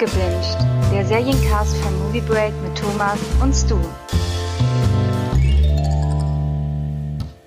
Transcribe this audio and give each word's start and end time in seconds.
Abgebinged, 0.00 0.56
der 0.92 1.04
Seriencast 1.04 1.76
von 1.78 1.98
Movie 1.98 2.20
Break 2.20 2.52
mit 2.62 2.78
Thomas 2.78 3.18
und 3.42 3.52
Stu. 3.52 3.80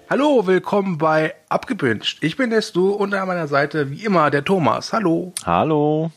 Hallo, 0.10 0.46
willkommen 0.46 0.98
bei 0.98 1.34
Abgebinged. 1.48 2.18
Ich 2.20 2.36
bin 2.36 2.50
der 2.50 2.62
Stu 2.62 2.90
und 2.90 3.14
an 3.14 3.30
meiner 3.30 3.48
Seite 3.48 3.90
wie 3.90 4.04
immer 4.04 4.30
der 4.32 4.44
Thomas. 4.44 4.92
Hallo. 4.92 5.32
Hallo. 5.46 6.12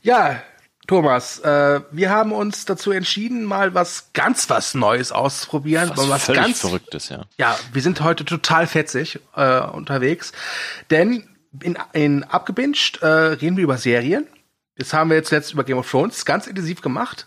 Ja, 0.00 0.40
Thomas, 0.86 1.40
äh, 1.40 1.82
wir 1.90 2.08
haben 2.08 2.32
uns 2.32 2.64
dazu 2.64 2.90
entschieden, 2.90 3.44
mal 3.44 3.74
was 3.74 4.14
ganz 4.14 4.48
was 4.48 4.72
Neues 4.72 5.12
auszuprobieren. 5.12 5.90
Was, 5.94 6.08
was 6.08 6.24
völlig 6.24 6.42
ganz 6.42 6.60
Verrücktes, 6.60 7.10
ja. 7.10 7.26
Ja, 7.36 7.58
wir 7.70 7.82
sind 7.82 8.00
heute 8.00 8.24
total 8.24 8.66
fetzig 8.66 9.20
äh, 9.36 9.60
unterwegs, 9.60 10.32
denn 10.88 11.28
in, 11.62 11.76
in 11.92 12.24
Abgebinged 12.24 13.02
äh, 13.02 13.06
reden 13.06 13.58
wir 13.58 13.64
über 13.64 13.76
Serien. 13.76 14.26
Das 14.80 14.94
haben 14.94 15.10
wir 15.10 15.16
jetzt 15.16 15.30
letzt 15.30 15.52
über 15.52 15.62
Game 15.62 15.78
of 15.78 15.90
Thrones 15.90 16.24
ganz 16.24 16.46
intensiv 16.46 16.80
gemacht. 16.80 17.26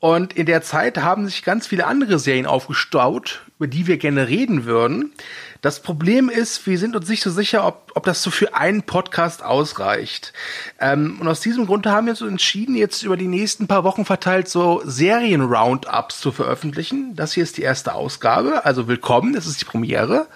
Und 0.00 0.32
in 0.32 0.46
der 0.46 0.62
Zeit 0.62 0.98
haben 0.98 1.26
sich 1.26 1.44
ganz 1.44 1.66
viele 1.66 1.86
andere 1.86 2.18
Serien 2.18 2.46
aufgestaut, 2.46 3.42
über 3.58 3.68
die 3.68 3.86
wir 3.86 3.98
gerne 3.98 4.28
reden 4.28 4.64
würden. 4.64 5.12
Das 5.60 5.82
Problem 5.82 6.30
ist, 6.30 6.66
wir 6.66 6.78
sind 6.78 6.96
uns 6.96 7.08
nicht 7.08 7.22
so 7.22 7.30
sicher, 7.30 7.66
ob, 7.66 7.92
ob 7.94 8.04
das 8.04 8.22
so 8.22 8.30
für 8.30 8.54
einen 8.54 8.82
Podcast 8.82 9.44
ausreicht. 9.44 10.32
Ähm, 10.80 11.18
und 11.20 11.28
aus 11.28 11.40
diesem 11.40 11.66
Grund 11.66 11.86
haben 11.86 12.06
wir 12.06 12.12
uns 12.12 12.22
entschieden, 12.22 12.74
jetzt 12.74 13.02
über 13.02 13.18
die 13.18 13.28
nächsten 13.28 13.68
paar 13.68 13.84
Wochen 13.84 14.04
verteilt 14.06 14.48
so 14.48 14.82
Serien-Roundups 14.84 16.18
zu 16.18 16.32
veröffentlichen. 16.32 17.14
Das 17.14 17.34
hier 17.34 17.44
ist 17.44 17.58
die 17.58 17.62
erste 17.62 17.92
Ausgabe, 17.92 18.64
also 18.64 18.88
willkommen, 18.88 19.34
das 19.34 19.46
ist 19.46 19.60
die 19.60 19.66
Premiere. 19.66 20.26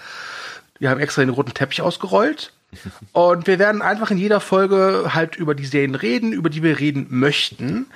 Wir 0.79 0.91
haben 0.91 1.01
extra 1.01 1.23
den 1.23 1.31
roten 1.31 1.55
Teppich 1.55 1.81
ausgerollt. 1.81 2.53
Und 3.13 3.47
wir 3.47 3.59
werden 3.59 3.83
einfach 3.83 4.11
in 4.11 4.19
jeder 4.19 4.41
Folge 4.41 5.11
halt 5.15 5.37
über 5.37 5.55
die 5.55 5.67
Serien 5.67 5.95
reden, 5.95 6.33
über 6.33 6.51
die 6.51 6.63
wir 6.63 6.79
reden 6.79 7.07
möchten. 7.11 7.87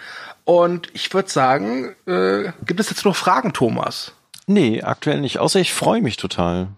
Und 0.44 0.88
ich 0.94 1.12
würde 1.12 1.28
sagen, 1.28 1.94
äh, 2.06 2.52
gibt 2.64 2.80
es 2.80 2.90
jetzt 2.90 3.04
noch 3.04 3.16
Fragen, 3.16 3.52
Thomas? 3.52 4.12
Nee, 4.46 4.82
aktuell 4.82 5.20
nicht, 5.20 5.38
außer 5.38 5.60
ich 5.60 5.74
freue 5.74 6.00
mich 6.00 6.16
total. 6.16 6.68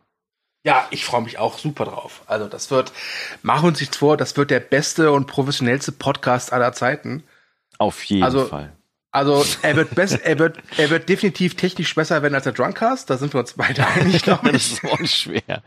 Ja, 0.64 0.86
ich 0.90 1.04
freue 1.04 1.22
mich 1.22 1.38
auch 1.38 1.58
super 1.58 1.84
drauf. 1.84 2.22
Also 2.26 2.46
das 2.48 2.70
wird, 2.70 2.92
machen 3.42 3.62
wir 3.64 3.68
uns 3.68 3.80
nichts 3.80 3.96
vor, 3.96 4.16
das 4.16 4.36
wird 4.36 4.50
der 4.50 4.60
beste 4.60 5.12
und 5.12 5.26
professionellste 5.26 5.92
Podcast 5.92 6.52
aller 6.52 6.72
Zeiten. 6.72 7.22
Auf 7.78 8.02
jeden 8.04 8.24
Also- 8.24 8.46
Fall. 8.46 8.72
Also 9.12 9.44
er 9.62 9.74
wird 9.76 9.94
besser, 9.96 10.22
er 10.24 10.38
wird, 10.38 10.58
er 10.76 10.88
wird 10.90 11.08
definitiv 11.08 11.56
technisch 11.56 11.94
besser 11.94 12.22
werden 12.22 12.34
als 12.34 12.44
der 12.44 12.52
Drunkcast. 12.52 13.10
Da 13.10 13.16
sind 13.16 13.34
wir 13.34 13.40
uns 13.40 13.54
beide 13.54 13.84
einig, 13.86 14.22
glaube 14.22 14.52
Das 14.52 14.66
ich. 14.66 14.72
ist 14.72 14.84
auch 14.84 15.00
nicht 15.00 15.14
schwer. 15.14 15.62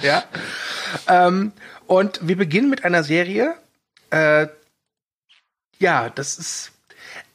ja. 0.00 0.24
Ähm, 1.06 1.52
und 1.86 2.20
wir 2.26 2.36
beginnen 2.36 2.70
mit 2.70 2.84
einer 2.84 3.02
Serie. 3.04 3.54
Äh, 4.10 4.46
ja, 5.78 6.08
das 6.10 6.38
ist. 6.38 6.72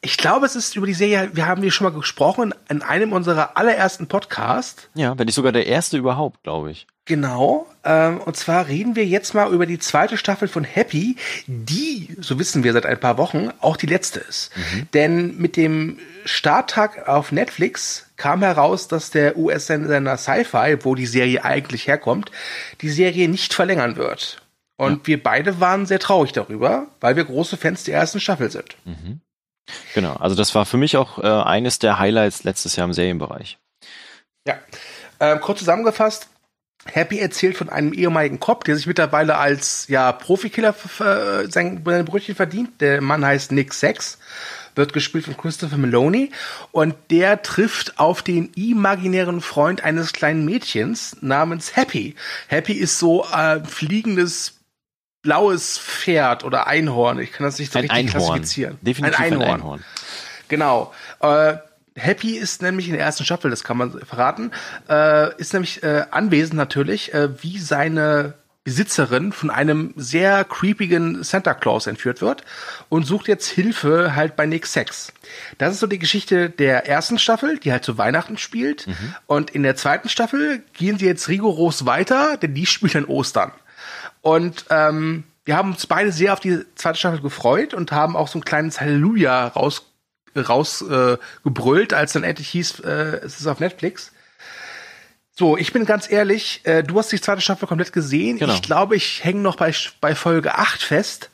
Ich 0.02 0.18
glaube, 0.18 0.46
es 0.46 0.56
ist 0.56 0.76
über 0.76 0.86
die 0.88 0.94
Serie, 0.94 1.32
wir 1.34 1.48
haben 1.48 1.62
hier 1.62 1.72
schon 1.72 1.86
mal 1.86 1.98
gesprochen 1.98 2.54
in 2.70 2.82
einem 2.82 3.14
unserer 3.14 3.58
allerersten 3.58 4.08
Podcasts. 4.08 4.90
Ja, 4.96 5.18
wenn 5.18 5.26
nicht 5.26 5.36
sogar 5.36 5.52
der 5.52 5.66
erste 5.68 5.98
überhaupt, 5.98 6.44
glaube 6.44 6.72
ich. 6.72 6.88
Genau. 7.08 7.66
Ähm, 7.86 8.20
und 8.20 8.36
zwar 8.36 8.68
reden 8.68 8.98
wir 8.98 9.06
jetzt 9.06 9.34
mal 9.34 9.52
über 9.52 9.66
die 9.66 9.80
zweite 9.80 10.18
Staffel 10.18 10.50
von 10.50 10.66
Happy, 10.66 11.16
die, 11.48 12.16
so 12.20 12.38
wissen 12.38 12.64
wir 12.64 12.74
seit 12.74 12.86
ein 12.86 13.00
paar 13.00 13.18
Wochen, 13.18 13.50
auch 13.62 13.78
die 13.78 13.86
letzte 13.86 14.20
ist. 14.20 14.52
Denn 14.94 15.38
mit 15.38 15.56
dem 15.56 15.98
Starttag 16.26 17.08
auf 17.08 17.32
Netflix 17.32 18.10
kam 18.18 18.44
heraus, 18.44 18.90
dass 18.90 19.10
der 19.10 19.38
US-Sender 19.38 20.18
Sci-Fi, 20.18 20.80
wo 20.82 20.96
die 20.96 21.06
Serie 21.06 21.46
eigentlich 21.46 21.88
herkommt, 21.88 22.30
die 22.82 22.90
Serie 22.90 23.30
nicht 23.30 23.54
verlängern 23.54 23.96
wird. 23.96 24.42
Und 24.76 25.08
wir 25.08 25.24
beide 25.24 25.60
waren 25.60 25.86
sehr 25.86 26.00
traurig 26.00 26.34
darüber, 26.34 26.88
weil 27.00 27.16
wir 27.16 27.24
große 27.24 27.58
Fans 27.58 27.86
der 27.86 27.96
ersten 27.96 28.20
Staffel 28.20 28.52
sind. 28.52 28.76
Genau, 29.94 30.14
also 30.14 30.36
das 30.36 30.54
war 30.56 30.66
für 30.66 30.78
mich 30.78 30.98
auch 30.98 31.20
äh, 31.20 31.28
eines 31.28 31.80
der 31.80 32.00
Highlights 32.00 32.44
letztes 32.44 32.76
Jahr 32.76 32.86
im 32.86 32.94
Serienbereich. 32.94 33.58
Ja. 34.46 34.58
Ähm, 35.20 35.42
kurz 35.42 35.60
zusammengefasst, 35.60 36.30
Happy 36.94 37.20
erzählt 37.20 37.58
von 37.58 37.70
einem 37.70 37.94
ehemaligen 37.94 38.40
Cop, 38.40 38.64
der 38.64 38.76
sich 38.76 38.88
mittlerweile 38.88 39.38
als 39.38 39.88
ja, 39.88 40.12
Profikiller 40.12 40.76
äh, 41.00 41.50
sein, 41.50 41.84
sein 41.86 42.06
Brötchen 42.06 42.36
verdient. 42.36 42.82
Der 42.82 43.02
Mann 43.02 43.26
heißt 43.26 43.52
Nick 43.52 43.74
Sex, 43.74 44.18
wird 44.76 44.94
gespielt 44.94 45.26
von 45.26 45.38
Christopher 45.38 45.78
Maloney 45.78 46.32
und 46.72 46.96
der 47.10 47.42
trifft 47.42 48.00
auf 48.00 48.22
den 48.22 48.52
imaginären 48.54 49.42
Freund 49.42 49.84
eines 49.84 50.14
kleinen 50.14 50.46
Mädchens 50.46 51.18
namens 51.22 51.76
Happy. 51.76 52.16
Happy 52.48 52.74
ist 52.74 53.00
so 53.00 53.26
äh, 53.26 53.64
fliegendes 53.64 54.54
blaues 55.22 55.78
Pferd 55.78 56.44
oder 56.44 56.68
Einhorn. 56.68 57.20
Ich 57.20 57.32
kann 57.32 57.46
das 57.46 57.60
nicht 57.60 57.74
so 57.74 57.80
Ein 57.80 57.84
richtig 57.84 57.98
Einhorn. 57.98 58.24
klassifizieren. 58.26 58.78
Definitiv 58.82 59.20
ein 59.20 59.42
Einhorn. 59.42 59.84
Genau. 60.48 60.94
Äh, 61.20 61.56
Happy 61.98 62.38
ist 62.38 62.62
nämlich 62.62 62.88
in 62.88 62.94
der 62.94 63.04
ersten 63.04 63.26
Staffel, 63.26 63.50
das 63.50 63.64
kann 63.64 63.78
man 63.78 64.00
verraten, 64.00 64.52
äh, 64.88 65.36
ist 65.38 65.54
nämlich 65.54 65.84
äh, 65.84 66.06
anwesend 66.12 66.56
natürlich, 66.56 67.14
äh, 67.14 67.42
wie 67.42 67.58
seine 67.58 68.36
Besitzerin 68.64 69.32
von 69.32 69.50
einem 69.50 69.94
sehr 69.96 70.44
creepigen 70.44 71.24
Santa 71.24 71.54
Claus 71.54 71.88
entführt 71.88 72.22
wird 72.22 72.44
und 72.90 73.06
sucht 73.06 73.30
jetzt 73.30 73.48
Hilfe 73.48 74.14
halt 74.14 74.36
bei 74.36 74.46
Nick 74.46 74.68
Sex. 74.68 75.14
Das 75.58 75.74
ist 75.74 75.80
so 75.80 75.88
die 75.88 76.00
Geschichte 76.00 76.50
der 76.50 76.86
ersten 76.86 77.18
Staffel, 77.18 77.60
die 77.60 77.72
halt 77.72 77.86
zu 77.86 77.98
Weihnachten 77.98 78.38
spielt. 78.38 78.86
Und 79.26 79.52
in 79.52 79.64
der 79.64 79.78
zweiten 79.78 80.10
Staffel 80.10 80.64
gehen 80.74 81.00
sie 81.00 81.06
jetzt 81.06 81.30
rigoros 81.30 81.86
weiter, 81.86 82.36
denn 82.36 82.56
die 82.56 82.66
spielt 82.66 82.98
an 82.98 83.06
Ostern. 83.06 83.54
Und 84.20 84.66
ähm, 84.70 85.24
wir 85.46 85.56
haben 85.56 85.72
uns 85.72 85.88
beide 85.88 86.12
sehr 86.12 86.34
auf 86.34 86.42
die 86.42 86.60
zweite 86.76 87.00
Staffel 87.00 87.22
gefreut 87.22 87.74
und 87.74 87.94
haben 87.94 88.18
auch 88.18 88.28
so 88.28 88.38
ein 88.38 88.44
kleines 88.44 88.82
Halleluja 88.82 89.48
raus 89.48 89.94
rausgebrüllt, 90.40 91.92
äh, 91.92 91.96
als 91.96 92.14
dann 92.14 92.24
endlich 92.24 92.50
hieß, 92.50 92.82
äh, 92.82 93.20
es 93.24 93.40
ist 93.40 93.48
auf 93.48 93.60
Netflix. 93.60 94.12
So, 95.32 95.56
ich 95.56 95.72
bin 95.72 95.86
ganz 95.86 96.10
ehrlich, 96.10 96.62
äh, 96.64 96.84
du 96.84 96.98
hast 96.98 97.12
die 97.12 97.22
zweite 97.22 97.42
Staffel 97.42 97.68
komplett 97.68 97.94
gesehen. 97.94 98.40
Genau. 98.40 98.54
Ich 98.54 98.62
glaube, 98.62 98.96
ich 98.96 99.24
hänge 99.24 99.42
noch 99.42 99.56
bei, 99.56 99.74
bei 100.02 100.16
Folge 100.16 100.56
8 100.56 100.82
fest 100.82 101.30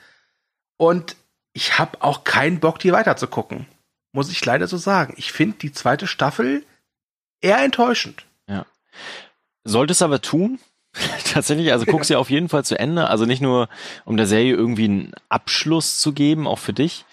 und 0.78 1.16
ich 1.54 1.80
habe 1.80 2.02
auch 2.02 2.24
keinen 2.24 2.60
Bock, 2.60 2.80
die 2.80 2.92
weiter 2.92 3.16
zu 3.16 3.28
gucken. 3.28 3.66
Muss 4.12 4.30
ich 4.30 4.44
leider 4.44 4.68
so 4.68 4.78
sagen. 4.78 5.14
Ich 5.18 5.32
finde 5.32 5.58
die 5.58 5.72
zweite 5.72 6.08
Staffel 6.08 6.66
eher 7.42 7.60
enttäuschend. 7.60 8.26
Sollte 9.64 9.94
es 9.94 10.02
aber 10.02 10.22
tun, 10.22 10.60
tatsächlich, 11.34 11.72
also 11.72 11.86
guck 11.86 12.06
sie 12.06 12.16
auf 12.16 12.30
jeden 12.30 12.50
Fall 12.50 12.66
zu 12.66 12.78
Ende. 12.78 13.08
Also 13.08 13.26
nicht 13.26 13.42
nur, 13.42 13.70
um 14.06 14.18
der 14.18 14.28
Serie 14.28 14.54
irgendwie 14.54 14.86
einen 14.86 15.12
Abschluss 15.30 16.00
zu 16.00 16.14
geben, 16.14 16.48
auch 16.48 16.60
für 16.60 16.74
dich. 16.74 17.06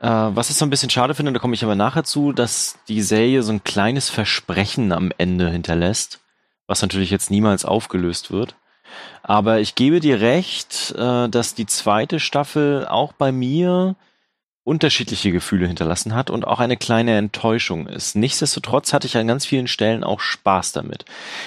Äh, 0.00 0.08
was 0.08 0.50
ich 0.50 0.56
so 0.56 0.64
ein 0.64 0.70
bisschen 0.70 0.90
schade 0.90 1.14
finde, 1.14 1.32
da 1.32 1.38
komme 1.38 1.54
ich 1.54 1.64
aber 1.64 1.74
nachher 1.74 2.04
zu, 2.04 2.32
dass 2.32 2.78
die 2.88 3.02
Serie 3.02 3.42
so 3.42 3.52
ein 3.52 3.64
kleines 3.64 4.08
Versprechen 4.08 4.92
am 4.92 5.12
Ende 5.18 5.50
hinterlässt, 5.50 6.20
was 6.66 6.82
natürlich 6.82 7.10
jetzt 7.10 7.30
niemals 7.30 7.64
aufgelöst 7.64 8.30
wird. 8.30 8.56
Aber 9.22 9.60
ich 9.60 9.74
gebe 9.74 10.00
dir 10.00 10.20
recht, 10.20 10.94
äh, 10.96 11.28
dass 11.28 11.54
die 11.54 11.66
zweite 11.66 12.18
Staffel 12.18 12.86
auch 12.88 13.12
bei 13.12 13.30
mir 13.30 13.96
unterschiedliche 14.62 15.32
Gefühle 15.32 15.66
hinterlassen 15.66 16.14
hat 16.14 16.30
und 16.30 16.46
auch 16.46 16.60
eine 16.60 16.76
kleine 16.76 17.16
Enttäuschung 17.16 17.86
ist. 17.86 18.14
Nichtsdestotrotz 18.14 18.92
hatte 18.92 19.06
ich 19.06 19.16
an 19.16 19.26
ganz 19.26 19.46
vielen 19.46 19.66
Stellen 19.66 20.04
auch 20.04 20.20
Spaß 20.20 20.72
damit. 20.72 21.06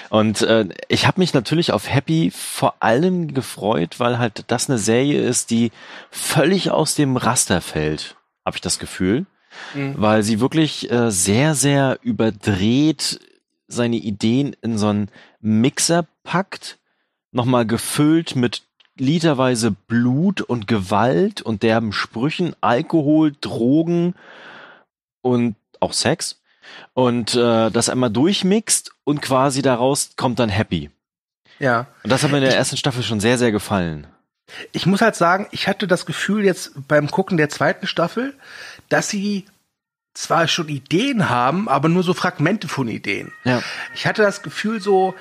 Und 0.09 0.41
äh, 0.41 0.68
ich 0.90 1.08
habe 1.08 1.22
mich 1.22 1.34
natürlich 1.34 1.72
auf 1.72 1.90
Happy 1.90 2.31
vor 2.31 2.75
allem 2.80 3.34
gefreut, 3.34 4.00
weil 4.00 4.18
halt 4.18 4.46
das 4.47 4.70
eine 4.70 4.80
Serie 4.80 5.22
ist, 5.22 5.52
die 5.52 5.72
völlig 6.09 6.72
aus 6.72 6.96
dem 6.96 7.16
Raster 7.16 7.62
fällt, 7.62 8.16
habe 8.45 8.57
ich 8.57 8.61
das 8.61 8.79
Gefühl. 8.79 9.25
Mhm. 9.73 9.95
Weil 9.97 10.23
sie 10.23 10.39
wirklich 10.39 10.89
äh, 10.91 11.11
sehr, 11.11 11.53
sehr 11.55 11.99
überdreht 12.01 13.19
seine 13.67 13.97
Ideen 13.97 14.55
in 14.61 14.77
so 14.77 14.87
einen 14.87 15.09
Mixer 15.41 16.05
packt, 16.23 16.79
nochmal 17.31 17.65
gefüllt 17.65 18.35
mit 18.35 18.63
literweise 18.97 19.71
Blut 19.71 20.41
und 20.41 20.67
Gewalt 20.67 21.41
und 21.41 21.63
derben 21.63 21.91
Sprüchen, 21.91 22.55
Alkohol, 22.61 23.34
Drogen 23.41 24.16
und 25.22 25.55
auch 25.79 25.93
Sex 25.93 26.41
und 26.93 27.35
äh, 27.35 27.72
das 27.72 27.89
einmal 27.89 28.11
durchmixt 28.11 28.91
und 29.03 29.22
quasi 29.22 29.61
daraus 29.61 30.11
kommt 30.16 30.39
dann 30.39 30.49
Happy. 30.49 30.91
Ja. 31.59 31.87
Und 32.03 32.11
das 32.11 32.23
hat 32.23 32.31
mir 32.31 32.37
in 32.37 32.43
der 32.43 32.55
ersten 32.55 32.78
Staffel 32.78 33.03
schon 33.03 33.19
sehr, 33.19 33.37
sehr 33.37 33.51
gefallen. 33.51 34.07
Ich 34.72 34.85
muss 34.85 35.02
halt 35.02 35.16
sagen, 35.16 35.47
ich 35.52 35.67
hatte 35.67 35.88
das 35.88 36.05
Gefühl 36.05 36.44
jetzt 36.46 36.88
beim 36.88 37.09
Gucken 37.09 37.38
der 37.38 37.50
zweiten 37.50 37.88
Staffel, 37.88 38.34
dass 38.90 39.09
sie 39.09 39.46
zwar 40.14 40.47
schon 40.47 40.70
Ideen 40.70 41.29
haben, 41.29 41.67
aber 41.67 41.90
nur 41.90 42.03
so 42.03 42.14
Fragmente 42.14 42.67
von 42.67 42.88
Ideen. 42.88 43.32
Ja. 43.44 43.61
Ich 43.96 44.05
hatte 44.05 44.22
das 44.22 44.44
Gefühl 44.44 44.79
so, 44.79 45.16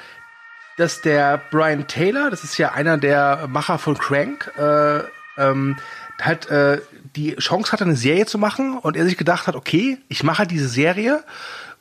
dass 0.76 1.00
der 1.00 1.40
Brian 1.50 1.86
Taylor, 1.86 2.30
das 2.30 2.44
ist 2.44 2.58
ja 2.58 2.72
einer 2.72 2.98
der 2.98 3.46
Macher 3.48 3.78
von 3.78 3.96
Crank, 3.96 4.50
äh, 4.58 5.00
ähm, 5.38 5.76
halt 6.20 6.48
äh, 6.50 6.80
die 7.16 7.36
Chance 7.36 7.72
hatte, 7.72 7.84
eine 7.84 7.96
Serie 7.96 8.26
zu 8.26 8.38
machen 8.38 8.78
und 8.78 8.96
er 8.96 9.04
sich 9.04 9.16
gedacht 9.16 9.46
hat, 9.46 9.56
okay, 9.56 9.98
ich 10.08 10.22
mache 10.22 10.38
halt 10.38 10.50
diese 10.50 10.68
Serie 10.68 11.24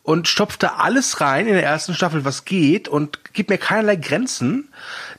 und 0.03 0.27
stopft 0.27 0.63
da 0.63 0.75
alles 0.77 1.21
rein 1.21 1.47
in 1.47 1.53
der 1.53 1.63
ersten 1.63 1.93
Staffel, 1.93 2.25
was 2.25 2.45
geht 2.45 2.87
und 2.87 3.33
gibt 3.33 3.49
mir 3.49 3.57
keinerlei 3.57 3.97
Grenzen, 3.97 4.69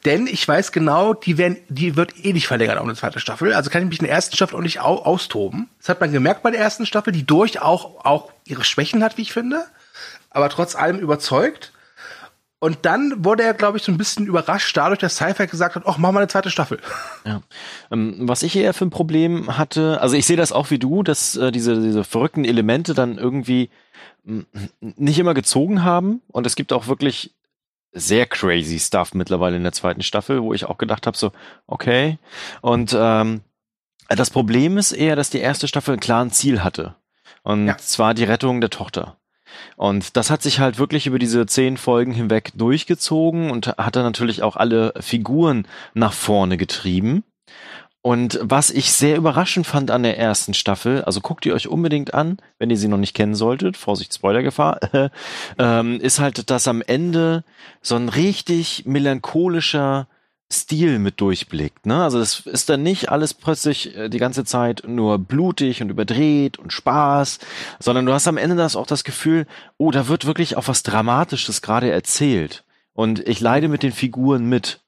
denn 0.04 0.26
ich 0.26 0.46
weiß 0.46 0.72
genau, 0.72 1.14
die 1.14 1.38
werden, 1.38 1.58
die 1.68 1.96
wird 1.96 2.24
eh 2.24 2.32
nicht 2.32 2.46
verlängert 2.46 2.78
auf 2.78 2.84
eine 2.84 2.94
zweite 2.94 3.20
Staffel, 3.20 3.54
also 3.54 3.70
kann 3.70 3.82
ich 3.82 3.88
mich 3.88 4.00
in 4.00 4.06
der 4.06 4.14
ersten 4.14 4.34
Staffel 4.34 4.56
auch 4.56 4.62
nicht 4.62 4.80
au 4.80 4.96
austoben. 4.96 5.68
Das 5.78 5.88
hat 5.88 6.00
man 6.00 6.12
gemerkt 6.12 6.42
bei 6.42 6.50
der 6.50 6.60
ersten 6.60 6.86
Staffel, 6.86 7.12
die 7.12 7.24
durch 7.24 7.60
auch, 7.60 8.04
auch 8.04 8.32
ihre 8.44 8.64
Schwächen 8.64 9.04
hat, 9.04 9.16
wie 9.16 9.22
ich 9.22 9.32
finde, 9.32 9.64
aber 10.30 10.48
trotz 10.48 10.74
allem 10.74 10.98
überzeugt. 10.98 11.72
Und 12.58 12.78
dann 12.82 13.24
wurde 13.24 13.42
er, 13.42 13.54
glaube 13.54 13.78
ich, 13.78 13.82
so 13.82 13.90
ein 13.90 13.98
bisschen 13.98 14.24
überrascht 14.24 14.76
dadurch, 14.76 15.00
dass 15.00 15.16
Sci-Fi 15.16 15.48
gesagt 15.48 15.74
hat, 15.74 15.82
ach, 15.84 15.98
mach 15.98 16.12
mal 16.12 16.20
eine 16.20 16.28
zweite 16.28 16.50
Staffel. 16.50 16.78
Ja. 17.24 17.40
Ähm, 17.92 18.28
was 18.28 18.42
ich 18.42 18.56
eher 18.56 18.74
für 18.74 18.84
ein 18.84 18.90
Problem 18.90 19.56
hatte, 19.56 20.00
also 20.00 20.16
ich 20.16 20.26
sehe 20.26 20.36
das 20.36 20.50
auch 20.50 20.70
wie 20.70 20.78
du, 20.78 21.04
dass 21.04 21.36
äh, 21.36 21.52
diese, 21.52 21.80
diese 21.80 22.02
verrückten 22.02 22.44
Elemente 22.44 22.94
dann 22.94 23.16
irgendwie 23.16 23.70
nicht 24.80 25.18
immer 25.18 25.34
gezogen 25.34 25.84
haben. 25.84 26.22
Und 26.28 26.46
es 26.46 26.56
gibt 26.56 26.72
auch 26.72 26.86
wirklich 26.86 27.32
sehr 27.92 28.26
crazy 28.26 28.78
Stuff 28.78 29.14
mittlerweile 29.14 29.56
in 29.56 29.62
der 29.62 29.72
zweiten 29.72 30.02
Staffel, 30.02 30.42
wo 30.42 30.54
ich 30.54 30.64
auch 30.64 30.78
gedacht 30.78 31.06
habe, 31.06 31.16
so, 31.16 31.32
okay. 31.66 32.18
Und 32.60 32.96
ähm, 32.98 33.42
das 34.08 34.30
Problem 34.30 34.78
ist 34.78 34.92
eher, 34.92 35.16
dass 35.16 35.30
die 35.30 35.40
erste 35.40 35.68
Staffel 35.68 35.94
ein 35.94 36.00
klares 36.00 36.34
Ziel 36.34 36.62
hatte. 36.64 36.94
Und 37.42 37.66
ja. 37.66 37.76
zwar 37.78 38.14
die 38.14 38.24
Rettung 38.24 38.60
der 38.60 38.70
Tochter. 38.70 39.16
Und 39.76 40.16
das 40.16 40.30
hat 40.30 40.42
sich 40.42 40.60
halt 40.60 40.78
wirklich 40.78 41.06
über 41.06 41.18
diese 41.18 41.46
zehn 41.46 41.76
Folgen 41.76 42.12
hinweg 42.12 42.52
durchgezogen 42.54 43.50
und 43.50 43.68
hat 43.68 43.96
dann 43.96 44.04
natürlich 44.04 44.42
auch 44.42 44.56
alle 44.56 44.94
Figuren 45.00 45.66
nach 45.94 46.12
vorne 46.12 46.56
getrieben. 46.56 47.24
Und 48.02 48.40
was 48.42 48.70
ich 48.70 48.92
sehr 48.92 49.16
überraschend 49.16 49.64
fand 49.64 49.92
an 49.92 50.02
der 50.02 50.18
ersten 50.18 50.54
Staffel, 50.54 51.04
also 51.04 51.20
guckt 51.20 51.46
ihr 51.46 51.54
euch 51.54 51.68
unbedingt 51.68 52.14
an, 52.14 52.38
wenn 52.58 52.68
ihr 52.68 52.76
sie 52.76 52.88
noch 52.88 52.98
nicht 52.98 53.14
kennen 53.14 53.36
solltet, 53.36 53.76
Vorsicht, 53.76 54.12
Spoilergefahr, 54.12 54.80
ähm, 55.58 56.00
ist 56.00 56.18
halt, 56.18 56.50
dass 56.50 56.66
am 56.66 56.82
Ende 56.82 57.44
so 57.80 57.94
ein 57.94 58.08
richtig 58.08 58.84
melancholischer 58.86 60.08
Stil 60.52 60.98
mit 60.98 61.20
durchblickt. 61.20 61.86
Ne? 61.86 62.02
Also 62.02 62.18
es 62.18 62.40
ist 62.40 62.68
dann 62.68 62.82
nicht 62.82 63.08
alles 63.08 63.34
plötzlich 63.34 63.96
äh, 63.96 64.08
die 64.08 64.18
ganze 64.18 64.44
Zeit 64.44 64.82
nur 64.86 65.18
blutig 65.18 65.80
und 65.80 65.88
überdreht 65.88 66.58
und 66.58 66.72
Spaß, 66.72 67.38
sondern 67.78 68.04
du 68.04 68.12
hast 68.12 68.28
am 68.28 68.36
Ende 68.36 68.56
das 68.56 68.76
auch 68.76 68.86
das 68.86 69.04
Gefühl, 69.04 69.46
oh, 69.78 69.92
da 69.92 70.08
wird 70.08 70.26
wirklich 70.26 70.56
auch 70.56 70.68
was 70.68 70.82
Dramatisches 70.82 71.62
gerade 71.62 71.90
erzählt. 71.90 72.64
Und 72.92 73.26
ich 73.26 73.40
leide 73.40 73.68
mit 73.68 73.82
den 73.82 73.92
Figuren 73.92 74.48
mit. 74.48 74.80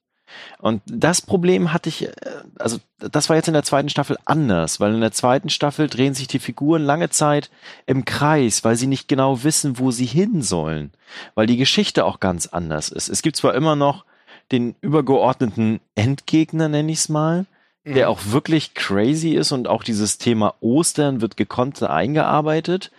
Und 0.59 0.81
das 0.85 1.21
Problem 1.21 1.73
hatte 1.73 1.89
ich, 1.89 2.07
äh, 2.07 2.13
also 2.57 2.77
das 2.99 3.29
war 3.29 3.35
jetzt 3.35 3.47
in 3.47 3.53
der 3.53 3.63
zweiten 3.63 3.89
Staffel 3.89 4.17
anders, 4.25 4.79
weil 4.79 4.93
in 4.93 5.01
der 5.01 5.11
zweiten 5.11 5.49
Staffel 5.49 5.87
drehen 5.87 6.13
sich 6.13 6.27
die 6.27 6.39
Figuren 6.39 6.83
lange 6.83 7.09
Zeit 7.09 7.49
im 7.85 8.05
Kreis, 8.05 8.63
weil 8.63 8.75
sie 8.75 8.87
nicht 8.87 9.07
genau 9.07 9.43
wissen, 9.43 9.79
wo 9.79 9.91
sie 9.91 10.05
hin 10.05 10.41
sollen, 10.41 10.91
weil 11.35 11.47
die 11.47 11.57
Geschichte 11.57 12.05
auch 12.05 12.19
ganz 12.19 12.47
anders 12.47 12.89
ist. 12.89 13.09
Es 13.09 13.21
gibt 13.21 13.35
zwar 13.35 13.53
immer 13.53 13.75
noch 13.75 14.05
den 14.51 14.75
übergeordneten 14.81 15.79
Endgegner, 15.95 16.69
nenne 16.69 16.91
ich 16.91 16.99
es 16.99 17.09
mal, 17.09 17.45
der 17.83 18.07
mhm. 18.07 18.11
auch 18.11 18.19
wirklich 18.25 18.73
crazy 18.73 19.31
ist 19.31 19.51
und 19.51 19.67
auch 19.67 19.83
dieses 19.83 20.17
Thema 20.17 20.55
Ostern 20.59 21.21
wird 21.21 21.37
gekonnt 21.37 21.81
eingearbeitet, 21.83 22.91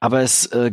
aber 0.00 0.20
es 0.20 0.46
äh, 0.46 0.72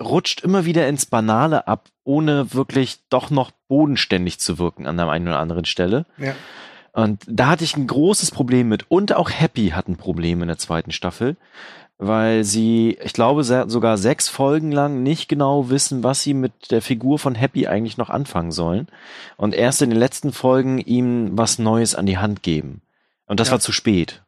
rutscht 0.00 0.42
immer 0.42 0.64
wieder 0.64 0.88
ins 0.88 1.06
Banale 1.06 1.66
ab, 1.66 1.88
ohne 2.04 2.54
wirklich 2.54 2.98
doch 3.10 3.30
noch 3.30 3.50
bodenständig 3.68 4.38
zu 4.40 4.58
wirken 4.58 4.86
an 4.86 4.96
der 4.96 5.08
einen 5.08 5.28
oder 5.28 5.38
anderen 5.38 5.64
Stelle. 5.64 6.06
Ja. 6.16 6.34
Und 6.92 7.22
da 7.28 7.48
hatte 7.48 7.64
ich 7.64 7.76
ein 7.76 7.86
großes 7.86 8.30
Problem 8.30 8.68
mit. 8.68 8.90
Und 8.90 9.14
auch 9.14 9.30
Happy 9.30 9.68
hat 9.70 9.88
ein 9.88 9.96
Problem 9.96 10.42
in 10.42 10.48
der 10.48 10.58
zweiten 10.58 10.90
Staffel, 10.90 11.36
weil 11.98 12.44
sie, 12.44 12.98
ich 13.02 13.12
glaube, 13.12 13.44
sogar 13.44 13.98
sechs 13.98 14.28
Folgen 14.28 14.72
lang 14.72 15.02
nicht 15.02 15.28
genau 15.28 15.68
wissen, 15.70 16.02
was 16.02 16.22
sie 16.22 16.34
mit 16.34 16.70
der 16.70 16.82
Figur 16.82 17.18
von 17.18 17.34
Happy 17.34 17.66
eigentlich 17.66 17.98
noch 17.98 18.10
anfangen 18.10 18.52
sollen. 18.52 18.88
Und 19.36 19.54
erst 19.54 19.82
in 19.82 19.90
den 19.90 19.98
letzten 19.98 20.32
Folgen 20.32 20.78
ihm 20.78 21.36
was 21.36 21.58
Neues 21.58 21.94
an 21.94 22.06
die 22.06 22.18
Hand 22.18 22.42
geben. 22.42 22.82
Und 23.26 23.40
das 23.40 23.48
ja. 23.48 23.52
war 23.52 23.60
zu 23.60 23.72
spät. 23.72 24.22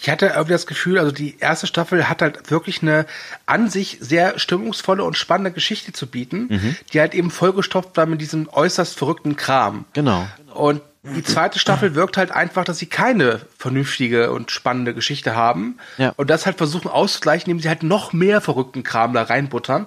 Ich 0.00 0.10
hatte 0.10 0.26
irgendwie 0.26 0.52
das 0.52 0.66
Gefühl, 0.66 0.98
also 0.98 1.10
die 1.10 1.38
erste 1.38 1.66
Staffel 1.66 2.08
hat 2.08 2.20
halt 2.20 2.50
wirklich 2.50 2.82
eine 2.82 3.06
an 3.46 3.70
sich 3.70 3.98
sehr 4.00 4.38
stimmungsvolle 4.38 5.02
und 5.02 5.16
spannende 5.16 5.52
Geschichte 5.52 5.92
zu 5.92 6.06
bieten, 6.06 6.48
mhm. 6.50 6.76
die 6.92 7.00
halt 7.00 7.14
eben 7.14 7.30
vollgestopft 7.30 7.96
war 7.96 8.06
mit 8.06 8.20
diesem 8.20 8.48
äußerst 8.52 8.96
verrückten 8.96 9.36
Kram. 9.36 9.86
Genau. 9.94 10.26
Und 10.52 10.82
die 11.02 11.22
zweite 11.22 11.58
Staffel 11.58 11.94
wirkt 11.94 12.16
halt 12.16 12.30
einfach, 12.30 12.64
dass 12.64 12.78
sie 12.78 12.86
keine 12.86 13.40
vernünftige 13.58 14.32
und 14.32 14.50
spannende 14.50 14.94
Geschichte 14.94 15.34
haben. 15.34 15.78
Ja. 15.98 16.14
Und 16.16 16.30
das 16.30 16.46
halt 16.46 16.56
versuchen 16.56 16.88
auszugleichen, 16.88 17.50
indem 17.50 17.62
sie 17.62 17.68
halt 17.68 17.82
noch 17.82 18.14
mehr 18.14 18.40
verrückten 18.40 18.82
Kram 18.82 19.12
da 19.12 19.22
reinbuttern. 19.22 19.86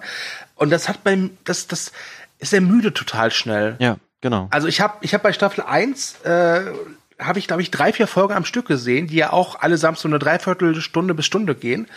Und 0.55 0.69
das 0.69 0.87
hat 0.87 1.03
beim, 1.03 1.31
das, 1.43 1.67
das 1.67 1.91
ist 2.37 2.53
er 2.53 2.61
müde 2.61 2.93
total 2.93 3.31
schnell. 3.31 3.77
Ja, 3.79 3.97
genau. 4.21 4.47
Also 4.51 4.67
ich 4.67 4.79
habe 4.79 4.97
ich 5.01 5.15
hab 5.15 5.23
bei 5.23 5.33
Staffel 5.33 5.63
1 5.63 6.21
äh, 6.21 6.61
habe 7.19 7.39
ich, 7.39 7.47
glaube 7.47 7.61
ich, 7.61 7.71
drei, 7.71 7.93
vier 7.93 8.07
Folgen 8.07 8.33
am 8.33 8.45
Stück 8.45 8.67
gesehen, 8.67 9.07
die 9.07 9.15
ja 9.15 9.33
auch 9.33 9.59
allesamt 9.59 9.97
so 9.97 10.07
eine 10.07 10.19
Dreiviertelstunde 10.19 11.13
bis 11.13 11.25
Stunde 11.25 11.55
gehen. 11.55 11.87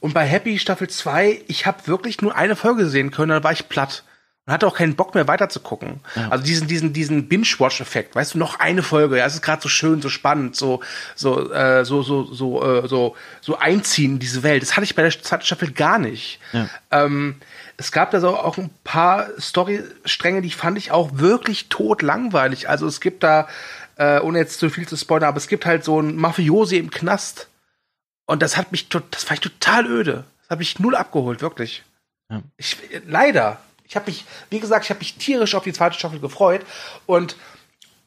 Und 0.00 0.14
bei 0.14 0.24
Happy 0.24 0.58
Staffel 0.58 0.88
2, 0.88 1.42
ich 1.46 1.66
habe 1.66 1.86
wirklich 1.86 2.22
nur 2.22 2.34
eine 2.34 2.56
Folge 2.56 2.86
sehen 2.86 3.10
können, 3.10 3.30
dann 3.30 3.44
war 3.44 3.52
ich 3.52 3.68
platt. 3.68 4.04
Und 4.46 4.54
hatte 4.54 4.66
auch 4.66 4.74
keinen 4.74 4.96
Bock 4.96 5.14
mehr 5.14 5.28
weiter 5.28 5.50
zu 5.50 5.60
gucken. 5.60 6.00
Ja. 6.16 6.28
Also 6.30 6.44
diesen, 6.44 6.66
diesen, 6.66 6.94
diesen 6.94 7.28
Binge-Watch-Effekt, 7.28 8.14
weißt 8.14 8.34
du, 8.34 8.38
noch 8.38 8.58
eine 8.58 8.82
Folge, 8.82 9.18
ja, 9.18 9.26
es 9.26 9.34
ist 9.34 9.42
gerade 9.42 9.60
so 9.60 9.68
schön, 9.68 10.00
so 10.00 10.08
spannend, 10.08 10.56
so, 10.56 10.80
so, 11.14 11.52
äh, 11.52 11.84
so, 11.84 12.02
so, 12.02 12.24
so, 12.24 12.64
äh, 12.64 12.88
so, 12.88 13.16
so 13.42 13.58
einziehen 13.58 14.12
in 14.12 14.18
diese 14.18 14.42
Welt. 14.42 14.62
Das 14.62 14.76
hatte 14.76 14.84
ich 14.84 14.94
bei 14.94 15.02
der 15.02 15.10
zweiten 15.10 15.44
Staffel 15.44 15.72
gar 15.72 15.98
nicht. 15.98 16.40
Ja. 16.52 16.68
Ähm, 16.90 17.36
es 17.76 17.92
gab 17.92 18.10
da 18.10 18.20
so 18.20 18.36
auch 18.36 18.58
ein 18.58 18.70
paar 18.84 19.28
Storystränge, 19.38 20.42
die 20.42 20.50
fand 20.50 20.78
ich 20.78 20.90
auch 20.90 21.10
wirklich 21.14 21.68
tot 21.68 22.02
langweilig. 22.02 22.68
Also 22.68 22.86
es 22.86 23.00
gibt 23.00 23.22
da 23.22 23.48
äh, 24.00 24.18
ohne 24.20 24.38
jetzt 24.38 24.58
zu 24.58 24.70
viel 24.70 24.88
zu 24.88 24.96
spoilern, 24.96 25.28
aber 25.28 25.36
es 25.36 25.46
gibt 25.46 25.66
halt 25.66 25.84
so 25.84 25.98
einen 25.98 26.16
Mafiosi 26.16 26.78
im 26.78 26.90
Knast. 26.90 27.48
Und 28.24 28.40
das 28.40 28.56
hat 28.56 28.72
mich, 28.72 28.88
das 28.88 29.28
war 29.28 29.34
ich 29.34 29.40
total 29.40 29.86
öde. 29.86 30.24
Das 30.40 30.50
hat 30.50 30.58
mich 30.58 30.78
null 30.78 30.96
abgeholt, 30.96 31.42
wirklich. 31.42 31.84
Ja. 32.30 32.42
Ich, 32.56 32.78
leider. 33.06 33.60
Ich 33.84 33.96
habe 33.96 34.06
mich, 34.06 34.24
wie 34.48 34.60
gesagt, 34.60 34.84
ich 34.84 34.90
habe 34.90 35.00
mich 35.00 35.16
tierisch 35.16 35.54
auf 35.54 35.64
die 35.64 35.74
zweite 35.74 35.98
Staffel 35.98 36.18
gefreut. 36.18 36.62
Und 37.04 37.36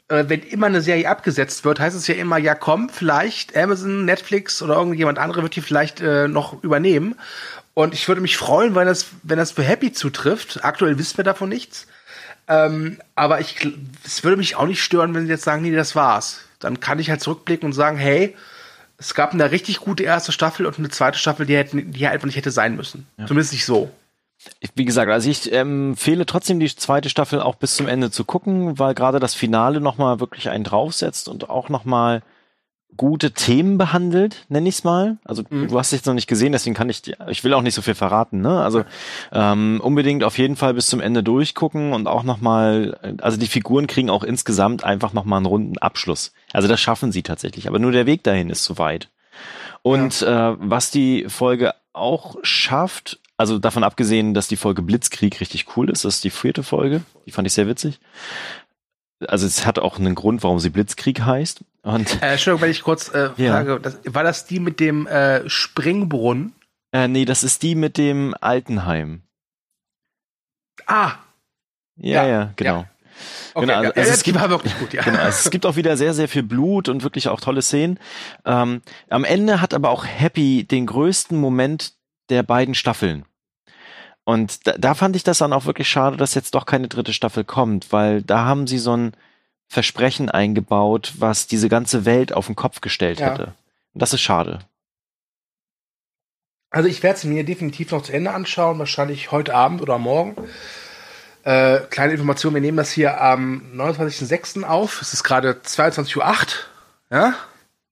äh, 0.07 0.23
wenn 0.27 0.41
immer 0.41 0.65
eine 0.65 0.81
Serie 0.81 1.07
abgesetzt 1.07 1.63
wird, 1.63 1.79
heißt 1.79 1.95
es 1.95 2.07
ja 2.07 2.15
immer, 2.15 2.37
ja 2.37 2.55
komm, 2.55 2.89
vielleicht 2.89 3.55
Amazon, 3.55 4.03
Netflix 4.05 4.63
oder 4.63 4.75
irgendjemand 4.75 5.19
andere 5.19 5.43
wird 5.43 5.55
die 5.55 5.61
vielleicht 5.61 6.01
äh, 6.01 6.27
noch 6.27 6.63
übernehmen. 6.63 7.19
Und 7.75 7.93
ich 7.93 8.07
würde 8.07 8.21
mich 8.21 8.37
freuen, 8.37 8.73
wenn 8.73 8.87
das, 8.87 9.07
wenn 9.21 9.37
das 9.37 9.51
für 9.51 9.63
Happy 9.63 9.93
zutrifft. 9.93 10.63
Aktuell 10.63 10.97
wissen 10.97 11.17
wir 11.17 11.23
davon 11.23 11.49
nichts. 11.49 11.85
Ähm, 12.47 12.99
aber 13.15 13.39
ich, 13.39 13.67
es 14.05 14.23
würde 14.23 14.37
mich 14.37 14.55
auch 14.55 14.67
nicht 14.67 14.83
stören, 14.83 15.13
wenn 15.13 15.25
sie 15.25 15.31
jetzt 15.31 15.43
sagen, 15.43 15.61
nee, 15.61 15.71
das 15.71 15.95
war's. 15.95 16.41
Dann 16.59 16.79
kann 16.79 16.99
ich 16.99 17.09
halt 17.09 17.21
zurückblicken 17.21 17.67
und 17.67 17.73
sagen, 17.73 17.97
hey, 17.97 18.35
es 18.97 19.13
gab 19.13 19.33
eine 19.33 19.51
richtig 19.51 19.79
gute 19.79 20.03
erste 20.03 20.31
Staffel 20.31 20.65
und 20.65 20.77
eine 20.77 20.89
zweite 20.89 21.17
Staffel, 21.17 21.45
die, 21.45 21.55
hätte, 21.55 21.81
die 21.81 22.07
einfach 22.07 22.25
nicht 22.25 22.37
hätte 22.37 22.51
sein 22.51 22.75
müssen. 22.75 23.07
Ja. 23.17 23.25
Zumindest 23.25 23.53
nicht 23.53 23.65
so. 23.65 23.91
Wie 24.75 24.85
gesagt, 24.85 25.09
also 25.09 25.29
ich 25.29 25.51
empfehle 25.53 26.25
trotzdem 26.25 26.59
die 26.59 26.75
zweite 26.75 27.09
Staffel 27.09 27.41
auch 27.41 27.55
bis 27.55 27.75
zum 27.75 27.87
Ende 27.87 28.11
zu 28.11 28.25
gucken, 28.25 28.77
weil 28.77 28.93
gerade 28.93 29.19
das 29.19 29.33
Finale 29.35 29.79
nochmal 29.79 30.19
wirklich 30.19 30.49
einen 30.49 30.65
draufsetzt 30.65 31.29
und 31.29 31.49
auch 31.49 31.69
nochmal 31.69 32.21
gute 32.97 33.31
Themen 33.31 33.77
behandelt, 33.77 34.45
nenne 34.49 34.69
ich 34.69 34.75
es 34.75 34.83
mal. 34.83 35.17
Also 35.23 35.43
mhm. 35.49 35.67
du 35.67 35.79
hast 35.79 35.87
es 35.87 35.99
jetzt 35.99 36.05
noch 36.05 36.13
nicht 36.13 36.27
gesehen, 36.27 36.51
deswegen 36.51 36.75
kann 36.75 36.89
ich, 36.89 37.01
ich 37.29 37.43
will 37.43 37.53
auch 37.53 37.61
nicht 37.61 37.75
so 37.75 37.81
viel 37.81 37.95
verraten. 37.95 38.41
Ne? 38.41 38.61
Also 38.61 38.83
ähm, 39.31 39.79
unbedingt 39.83 40.23
auf 40.23 40.37
jeden 40.37 40.55
Fall 40.55 40.73
bis 40.73 40.87
zum 40.87 41.01
Ende 41.01 41.23
durchgucken 41.23 41.93
und 41.93 42.07
auch 42.07 42.23
nochmal, 42.23 43.17
also 43.21 43.37
die 43.37 43.47
Figuren 43.47 43.87
kriegen 43.87 44.09
auch 44.09 44.23
insgesamt 44.23 44.83
einfach 44.83 45.13
nochmal 45.13 45.37
einen 45.37 45.45
runden 45.45 45.77
Abschluss. 45.77 46.33
Also 46.51 46.67
das 46.67 46.79
schaffen 46.79 47.11
sie 47.11 47.23
tatsächlich, 47.23 47.67
aber 47.67 47.79
nur 47.79 47.91
der 47.91 48.05
Weg 48.05 48.23
dahin 48.23 48.49
ist 48.49 48.63
zu 48.63 48.77
weit. 48.77 49.09
Und 49.81 50.21
ja. 50.21 50.51
äh, 50.51 50.55
was 50.59 50.91
die 50.91 51.25
Folge 51.27 51.73
auch 51.91 52.37
schafft, 52.41 53.19
also 53.37 53.59
davon 53.59 53.83
abgesehen, 53.83 54.33
dass 54.33 54.47
die 54.47 54.55
Folge 54.55 54.81
Blitzkrieg 54.81 55.39
richtig 55.41 55.75
cool 55.75 55.89
ist, 55.89 56.05
das 56.05 56.15
ist 56.15 56.23
die 56.23 56.29
vierte 56.29 56.63
Folge, 56.63 57.01
die 57.25 57.31
fand 57.31 57.47
ich 57.47 57.53
sehr 57.53 57.67
witzig 57.67 57.99
also 59.29 59.45
es 59.45 59.65
hat 59.65 59.79
auch 59.79 59.99
einen 59.99 60.15
Grund, 60.15 60.43
warum 60.43 60.59
sie 60.59 60.69
Blitzkrieg 60.69 61.21
heißt. 61.21 61.63
Und 61.83 62.21
äh, 62.21 62.31
Entschuldigung, 62.31 62.61
wenn 62.61 62.71
ich 62.71 62.81
kurz 62.81 63.09
äh, 63.09 63.29
ja. 63.37 63.53
frage, 63.53 63.79
das, 63.79 63.99
war 64.05 64.23
das 64.23 64.45
die 64.45 64.59
mit 64.59 64.79
dem 64.79 65.07
äh, 65.07 65.47
Springbrunnen? 65.49 66.53
Äh, 66.91 67.07
nee, 67.07 67.25
das 67.25 67.43
ist 67.43 67.63
die 67.63 67.75
mit 67.75 67.97
dem 67.97 68.35
Altenheim. 68.39 69.23
Ah. 70.85 71.13
Ja, 71.95 72.23
ja, 72.23 72.27
ja 72.27 72.53
genau. 72.55 72.79
Ja. 72.79 72.89
Okay, 73.53 73.67
genau, 73.67 73.77
also, 73.79 73.91
ja, 73.91 73.95
also 73.95 74.11
es 74.11 74.23
gibt, 74.23 74.39
war 74.39 74.49
wirklich 74.49 74.77
gut, 74.79 74.93
ja. 74.93 75.03
Genau, 75.03 75.19
also 75.19 75.37
es 75.43 75.51
gibt 75.51 75.65
auch 75.65 75.75
wieder 75.75 75.97
sehr, 75.97 76.13
sehr 76.13 76.27
viel 76.27 76.43
Blut 76.43 76.89
und 76.89 77.03
wirklich 77.03 77.27
auch 77.27 77.39
tolle 77.39 77.61
Szenen. 77.61 77.99
Ähm, 78.45 78.81
am 79.09 79.23
Ende 79.23 79.61
hat 79.61 79.73
aber 79.73 79.89
auch 79.89 80.05
Happy 80.05 80.63
den 80.63 80.87
größten 80.87 81.39
Moment 81.39 81.93
der 82.29 82.43
beiden 82.43 82.73
Staffeln. 82.73 83.25
Und 84.25 84.67
da, 84.67 84.73
da 84.77 84.93
fand 84.93 85.15
ich 85.15 85.23
das 85.23 85.39
dann 85.39 85.53
auch 85.53 85.65
wirklich 85.65 85.89
schade, 85.89 86.17
dass 86.17 86.33
jetzt 86.33 86.55
doch 86.55 86.65
keine 86.65 86.87
dritte 86.87 87.13
Staffel 87.13 87.43
kommt, 87.43 87.91
weil 87.91 88.21
da 88.21 88.45
haben 88.45 88.67
sie 88.67 88.77
so 88.77 88.95
ein 88.95 89.13
Versprechen 89.67 90.29
eingebaut, 90.29 91.13
was 91.17 91.47
diese 91.47 91.67
ganze 91.67 92.05
Welt 92.05 92.33
auf 92.33 92.45
den 92.45 92.55
Kopf 92.55 92.81
gestellt 92.81 93.19
ja. 93.19 93.31
hätte. 93.31 93.53
Und 93.93 94.01
das 94.01 94.13
ist 94.13 94.21
schade. 94.21 94.59
Also 96.69 96.89
ich 96.89 97.03
werde 97.03 97.17
es 97.17 97.23
mir 97.23 97.43
definitiv 97.43 97.91
noch 97.91 98.01
zu 98.01 98.13
Ende 98.13 98.31
anschauen, 98.31 98.79
wahrscheinlich 98.79 99.31
heute 99.31 99.53
Abend 99.53 99.81
oder 99.81 99.97
morgen. 99.99 100.35
Äh, 101.43 101.79
kleine 101.89 102.13
Information, 102.13 102.53
wir 102.53 102.61
nehmen 102.61 102.77
das 102.77 102.91
hier 102.91 103.21
am 103.21 103.63
29.06. 103.75 104.63
auf. 104.63 105.01
Es 105.01 105.13
ist 105.13 105.23
gerade 105.23 105.59
22.08 105.63 106.17
Uhr. 106.17 106.25
Ja? 107.11 107.35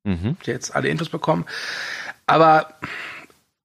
Mhm. 0.04 0.38
Jetzt 0.44 0.74
alle 0.74 0.88
Infos 0.88 1.10
bekommen. 1.10 1.46
Aber 2.26 2.74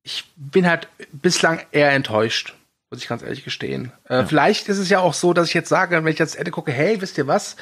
ich 0.06 0.24
bin 0.36 0.68
halt 0.68 0.88
bislang 1.12 1.60
eher 1.72 1.90
enttäuscht 1.90 2.54
muss 2.90 3.02
ich 3.02 3.08
ganz 3.08 3.22
ehrlich 3.22 3.42
gestehen. 3.42 3.92
Äh, 4.08 4.18
ja. 4.18 4.26
Vielleicht 4.26 4.68
ist 4.68 4.78
es 4.78 4.88
ja 4.88 5.00
auch 5.00 5.12
so, 5.12 5.32
dass 5.32 5.48
ich 5.48 5.54
jetzt 5.54 5.68
sage, 5.68 5.96
wenn 5.96 6.12
ich 6.12 6.20
jetzt 6.20 6.36
Ende 6.36 6.52
gucke, 6.52 6.70
hey, 6.70 7.00
wisst 7.00 7.18
ihr 7.18 7.26
was? 7.26 7.56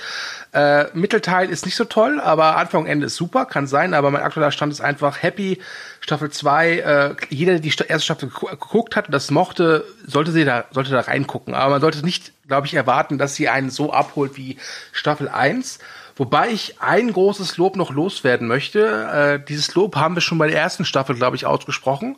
Äh, 0.52 0.84
Mittelteil 0.92 1.48
ist 1.48 1.64
nicht 1.64 1.76
so 1.76 1.84
toll, 1.84 2.20
aber 2.20 2.56
Anfang 2.56 2.82
und 2.82 2.86
Ende 2.86 3.06
ist 3.06 3.16
super, 3.16 3.46
kann 3.46 3.66
sein, 3.66 3.94
aber 3.94 4.10
mein 4.10 4.22
aktueller 4.22 4.50
Stand 4.50 4.72
ist 4.72 4.82
einfach 4.82 5.22
happy. 5.22 5.62
Staffel 6.00 6.30
2, 6.30 6.70
äh, 6.78 7.14
jeder, 7.30 7.52
der 7.52 7.60
die 7.60 7.68
erste 7.70 8.00
Staffel 8.04 8.28
geguckt 8.28 8.96
hat 8.96 9.06
und 9.06 9.12
das 9.12 9.30
mochte, 9.30 9.86
sollte 10.06 10.30
sie 10.30 10.44
da, 10.44 10.66
sollte 10.72 10.90
da 10.90 11.00
reingucken. 11.00 11.54
Aber 11.54 11.70
man 11.70 11.80
sollte 11.80 12.04
nicht, 12.04 12.32
glaube 12.46 12.66
ich, 12.66 12.74
erwarten, 12.74 13.16
dass 13.16 13.34
sie 13.34 13.48
einen 13.48 13.70
so 13.70 13.94
abholt 13.94 14.36
wie 14.36 14.58
Staffel 14.92 15.30
1. 15.30 15.78
Wobei 16.16 16.50
ich 16.50 16.80
ein 16.80 17.12
großes 17.12 17.56
Lob 17.56 17.76
noch 17.76 17.90
loswerden 17.90 18.47
möchte. 18.47 19.40
Äh, 19.40 19.44
dieses 19.47 19.75
Lob 19.75 19.97
haben 19.97 20.14
wir 20.14 20.21
schon 20.21 20.38
bei 20.38 20.49
der 20.49 20.61
ersten 20.61 20.85
Staffel, 20.85 21.16
glaube 21.16 21.37
ich, 21.37 21.47
ausgesprochen. 21.47 22.16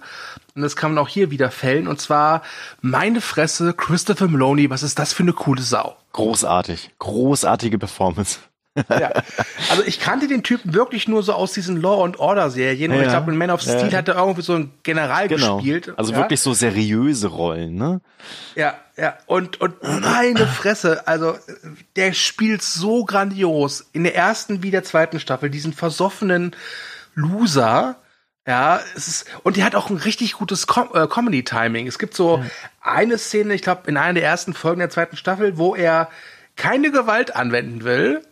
Und 0.55 0.63
das 0.63 0.77
kann 0.77 0.95
man 0.95 1.03
auch 1.03 1.09
hier 1.09 1.31
wieder 1.31 1.51
fällen. 1.51 1.89
Und 1.89 2.01
zwar, 2.01 2.43
meine 2.81 3.21
Fresse, 3.21 3.73
Christopher 3.73 4.29
Maloney, 4.29 4.71
was 4.71 4.83
ist 4.83 4.99
das 4.99 5.13
für 5.13 5.23
eine 5.23 5.33
coole 5.33 5.63
Sau? 5.63 5.97
Großartig. 6.13 6.91
Großartige 6.99 7.79
Performance 7.79 8.39
ja. 8.91 9.11
Also 9.71 9.83
ich 9.87 10.01
kannte 10.01 10.29
den 10.29 10.43
Typen 10.43 10.75
wirklich 10.75 11.09
nur 11.09 11.23
so 11.23 11.33
aus 11.33 11.53
diesen 11.53 11.81
Law 11.81 12.05
and 12.05 12.19
Order 12.19 12.51
Serien. 12.51 12.93
Und 12.93 12.99
ja, 12.99 13.05
ich 13.05 13.09
glaube, 13.11 13.33
in 13.33 13.39
Man 13.39 13.51
of 13.51 13.61
Steel 13.63 13.89
ja. 13.91 13.99
hat 13.99 14.09
er 14.09 14.17
irgendwie 14.17 14.43
so 14.43 14.55
ein 14.55 14.71
General 14.83 15.29
genau. 15.29 15.57
gespielt. 15.57 15.95
Also 15.97 16.13
ja? 16.13 16.19
wirklich 16.19 16.41
so 16.41 16.53
seriöse 16.53 17.29
Rollen, 17.29 17.75
ne? 17.75 18.01
Ja, 18.55 18.75
ja. 18.97 19.19
Und, 19.27 19.61
und 19.61 19.83
meine 19.83 20.47
Fresse, 20.47 21.07
also 21.07 21.39
der 21.97 22.13
spielt 22.13 22.63
so 22.63 23.05
grandios. 23.05 23.87
In 23.93 24.05
der 24.05 24.15
ersten 24.15 24.63
wie 24.63 24.71
der 24.71 24.85
zweiten 24.85 25.21
Staffel, 25.21 25.51
diesen 25.51 25.73
versoffenen 25.73 26.57
Loser. 27.15 27.97
Ja, 28.47 28.81
es 28.95 29.09
ist, 29.09 29.27
und 29.43 29.57
die 29.57 29.65
hat 29.65 29.75
auch 29.75 29.91
ein 29.91 29.97
richtig 29.97 30.35
gutes 30.35 30.67
Com 30.67 30.91
äh, 30.95 31.07
Comedy-Timing. 31.07 31.87
Es 31.87 31.99
gibt 31.99 32.15
so 32.15 32.45
eine 32.81 33.19
Szene, 33.19 33.55
ich 33.55 33.63
glaube, 33.63 33.89
in 33.89 33.97
einer 33.97 34.15
der 34.15 34.29
ersten 34.29 34.55
Folgen 34.55 34.79
der 34.79 34.91
zweiten 34.91 35.17
Staffel, 35.17 35.59
wo 35.59 35.75
er 35.75 36.09
keine 36.55 36.91
Gewalt 36.91 37.35
anwenden 37.35 37.85
will, 37.85 38.23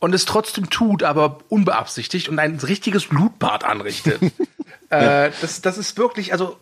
und 0.00 0.14
es 0.14 0.24
trotzdem 0.24 0.70
tut, 0.70 1.02
aber 1.02 1.38
unbeabsichtigt 1.48 2.28
und 2.28 2.38
ein 2.38 2.56
richtiges 2.56 3.06
Blutbad 3.06 3.64
anrichtet. 3.64 4.20
äh, 4.90 5.30
das, 5.40 5.60
das 5.60 5.78
ist 5.78 5.96
wirklich, 5.98 6.32
also 6.32 6.58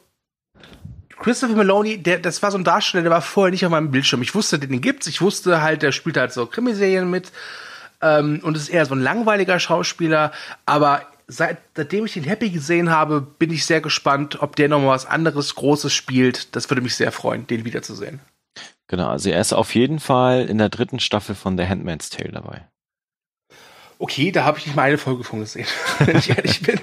Christopher 1.20 1.56
Maloney, 1.56 1.98
der, 1.98 2.18
das 2.18 2.42
war 2.42 2.50
so 2.50 2.58
ein 2.58 2.64
Darsteller, 2.64 3.02
der 3.02 3.12
war 3.12 3.22
vorher 3.22 3.50
nicht 3.50 3.64
auf 3.64 3.70
meinem 3.70 3.90
Bildschirm. 3.90 4.22
Ich 4.22 4.34
wusste, 4.34 4.58
den 4.58 4.80
gibt's. 4.80 5.06
Ich 5.06 5.20
wusste 5.20 5.62
halt, 5.62 5.82
der 5.82 5.92
spielt 5.92 6.16
halt 6.16 6.32
so 6.32 6.46
Krimiserien 6.46 7.10
mit. 7.10 7.32
Ähm, 8.00 8.40
und 8.42 8.56
ist 8.56 8.68
eher 8.68 8.86
so 8.86 8.94
ein 8.94 9.00
langweiliger 9.00 9.58
Schauspieler. 9.58 10.32
Aber 10.66 11.02
seit, 11.26 11.58
seitdem 11.74 12.06
ich 12.06 12.14
den 12.14 12.24
Happy 12.24 12.50
gesehen 12.50 12.90
habe, 12.90 13.20
bin 13.20 13.50
ich 13.50 13.66
sehr 13.66 13.80
gespannt, 13.80 14.40
ob 14.40 14.56
der 14.56 14.68
nochmal 14.68 14.90
was 14.90 15.06
anderes 15.06 15.54
Großes 15.54 15.92
spielt. 15.92 16.54
Das 16.54 16.70
würde 16.70 16.82
mich 16.82 16.94
sehr 16.94 17.10
freuen, 17.10 17.46
den 17.46 17.64
wiederzusehen. 17.64 18.20
Genau, 18.86 19.08
also 19.08 19.28
er 19.28 19.40
ist 19.40 19.52
auf 19.52 19.74
jeden 19.74 20.00
Fall 20.00 20.48
in 20.48 20.58
der 20.58 20.70
dritten 20.70 21.00
Staffel 21.00 21.34
von 21.34 21.58
The 21.58 21.66
Handmaid's 21.66 22.08
Tale 22.08 22.32
dabei. 22.32 22.66
Okay, 23.98 24.32
da 24.32 24.44
habe 24.44 24.58
ich 24.58 24.66
nicht 24.66 24.76
mal 24.76 24.84
eine 24.84 24.98
Folge 24.98 25.24
von 25.24 25.40
gesehen, 25.40 25.66
wenn 25.98 26.16
ich 26.16 26.30
ehrlich 26.30 26.62
bin. 26.62 26.80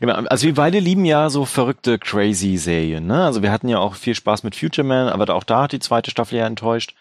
Genau, 0.00 0.14
also 0.14 0.46
wir 0.46 0.54
beide 0.54 0.78
lieben 0.78 1.04
ja 1.04 1.30
so 1.30 1.44
verrückte, 1.44 1.98
crazy 1.98 2.56
Serien. 2.56 3.06
Ne? 3.06 3.24
Also 3.24 3.42
wir 3.42 3.52
hatten 3.52 3.68
ja 3.68 3.78
auch 3.78 3.94
viel 3.94 4.14
Spaß 4.14 4.42
mit 4.42 4.56
Future 4.56 4.86
Man, 4.86 5.08
aber 5.08 5.34
auch 5.34 5.44
da 5.44 5.62
hat 5.62 5.72
die 5.72 5.80
zweite 5.80 6.10
Staffel 6.10 6.38
ja 6.38 6.46
enttäuscht. 6.46 6.94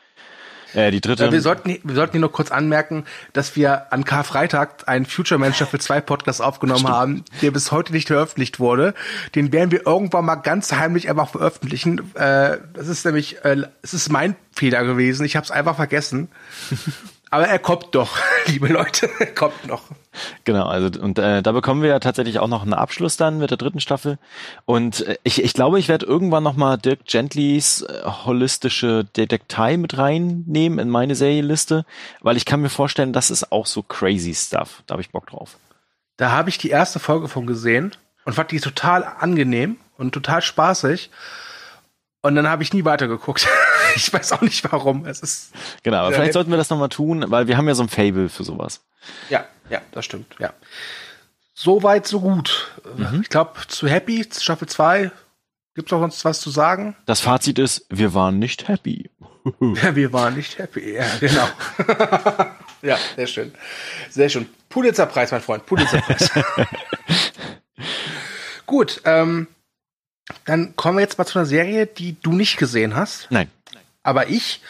Äh, 0.74 0.92
die 0.92 1.02
dritte. 1.02 1.32
wir 1.32 1.42
sollten, 1.42 1.80
wir 1.84 1.96
sollten 1.96 2.14
hier 2.14 2.22
noch 2.22 2.32
kurz 2.32 2.52
anmerken, 2.52 3.06
dass 3.34 3.56
wir 3.56 3.92
an 3.92 4.06
Karfreitag 4.06 4.88
einen 4.88 5.06
Future 5.06 5.40
Man 5.40 5.54
Staffel 5.54 5.80
2 5.80 6.02
Podcast 6.02 6.42
aufgenommen 6.42 6.82
Stimmt. 6.82 6.96
haben, 6.96 7.26
der 7.42 7.52
bis 7.52 7.72
heute 7.72 7.92
nicht 7.92 8.08
veröffentlicht 8.08 8.60
wurde. 8.60 8.94
Den 9.36 9.52
werden 9.52 9.72
wir 9.72 9.86
irgendwann 9.88 10.26
mal 10.26 10.36
ganz 10.36 10.72
heimlich 10.72 11.10
einfach 11.10 11.30
veröffentlichen. 11.30 12.14
Äh, 12.16 12.58
das 12.74 12.88
ist 12.88 13.06
nämlich, 13.06 13.44
äh, 13.44 13.64
es 13.82 13.94
ist 13.94 14.12
mein 14.12 14.36
Fehler 14.52 14.84
gewesen. 14.84 15.26
Ich 15.26 15.36
habe 15.36 15.44
es 15.44 15.52
einfach 15.52 15.76
vergessen. 15.76 16.30
Aber 17.32 17.48
er 17.48 17.60
kommt 17.60 17.90
doch, 17.92 18.18
liebe 18.48 18.68
Leute, 18.68 19.10
er 19.20 19.34
kommt 19.34 19.68
noch. 19.68 19.84
Genau, 20.44 20.66
also 20.66 21.00
und 21.00 21.20
äh, 21.20 21.44
da 21.44 21.52
bekommen 21.52 21.82
wir 21.84 21.90
ja 21.90 22.00
tatsächlich 22.00 22.40
auch 22.40 22.48
noch 22.48 22.64
einen 22.64 22.74
Abschluss 22.74 23.18
dann 23.18 23.38
mit 23.38 23.52
der 23.52 23.58
dritten 23.58 23.80
Staffel. 23.80 24.18
Und 24.66 25.02
äh, 25.02 25.18
ich, 25.24 25.44
ich 25.44 25.54
glaube, 25.54 25.80
ich 25.80 25.88
werde 25.88 26.06
irgendwann 26.06 26.44
nochmal 26.44 26.78
Dirk 26.78 27.06
Gentlys 27.06 27.84
äh, 27.84 28.04
holistische 28.26 29.04
Detektei 29.04 29.78
mit 29.78 29.98
reinnehmen 29.98 30.80
in 30.80 30.90
meine 30.90 31.16
Serienliste, 31.16 31.86
weil 32.22 32.38
ich 32.38 32.46
kann 32.46 32.62
mir 32.62 32.70
vorstellen, 32.70 33.14
das 33.14 33.30
ist 33.30 33.52
auch 33.52 33.68
so 33.68 33.84
crazy 33.84 34.34
Stuff. 34.34 34.84
Da 34.88 34.94
habe 34.94 35.02
ich 35.02 35.12
Bock 35.12 35.28
drauf. 35.28 35.58
Da 36.18 36.32
habe 36.32 36.50
ich 36.50 36.58
die 36.58 36.70
erste 36.70 37.00
Folge 37.00 37.28
von 37.28 37.46
gesehen 37.46 37.96
und 38.26 38.34
fand 38.34 38.52
die 38.52 38.60
total 38.60 39.04
angenehm 39.04 39.78
und 39.98 40.12
total 40.14 40.42
spaßig. 40.42 41.12
Und 42.22 42.36
dann 42.36 42.48
habe 42.48 42.64
ich 42.64 42.74
nie 42.74 42.86
weitergeguckt. 42.86 43.48
ich 43.96 44.12
weiß 44.12 44.34
auch 44.34 44.42
nicht 44.42 44.70
warum. 44.72 45.06
Es 45.06 45.22
ist 45.22 45.54
genau, 45.84 45.98
aber 46.00 46.14
vielleicht 46.14 46.34
sollten 46.34 46.52
wir 46.52 46.58
das 46.58 46.70
nochmal 46.70 46.90
tun, 46.90 47.26
weil 47.28 47.48
wir 47.48 47.58
haben 47.58 47.68
ja 47.68 47.76
so 47.76 47.84
ein 47.84 47.90
Fable 47.90 48.30
für 48.30 48.44
sowas. 48.44 48.82
Ja, 49.30 49.46
ja, 49.70 49.82
das 49.92 50.06
stimmt, 50.06 50.36
ja. 50.40 50.54
So 51.54 51.84
weit, 51.84 52.08
so 52.08 52.22
gut. 52.22 52.72
Mhm. 52.96 53.22
Ich 53.22 53.30
glaube, 53.30 53.60
zu 53.68 53.88
Happy, 53.88 54.26
Staffel 54.38 54.68
2, 54.68 55.12
gibt 55.76 55.90
es 55.90 55.94
auch 55.94 56.00
sonst 56.00 56.24
was 56.26 56.40
zu 56.40 56.50
sagen? 56.50 56.96
Das 57.06 57.20
Fazit 57.20 57.60
ist, 57.60 57.86
wir 57.90 58.14
waren 58.14 58.40
nicht 58.40 58.68
happy. 58.68 59.10
ja, 59.60 59.96
wir 59.96 60.14
waren 60.14 60.36
nicht 60.36 60.58
happy, 60.58 60.96
ja, 60.96 61.06
genau. 61.20 61.48
ja, 62.82 62.98
sehr 63.16 63.28
schön. 63.28 63.54
Sehr 64.10 64.30
schön. 64.30 64.48
Pulitzerpreis, 64.70 65.32
mein 65.32 65.42
Freund, 65.42 65.66
Pulitzerpreis. 65.66 66.32
gut, 68.66 69.02
ähm, 69.06 69.48
dann 70.46 70.76
kommen 70.76 70.98
wir 70.98 71.02
jetzt 71.02 71.18
mal 71.18 71.26
zu 71.26 71.40
einer 71.40 71.46
Serie, 71.46 71.86
die 71.86 72.20
du 72.22 72.32
nicht 72.32 72.58
gesehen 72.58 72.96
hast. 72.96 73.28
Nein. 73.30 73.50
Aber 74.04 74.30
ich, 74.30 74.62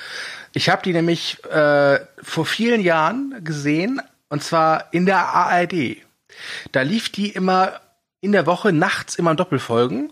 ich 0.54 0.70
habe 0.70 0.82
die 0.84 0.94
nämlich 0.94 1.44
äh, 1.46 2.00
vor 2.22 2.46
vielen 2.46 2.82
Jahren 2.82 3.42
gesehen 3.44 4.02
und 4.30 4.44
zwar 4.44 4.94
in 4.94 5.06
der 5.06 5.18
ARD. 5.18 5.98
Da 6.72 6.82
lief 6.82 7.10
die 7.10 7.30
immer 7.30 7.80
in 8.22 8.32
der 8.32 8.46
Woche 8.46 8.72
nachts 8.72 9.16
immer 9.16 9.32
in 9.32 9.38
Doppelfolgen. 9.38 10.12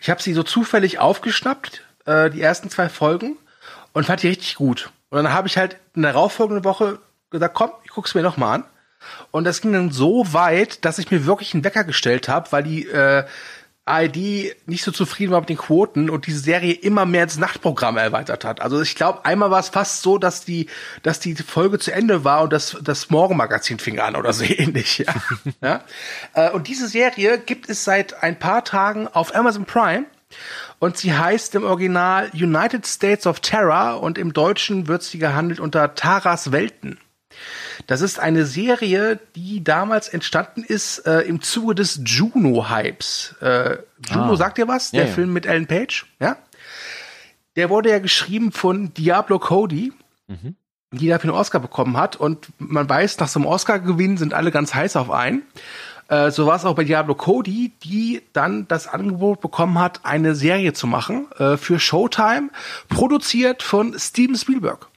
Ich 0.00 0.10
habe 0.10 0.22
sie 0.22 0.32
so 0.32 0.42
zufällig 0.42 0.98
aufgeschnappt, 0.98 1.82
äh, 2.04 2.30
die 2.30 2.40
ersten 2.40 2.70
zwei 2.70 2.88
Folgen, 2.88 3.36
und 3.92 4.06
fand 4.06 4.22
die 4.22 4.28
richtig 4.28 4.56
gut. 4.56 4.90
Und 5.10 5.24
dann 5.24 5.32
habe 5.32 5.48
ich 5.48 5.56
halt 5.56 5.76
in 5.94 6.02
der 6.02 6.12
darauffolgenden 6.12 6.64
Woche 6.64 6.98
gesagt, 7.30 7.54
komm, 7.54 7.70
ich 7.84 7.90
guck's 7.90 8.14
mir 8.14 8.22
noch 8.22 8.36
mal 8.36 8.54
an. 8.54 8.64
Und 9.30 9.44
das 9.44 9.60
ging 9.60 9.72
dann 9.72 9.90
so 9.90 10.32
weit, 10.32 10.84
dass 10.84 10.98
ich 10.98 11.10
mir 11.10 11.26
wirklich 11.26 11.54
einen 11.54 11.64
Wecker 11.64 11.84
gestellt 11.84 12.28
habe, 12.28 12.50
weil 12.52 12.62
die 12.62 12.86
äh, 12.86 13.24
ARD 13.88 14.54
nicht 14.66 14.84
so 14.84 14.90
zufrieden 14.90 15.32
war 15.32 15.40
mit 15.40 15.48
den 15.48 15.56
Quoten 15.56 16.10
und 16.10 16.26
diese 16.26 16.38
Serie 16.38 16.72
immer 16.72 17.06
mehr 17.06 17.24
ins 17.24 17.38
Nachtprogramm 17.38 17.96
erweitert 17.96 18.44
hat. 18.44 18.60
Also 18.60 18.80
ich 18.80 18.94
glaube, 18.94 19.24
einmal 19.24 19.50
war 19.50 19.60
es 19.60 19.68
fast 19.68 20.02
so, 20.02 20.18
dass 20.18 20.44
die, 20.44 20.66
dass 21.02 21.20
die 21.20 21.34
Folge 21.34 21.78
zu 21.78 21.92
Ende 21.92 22.24
war 22.24 22.42
und 22.42 22.52
das, 22.52 22.76
das 22.82 23.10
Morgenmagazin 23.10 23.78
fing 23.78 23.98
an 23.98 24.16
oder 24.16 24.32
so 24.32 24.44
ähnlich. 24.48 24.98
Ja? 24.98 25.14
ja? 25.60 25.84
Äh, 26.34 26.50
und 26.50 26.68
diese 26.68 26.88
Serie 26.88 27.38
gibt 27.38 27.68
es 27.68 27.84
seit 27.84 28.22
ein 28.22 28.38
paar 28.38 28.64
Tagen 28.64 29.08
auf 29.08 29.34
Amazon 29.34 29.64
Prime. 29.64 30.04
Und 30.78 30.96
sie 30.96 31.14
heißt 31.14 31.54
im 31.54 31.64
Original 31.64 32.30
United 32.34 32.86
States 32.86 33.26
of 33.26 33.40
Terror 33.40 34.00
und 34.00 34.18
im 34.18 34.32
Deutschen 34.32 34.86
wird 34.86 35.02
sie 35.02 35.18
gehandelt 35.18 35.58
unter 35.58 35.94
Taras 35.94 36.52
Welten. 36.52 36.98
Das 37.86 38.00
ist 38.00 38.18
eine 38.18 38.44
Serie, 38.44 39.18
die 39.36 39.62
damals 39.64 40.08
entstanden 40.08 40.62
ist 40.62 41.06
äh, 41.06 41.20
im 41.20 41.40
Zuge 41.40 41.74
des 41.74 42.00
Juno-Hypes. 42.04 43.36
Äh, 43.40 43.78
Juno, 44.10 44.32
ah. 44.32 44.36
sagt 44.36 44.58
ihr 44.58 44.68
was? 44.68 44.90
Der 44.90 45.06
ja, 45.06 45.12
Film 45.12 45.32
mit 45.32 45.46
Ellen 45.46 45.66
Page, 45.66 46.06
ja? 46.20 46.36
Der 47.56 47.70
wurde 47.70 47.90
ja 47.90 47.98
geschrieben 47.98 48.52
von 48.52 48.94
Diablo 48.94 49.38
Cody, 49.38 49.92
mhm. 50.28 50.54
die 50.92 51.08
dafür 51.08 51.30
einen 51.30 51.40
Oscar 51.40 51.60
bekommen 51.60 51.96
hat. 51.96 52.16
Und 52.16 52.48
man 52.58 52.88
weiß, 52.88 53.18
nach 53.18 53.28
so 53.28 53.40
einem 53.40 53.46
Oscar-Gewinn 53.46 54.16
sind 54.16 54.34
alle 54.34 54.50
ganz 54.50 54.74
heiß 54.74 54.96
auf 54.96 55.10
einen. 55.10 55.42
Äh, 56.08 56.30
so 56.30 56.46
war 56.46 56.56
es 56.56 56.64
auch 56.64 56.74
bei 56.74 56.84
Diablo 56.84 57.14
Cody, 57.14 57.72
die 57.82 58.22
dann 58.32 58.66
das 58.68 58.86
Angebot 58.86 59.40
bekommen 59.40 59.78
hat, 59.78 60.04
eine 60.04 60.34
Serie 60.34 60.72
zu 60.72 60.86
machen 60.86 61.26
äh, 61.38 61.56
für 61.56 61.78
Showtime, 61.78 62.50
produziert 62.88 63.62
von 63.62 63.98
Steven 63.98 64.36
Spielberg. 64.36 64.88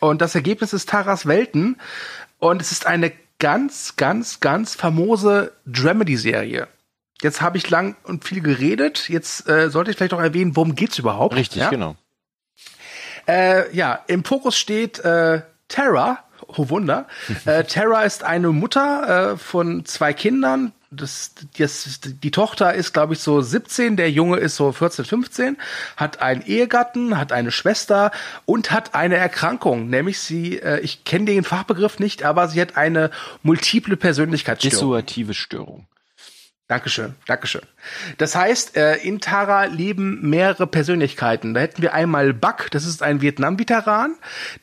Und 0.00 0.20
das 0.20 0.34
Ergebnis 0.34 0.72
ist 0.72 0.88
Taras 0.88 1.26
Welten. 1.26 1.76
Und 2.38 2.62
es 2.62 2.72
ist 2.72 2.86
eine 2.86 3.12
ganz, 3.38 3.96
ganz, 3.96 4.40
ganz 4.40 4.74
famose 4.74 5.52
Dramedy-Serie. 5.66 6.68
Jetzt 7.22 7.40
habe 7.40 7.58
ich 7.58 7.68
lang 7.68 7.96
und 8.04 8.24
viel 8.24 8.40
geredet. 8.40 9.08
Jetzt 9.08 9.48
äh, 9.48 9.70
sollte 9.70 9.90
ich 9.90 9.96
vielleicht 9.96 10.12
noch 10.12 10.20
erwähnen, 10.20 10.54
worum 10.54 10.74
geht's 10.74 10.98
überhaupt? 10.98 11.34
Richtig, 11.34 11.62
ja? 11.62 11.70
genau. 11.70 11.96
Äh, 13.26 13.74
ja, 13.76 14.04
im 14.06 14.24
Fokus 14.24 14.56
steht 14.56 15.00
äh, 15.00 15.42
Tara. 15.68 16.24
Oh 16.46 16.68
Wunder. 16.70 17.06
äh, 17.44 17.64
Tara 17.64 18.02
ist 18.04 18.22
eine 18.22 18.50
Mutter 18.50 19.32
äh, 19.32 19.36
von 19.36 19.84
zwei 19.84 20.12
Kindern, 20.12 20.72
das, 20.90 21.32
das, 21.58 22.00
die 22.02 22.30
Tochter 22.30 22.74
ist, 22.74 22.92
glaube 22.92 23.12
ich, 23.12 23.20
so 23.20 23.40
17, 23.40 23.96
der 23.96 24.10
Junge 24.10 24.38
ist 24.38 24.56
so 24.56 24.72
14, 24.72 25.04
15, 25.04 25.56
hat 25.96 26.22
einen 26.22 26.42
Ehegatten, 26.42 27.18
hat 27.18 27.32
eine 27.32 27.50
Schwester 27.50 28.10
und 28.46 28.70
hat 28.70 28.94
eine 28.94 29.16
Erkrankung, 29.16 29.88
nämlich 29.88 30.18
sie, 30.18 30.58
äh, 30.58 30.80
ich 30.80 31.04
kenne 31.04 31.26
den 31.26 31.44
Fachbegriff 31.44 31.98
nicht, 31.98 32.22
aber 32.22 32.48
sie 32.48 32.60
hat 32.60 32.76
eine 32.76 33.10
multiple 33.42 33.96
Persönlichkeitsstörung. 33.96 34.96
Dissoziative 34.96 35.34
Störung. 35.34 35.86
Dankeschön, 36.68 37.14
Dankeschön. 37.26 37.62
Das 38.18 38.34
heißt, 38.34 38.76
äh, 38.76 38.96
in 38.96 39.20
Tara 39.20 39.64
leben 39.64 40.28
mehrere 40.28 40.66
Persönlichkeiten. 40.66 41.54
Da 41.54 41.60
hätten 41.60 41.80
wir 41.80 41.94
einmal 41.94 42.34
Buck, 42.34 42.70
das 42.70 42.84
ist 42.84 43.02
ein 43.02 43.22
Vietnam-Veteran, 43.22 44.14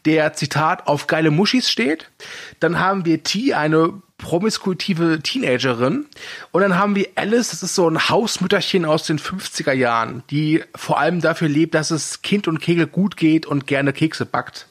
der, 0.06 0.34
Zitat, 0.34 0.86
auf 0.86 1.08
geile 1.08 1.32
Muschis 1.32 1.68
steht. 1.68 2.12
Dann 2.60 2.80
haben 2.80 3.06
wir 3.06 3.24
T, 3.24 3.56
eine 3.56 4.04
promiskuitive 4.18 5.20
Teenagerin. 5.22 6.06
Und 6.52 6.62
dann 6.62 6.78
haben 6.78 6.96
wir 6.96 7.10
Alice, 7.16 7.50
das 7.50 7.64
ist 7.64 7.76
so 7.76 7.90
ein 7.90 8.10
Hausmütterchen 8.10 8.86
aus 8.86 9.04
den 9.04 9.20
50er 9.20 9.74
Jahren, 9.74 10.24
die 10.30 10.64
vor 10.76 11.00
allem 11.00 11.22
dafür 11.22 11.50
lebt, 11.50 11.76
dass 11.76 11.92
es 11.92 12.22
Kind 12.22 12.48
und 12.48 12.60
Kegel 12.60 12.88
gut 12.88 13.18
geht 13.18 13.46
und 13.46 13.68
gerne 13.68 13.94
Kekse 13.94 14.26
backt. 14.26 14.68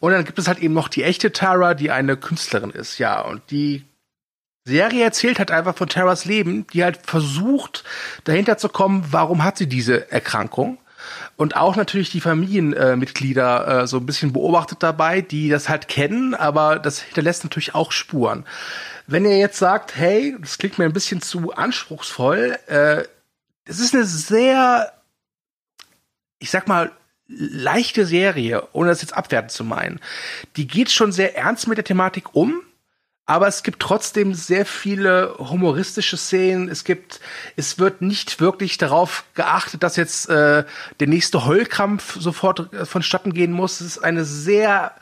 Und 0.00 0.12
dann 0.12 0.24
gibt 0.24 0.38
es 0.38 0.48
halt 0.48 0.58
eben 0.58 0.74
noch 0.74 0.88
die 0.88 1.02
echte 1.02 1.32
Tara, 1.32 1.74
die 1.74 1.90
eine 1.90 2.16
Künstlerin 2.16 2.70
ist, 2.70 2.98
ja, 2.98 3.20
und 3.20 3.42
die 3.50 3.84
Serie 4.66 5.04
erzählt 5.04 5.38
hat 5.38 5.50
einfach 5.50 5.76
von 5.76 5.88
Terras 5.88 6.24
Leben, 6.24 6.66
die 6.72 6.84
halt 6.84 6.98
versucht, 7.02 7.84
dahinter 8.24 8.56
zu 8.56 8.70
kommen, 8.70 9.04
warum 9.10 9.44
hat 9.44 9.58
sie 9.58 9.68
diese 9.68 10.10
Erkrankung. 10.10 10.78
Und 11.36 11.56
auch 11.56 11.76
natürlich 11.76 12.10
die 12.10 12.20
Familienmitglieder 12.20 13.82
äh, 13.82 13.86
so 13.86 13.96
ein 13.96 14.06
bisschen 14.06 14.32
beobachtet 14.32 14.82
dabei, 14.82 15.20
die 15.20 15.48
das 15.48 15.68
halt 15.68 15.88
kennen, 15.88 16.34
aber 16.34 16.78
das 16.78 17.00
hinterlässt 17.00 17.44
natürlich 17.44 17.74
auch 17.74 17.90
Spuren. 17.90 18.44
Wenn 19.06 19.24
ihr 19.24 19.38
jetzt 19.38 19.58
sagt, 19.58 19.96
hey, 19.96 20.36
das 20.40 20.58
klingt 20.58 20.78
mir 20.78 20.84
ein 20.84 20.92
bisschen 20.92 21.20
zu 21.20 21.52
anspruchsvoll, 21.52 22.58
äh, 22.66 23.04
es 23.64 23.80
ist 23.80 23.94
eine 23.94 24.04
sehr, 24.04 24.92
ich 26.38 26.50
sag 26.50 26.68
mal, 26.68 26.92
leichte 27.26 28.06
Serie, 28.06 28.68
ohne 28.72 28.90
das 28.90 29.02
jetzt 29.02 29.16
abwerten 29.16 29.48
zu 29.48 29.64
meinen. 29.64 30.00
Die 30.56 30.66
geht 30.66 30.90
schon 30.90 31.12
sehr 31.12 31.36
ernst 31.36 31.66
mit 31.66 31.78
der 31.78 31.84
Thematik 31.84 32.34
um, 32.34 32.60
aber 33.26 33.48
es 33.48 33.62
gibt 33.62 33.80
trotzdem 33.80 34.34
sehr 34.34 34.66
viele 34.66 35.34
humoristische 35.38 36.16
Szenen. 36.16 36.68
Es 36.68 36.84
gibt, 36.84 37.20
es 37.56 37.78
wird 37.78 38.02
nicht 38.02 38.40
wirklich 38.40 38.76
darauf 38.76 39.24
geachtet, 39.34 39.82
dass 39.82 39.96
jetzt 39.96 40.28
äh, 40.28 40.64
der 41.00 41.06
nächste 41.06 41.46
Heulkrampf 41.46 42.16
sofort 42.20 42.72
äh, 42.74 42.84
vonstatten 42.84 43.32
gehen 43.32 43.52
muss. 43.52 43.80
Es 43.80 43.96
ist 43.96 44.04
eine 44.04 44.24
sehr 44.24 44.94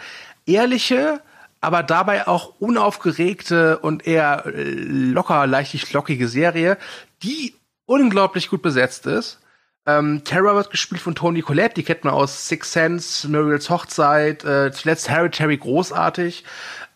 ehrliche, 0.47 1.21
aber 1.61 1.83
dabei 1.83 2.29
auch 2.29 2.55
unaufgeregte 2.61 3.79
und 3.79 4.07
eher 4.07 4.47
äh, 4.47 4.71
locker, 4.73 5.47
leichtig 5.49 5.93
lockige 5.93 6.29
Serie, 6.29 6.79
die 7.25 7.55
unglaublich 7.87 8.49
gut 8.49 8.63
besetzt 8.63 9.07
ist. 9.07 9.41
Ähm, 9.85 10.23
Terra 10.23 10.55
wird 10.55 10.71
gespielt 10.71 11.01
von 11.01 11.17
Tony 11.17 11.43
Collette, 11.43 11.75
die 11.75 11.83
kennt 11.83 12.05
man 12.05 12.15
aus 12.15 12.47
Six 12.47 12.73
Sense, 12.73 13.29
Muriel's 13.29 13.69
Hochzeit, 13.69 14.45
äh, 14.45 14.71
zuletzt 14.71 15.09
Hereditary 15.09 15.57
großartig. 15.57 16.45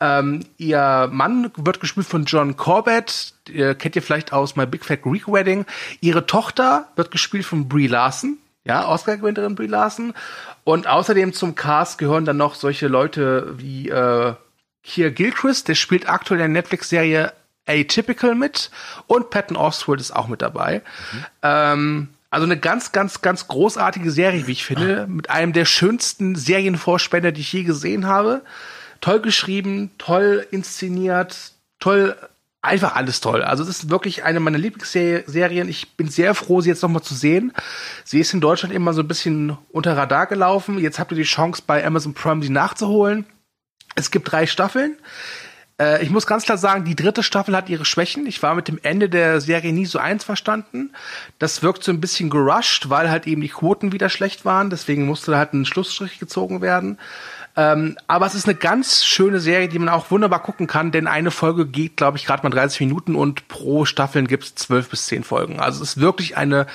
Ähm, 0.00 0.40
ihr 0.58 1.08
Mann 1.10 1.50
wird 1.56 1.80
gespielt 1.80 2.06
von 2.06 2.24
John 2.24 2.56
Corbett, 2.56 3.34
ihr 3.48 3.74
kennt 3.74 3.96
ihr 3.96 4.02
vielleicht 4.02 4.32
aus 4.32 4.56
My 4.56 4.66
Big 4.66 4.84
Fat 4.84 5.02
Greek 5.02 5.26
Wedding. 5.26 5.64
Ihre 6.00 6.26
Tochter 6.26 6.88
wird 6.96 7.10
gespielt 7.10 7.44
von 7.44 7.68
Brie 7.68 7.86
Larson, 7.86 8.38
ja, 8.64 8.86
Oscar-Gewinnerin 8.86 9.54
Brie 9.54 9.66
Larson. 9.66 10.12
Und 10.64 10.86
außerdem 10.86 11.32
zum 11.32 11.54
Cast 11.54 11.98
gehören 11.98 12.24
dann 12.24 12.36
noch 12.36 12.54
solche 12.54 12.88
Leute 12.88 13.54
wie 13.58 13.88
äh, 13.88 14.34
Keir 14.84 15.10
Gilchrist, 15.10 15.68
der 15.68 15.74
spielt 15.74 16.08
aktuell 16.08 16.40
in 16.40 16.52
der 16.52 16.62
Netflix-Serie 16.62 17.32
Atypical 17.66 18.34
mit 18.34 18.70
und 19.06 19.30
Patton 19.30 19.56
Oswalt 19.56 20.00
ist 20.00 20.14
auch 20.14 20.28
mit 20.28 20.42
dabei. 20.42 20.82
Mhm. 21.12 21.24
Ähm, 21.42 22.08
also 22.30 22.44
eine 22.44 22.58
ganz, 22.58 22.92
ganz, 22.92 23.22
ganz 23.22 23.48
großartige 23.48 24.10
Serie, 24.10 24.46
wie 24.46 24.52
ich 24.52 24.64
finde, 24.64 25.06
mit 25.08 25.30
einem 25.30 25.52
der 25.52 25.64
schönsten 25.64 26.34
Serienvorspender, 26.34 27.32
die 27.32 27.40
ich 27.40 27.52
je 27.52 27.62
gesehen 27.62 28.06
habe. 28.06 28.42
Toll 29.06 29.20
geschrieben, 29.20 29.92
toll 29.98 30.44
inszeniert, 30.50 31.52
toll, 31.78 32.16
einfach 32.60 32.96
alles 32.96 33.20
toll. 33.20 33.44
Also 33.44 33.62
es 33.62 33.68
ist 33.68 33.88
wirklich 33.88 34.24
eine 34.24 34.40
meiner 34.40 34.58
Lieblingsserien. 34.58 35.68
Ich 35.68 35.92
bin 35.92 36.08
sehr 36.08 36.34
froh, 36.34 36.60
sie 36.60 36.70
jetzt 36.70 36.82
nochmal 36.82 37.04
zu 37.04 37.14
sehen. 37.14 37.52
Sie 38.02 38.18
ist 38.18 38.34
in 38.34 38.40
Deutschland 38.40 38.74
immer 38.74 38.94
so 38.94 39.02
ein 39.02 39.06
bisschen 39.06 39.56
unter 39.70 39.96
Radar 39.96 40.26
gelaufen. 40.26 40.80
Jetzt 40.80 40.98
habt 40.98 41.12
ihr 41.12 41.16
die 41.16 41.22
Chance, 41.22 41.62
bei 41.64 41.86
Amazon 41.86 42.14
Prime 42.14 42.42
sie 42.42 42.48
nachzuholen. 42.48 43.26
Es 43.94 44.10
gibt 44.10 44.32
drei 44.32 44.44
Staffeln. 44.44 44.96
Äh, 45.80 46.02
ich 46.02 46.10
muss 46.10 46.26
ganz 46.26 46.42
klar 46.42 46.58
sagen, 46.58 46.84
die 46.84 46.96
dritte 46.96 47.22
Staffel 47.22 47.54
hat 47.54 47.68
ihre 47.68 47.84
Schwächen. 47.84 48.26
Ich 48.26 48.42
war 48.42 48.56
mit 48.56 48.66
dem 48.66 48.80
Ende 48.82 49.08
der 49.08 49.40
Serie 49.40 49.72
nie 49.72 49.86
so 49.86 50.00
eins 50.00 50.24
verstanden. 50.24 50.90
Das 51.38 51.62
wirkt 51.62 51.84
so 51.84 51.92
ein 51.92 52.00
bisschen 52.00 52.28
gerusht, 52.28 52.88
weil 52.88 53.08
halt 53.08 53.28
eben 53.28 53.40
die 53.40 53.50
Quoten 53.50 53.92
wieder 53.92 54.08
schlecht 54.08 54.44
waren. 54.44 54.68
Deswegen 54.68 55.06
musste 55.06 55.36
halt 55.36 55.52
ein 55.52 55.64
Schlussstrich 55.64 56.18
gezogen 56.18 56.60
werden. 56.60 56.98
Ähm, 57.56 57.96
aber 58.06 58.26
es 58.26 58.34
ist 58.34 58.46
eine 58.46 58.54
ganz 58.54 59.04
schöne 59.04 59.40
Serie, 59.40 59.68
die 59.68 59.78
man 59.78 59.88
auch 59.88 60.10
wunderbar 60.10 60.42
gucken 60.42 60.66
kann, 60.66 60.92
denn 60.92 61.06
eine 61.06 61.30
Folge 61.30 61.66
geht, 61.66 61.96
glaube 61.96 62.18
ich, 62.18 62.26
gerade 62.26 62.42
mal 62.42 62.50
30 62.50 62.80
Minuten 62.80 63.14
und 63.14 63.48
pro 63.48 63.86
Staffeln 63.86 64.26
gibt 64.26 64.44
es 64.44 64.54
12 64.56 64.90
bis 64.90 65.06
10 65.06 65.24
Folgen. 65.24 65.58
Also 65.58 65.82
es 65.82 65.90
ist 65.90 66.00
wirklich 66.00 66.36
eine 66.36 66.66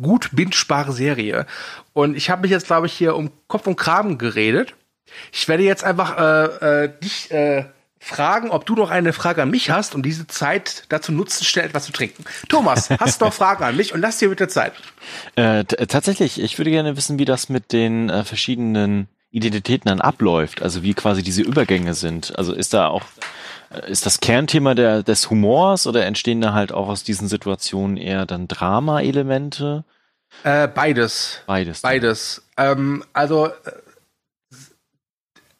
gut 0.00 0.30
bingebare 0.32 0.92
Serie. 0.92 1.46
Und 1.92 2.16
ich 2.16 2.30
habe 2.30 2.42
mich 2.42 2.50
jetzt, 2.50 2.66
glaube 2.66 2.86
ich, 2.86 2.94
hier 2.94 3.16
um 3.16 3.30
Kopf 3.48 3.66
und 3.66 3.76
Kragen 3.76 4.16
geredet. 4.16 4.74
Ich 5.32 5.46
werde 5.48 5.62
jetzt 5.62 5.84
einfach 5.84 6.16
äh, 6.18 6.84
äh, 6.84 6.92
dich 7.02 7.30
äh, 7.30 7.66
fragen, 7.98 8.50
ob 8.50 8.64
du 8.64 8.74
noch 8.74 8.90
eine 8.90 9.12
Frage 9.12 9.42
an 9.42 9.50
mich 9.50 9.70
hast 9.70 9.94
und 9.94 10.04
diese 10.04 10.26
Zeit 10.26 10.84
dazu 10.88 11.12
nutzen, 11.12 11.44
schnell 11.44 11.66
etwas 11.66 11.84
zu 11.84 11.92
trinken. 11.92 12.24
Thomas, 12.48 12.88
hast 12.88 13.20
du 13.20 13.26
noch 13.26 13.34
Fragen 13.34 13.62
an 13.62 13.76
mich 13.76 13.92
und 13.92 14.00
lass 14.00 14.18
dir 14.18 14.30
bitte 14.30 14.48
Zeit. 14.48 14.72
Äh, 15.36 15.64
tatsächlich, 15.64 16.40
ich 16.40 16.56
würde 16.56 16.70
gerne 16.70 16.96
wissen, 16.96 17.18
wie 17.18 17.26
das 17.26 17.50
mit 17.50 17.72
den 17.72 18.08
äh, 18.08 18.24
verschiedenen 18.24 19.08
Identitäten 19.30 19.88
dann 19.88 20.00
abläuft, 20.00 20.62
also 20.62 20.82
wie 20.82 20.94
quasi 20.94 21.22
diese 21.22 21.42
Übergänge 21.42 21.94
sind. 21.94 22.36
Also 22.36 22.52
ist 22.52 22.74
da 22.74 22.88
auch, 22.88 23.04
ist 23.86 24.06
das 24.06 24.20
Kernthema 24.20 24.74
der, 24.74 25.02
des 25.02 25.30
Humors 25.30 25.86
oder 25.86 26.04
entstehen 26.04 26.40
da 26.40 26.52
halt 26.52 26.72
auch 26.72 26.88
aus 26.88 27.04
diesen 27.04 27.28
Situationen 27.28 27.96
eher 27.96 28.26
dann 28.26 28.48
Drama-Elemente? 28.48 29.84
Äh, 30.42 30.68
beides. 30.68 31.42
Beides. 31.46 31.82
Beides. 31.82 32.42
Ähm, 32.56 33.04
also, 33.12 33.50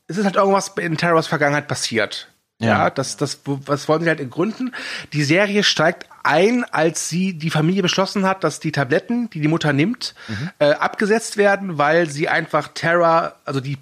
es 0.09 0.19
ist 0.19 0.25
halt 0.25 0.37
irgendwas 0.37 0.69
in 0.79 0.97
Terrors 0.97 1.29
Vergangenheit 1.29 1.69
passiert. 1.69 2.30
Ja, 2.61 2.69
ja 2.69 2.91
das, 2.91 3.17
das, 3.17 3.41
was 3.45 3.89
wollen 3.89 4.03
sie 4.03 4.09
halt 4.09 4.21
in 4.21 4.31
Gründen? 4.31 4.73
Die 5.13 5.25
Serie 5.25 5.65
steigt 5.65 6.07
ein, 6.23 6.65
als 6.65 7.09
sie 7.09 7.35
die 7.35 7.51
Familie 7.51 7.83
beschlossen 7.83 8.27
hat, 8.27 8.45
dass 8.45 8.61
die 8.61 8.73
Tabletten, 8.73 9.29
die 9.31 9.41
die 9.41 9.49
Mutter 9.49 9.73
nimmt, 9.73 10.15
mhm. 10.29 10.51
äh, 10.59 10.73
abgesetzt 10.73 11.37
werden, 11.37 11.79
weil 11.79 12.09
sie 12.09 12.29
einfach 12.29 12.69
Terra, 12.69 13.35
also 13.45 13.61
die 13.61 13.79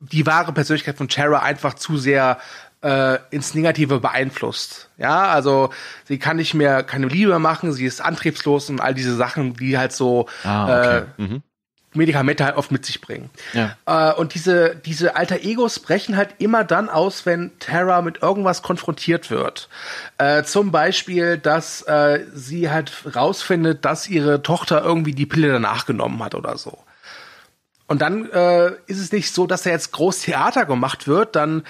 die 0.00 0.26
wahre 0.26 0.52
Persönlichkeit 0.52 0.96
von 0.96 1.08
Terra 1.08 1.40
einfach 1.40 1.74
zu 1.74 1.98
sehr 1.98 2.38
äh, 2.82 3.18
ins 3.30 3.54
Negative 3.54 4.00
beeinflusst. 4.00 4.88
Ja, 4.96 5.28
also 5.28 5.70
sie 6.04 6.18
kann 6.18 6.38
nicht 6.38 6.54
mehr 6.54 6.82
keine 6.82 7.06
Liebe 7.06 7.38
machen, 7.38 7.72
sie 7.72 7.84
ist 7.84 8.00
antriebslos 8.00 8.70
und 8.70 8.80
all 8.80 8.94
diese 8.94 9.14
Sachen, 9.14 9.54
die 9.54 9.76
halt 9.76 9.92
so 9.92 10.26
ah, 10.44 10.64
okay. 10.64 10.98
äh, 11.18 11.22
mhm. 11.22 11.42
Medikamente 11.92 12.44
halt 12.44 12.56
oft 12.56 12.70
mit 12.70 12.86
sich 12.86 13.00
bringen. 13.00 13.30
Ja. 13.52 13.76
Äh, 13.86 14.14
und 14.14 14.34
diese, 14.34 14.76
diese 14.76 15.16
alter 15.16 15.40
Egos 15.42 15.80
brechen 15.80 16.16
halt 16.16 16.36
immer 16.38 16.62
dann 16.62 16.88
aus, 16.88 17.26
wenn 17.26 17.58
Terra 17.58 18.00
mit 18.00 18.22
irgendwas 18.22 18.62
konfrontiert 18.62 19.30
wird. 19.30 19.68
Äh, 20.18 20.44
zum 20.44 20.70
Beispiel, 20.70 21.36
dass 21.36 21.82
äh, 21.82 22.24
sie 22.32 22.70
halt 22.70 22.92
rausfindet, 23.16 23.84
dass 23.84 24.08
ihre 24.08 24.42
Tochter 24.42 24.82
irgendwie 24.82 25.14
die 25.14 25.26
Pille 25.26 25.48
danach 25.48 25.86
genommen 25.86 26.22
hat 26.22 26.34
oder 26.34 26.56
so. 26.56 26.78
Und 27.88 28.02
dann 28.02 28.30
äh, 28.30 28.68
ist 28.86 29.00
es 29.00 29.10
nicht 29.10 29.34
so, 29.34 29.48
dass 29.48 29.62
da 29.62 29.70
jetzt 29.70 29.90
groß 29.90 30.20
Theater 30.20 30.66
gemacht 30.66 31.08
wird, 31.08 31.34
dann 31.34 31.64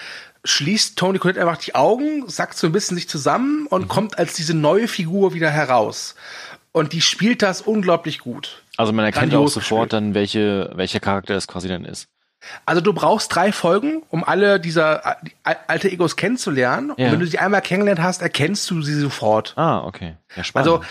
schließt 0.45 0.99
Tony 0.99 1.19
Collette 1.19 1.41
einfach 1.41 1.57
die 1.57 1.75
Augen, 1.75 2.29
sackt 2.29 2.59
so 2.59 2.67
ein 2.67 2.73
bisschen 2.73 2.99
sich 2.99 3.09
zusammen 3.09 3.67
und 3.67 3.85
mhm. 3.85 3.89
kommt 3.89 4.19
als 4.19 4.35
diese 4.35 4.53
neue 4.53 4.87
Figur 4.87 5.33
wieder 5.33 5.51
heraus. 5.51 6.15
Und 6.73 6.93
die 6.93 7.01
spielt 7.01 7.43
das 7.43 7.63
unglaublich 7.63 8.19
gut. 8.19 8.63
Also 8.81 8.93
man 8.93 9.05
erkennt 9.05 9.35
auch 9.35 9.49
sofort 9.49 9.91
gespielt. 9.91 9.93
dann, 9.93 10.15
welche, 10.15 10.71
welcher 10.75 11.01
Charakter 11.01 11.35
es 11.35 11.47
quasi 11.47 11.69
dann 11.69 11.85
ist. 11.85 12.09
Also 12.65 12.81
du 12.81 12.95
brauchst 12.95 13.35
drei 13.35 13.53
Folgen, 13.53 14.03
um 14.09 14.25
alle 14.25 14.59
dieser 14.59 15.19
alte 15.45 15.91
Egos 15.91 16.17
kennenzulernen. 16.17 16.93
Ja. 16.97 17.07
Und 17.07 17.13
wenn 17.13 17.21
du 17.21 17.27
sie 17.27 17.39
einmal 17.39 17.61
kennengelernt 17.61 18.01
hast, 18.01 18.23
erkennst 18.23 18.71
du 18.71 18.81
sie 18.81 18.95
sofort. 18.95 19.53
Ah, 19.57 19.85
okay. 19.85 20.17
Ja, 20.35 20.45
spannend. 20.45 20.69
Also, 20.69 20.85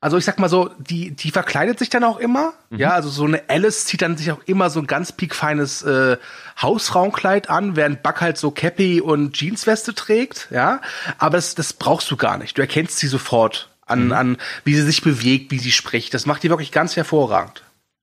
also 0.00 0.16
ich 0.16 0.24
sag 0.24 0.38
mal 0.38 0.48
so, 0.48 0.70
die, 0.78 1.10
die 1.10 1.30
verkleidet 1.30 1.78
sich 1.78 1.90
dann 1.90 2.04
auch 2.04 2.18
immer. 2.18 2.54
Mhm. 2.70 2.78
Ja, 2.78 2.90
also 2.92 3.10
so 3.10 3.24
eine 3.24 3.42
Alice 3.48 3.84
zieht 3.84 4.00
dann 4.00 4.16
sich 4.16 4.32
auch 4.32 4.40
immer 4.46 4.70
so 4.70 4.80
ein 4.80 4.86
ganz 4.86 5.12
piekfeines 5.12 5.82
äh, 5.82 6.16
Hausraumkleid 6.60 7.50
an, 7.50 7.76
während 7.76 8.02
Buck 8.02 8.22
halt 8.22 8.38
so 8.38 8.50
Cappy 8.50 9.00
und 9.02 9.38
Jeansweste 9.38 9.94
trägt. 9.94 10.48
Ja, 10.50 10.80
aber 11.18 11.36
das, 11.36 11.54
das 11.54 11.74
brauchst 11.74 12.10
du 12.10 12.16
gar 12.16 12.38
nicht. 12.38 12.56
Du 12.56 12.62
erkennst 12.62 12.98
sie 12.98 13.08
sofort 13.08 13.70
an, 13.86 14.06
mhm. 14.06 14.12
an 14.12 14.36
wie 14.64 14.74
sie 14.74 14.82
sich 14.82 15.02
bewegt, 15.02 15.50
wie 15.50 15.58
sie 15.58 15.72
spricht. 15.72 16.14
Das 16.14 16.26
macht 16.26 16.42
die 16.42 16.50
wirklich 16.50 16.72
ganz 16.72 16.96
hervorragend. 16.96 17.62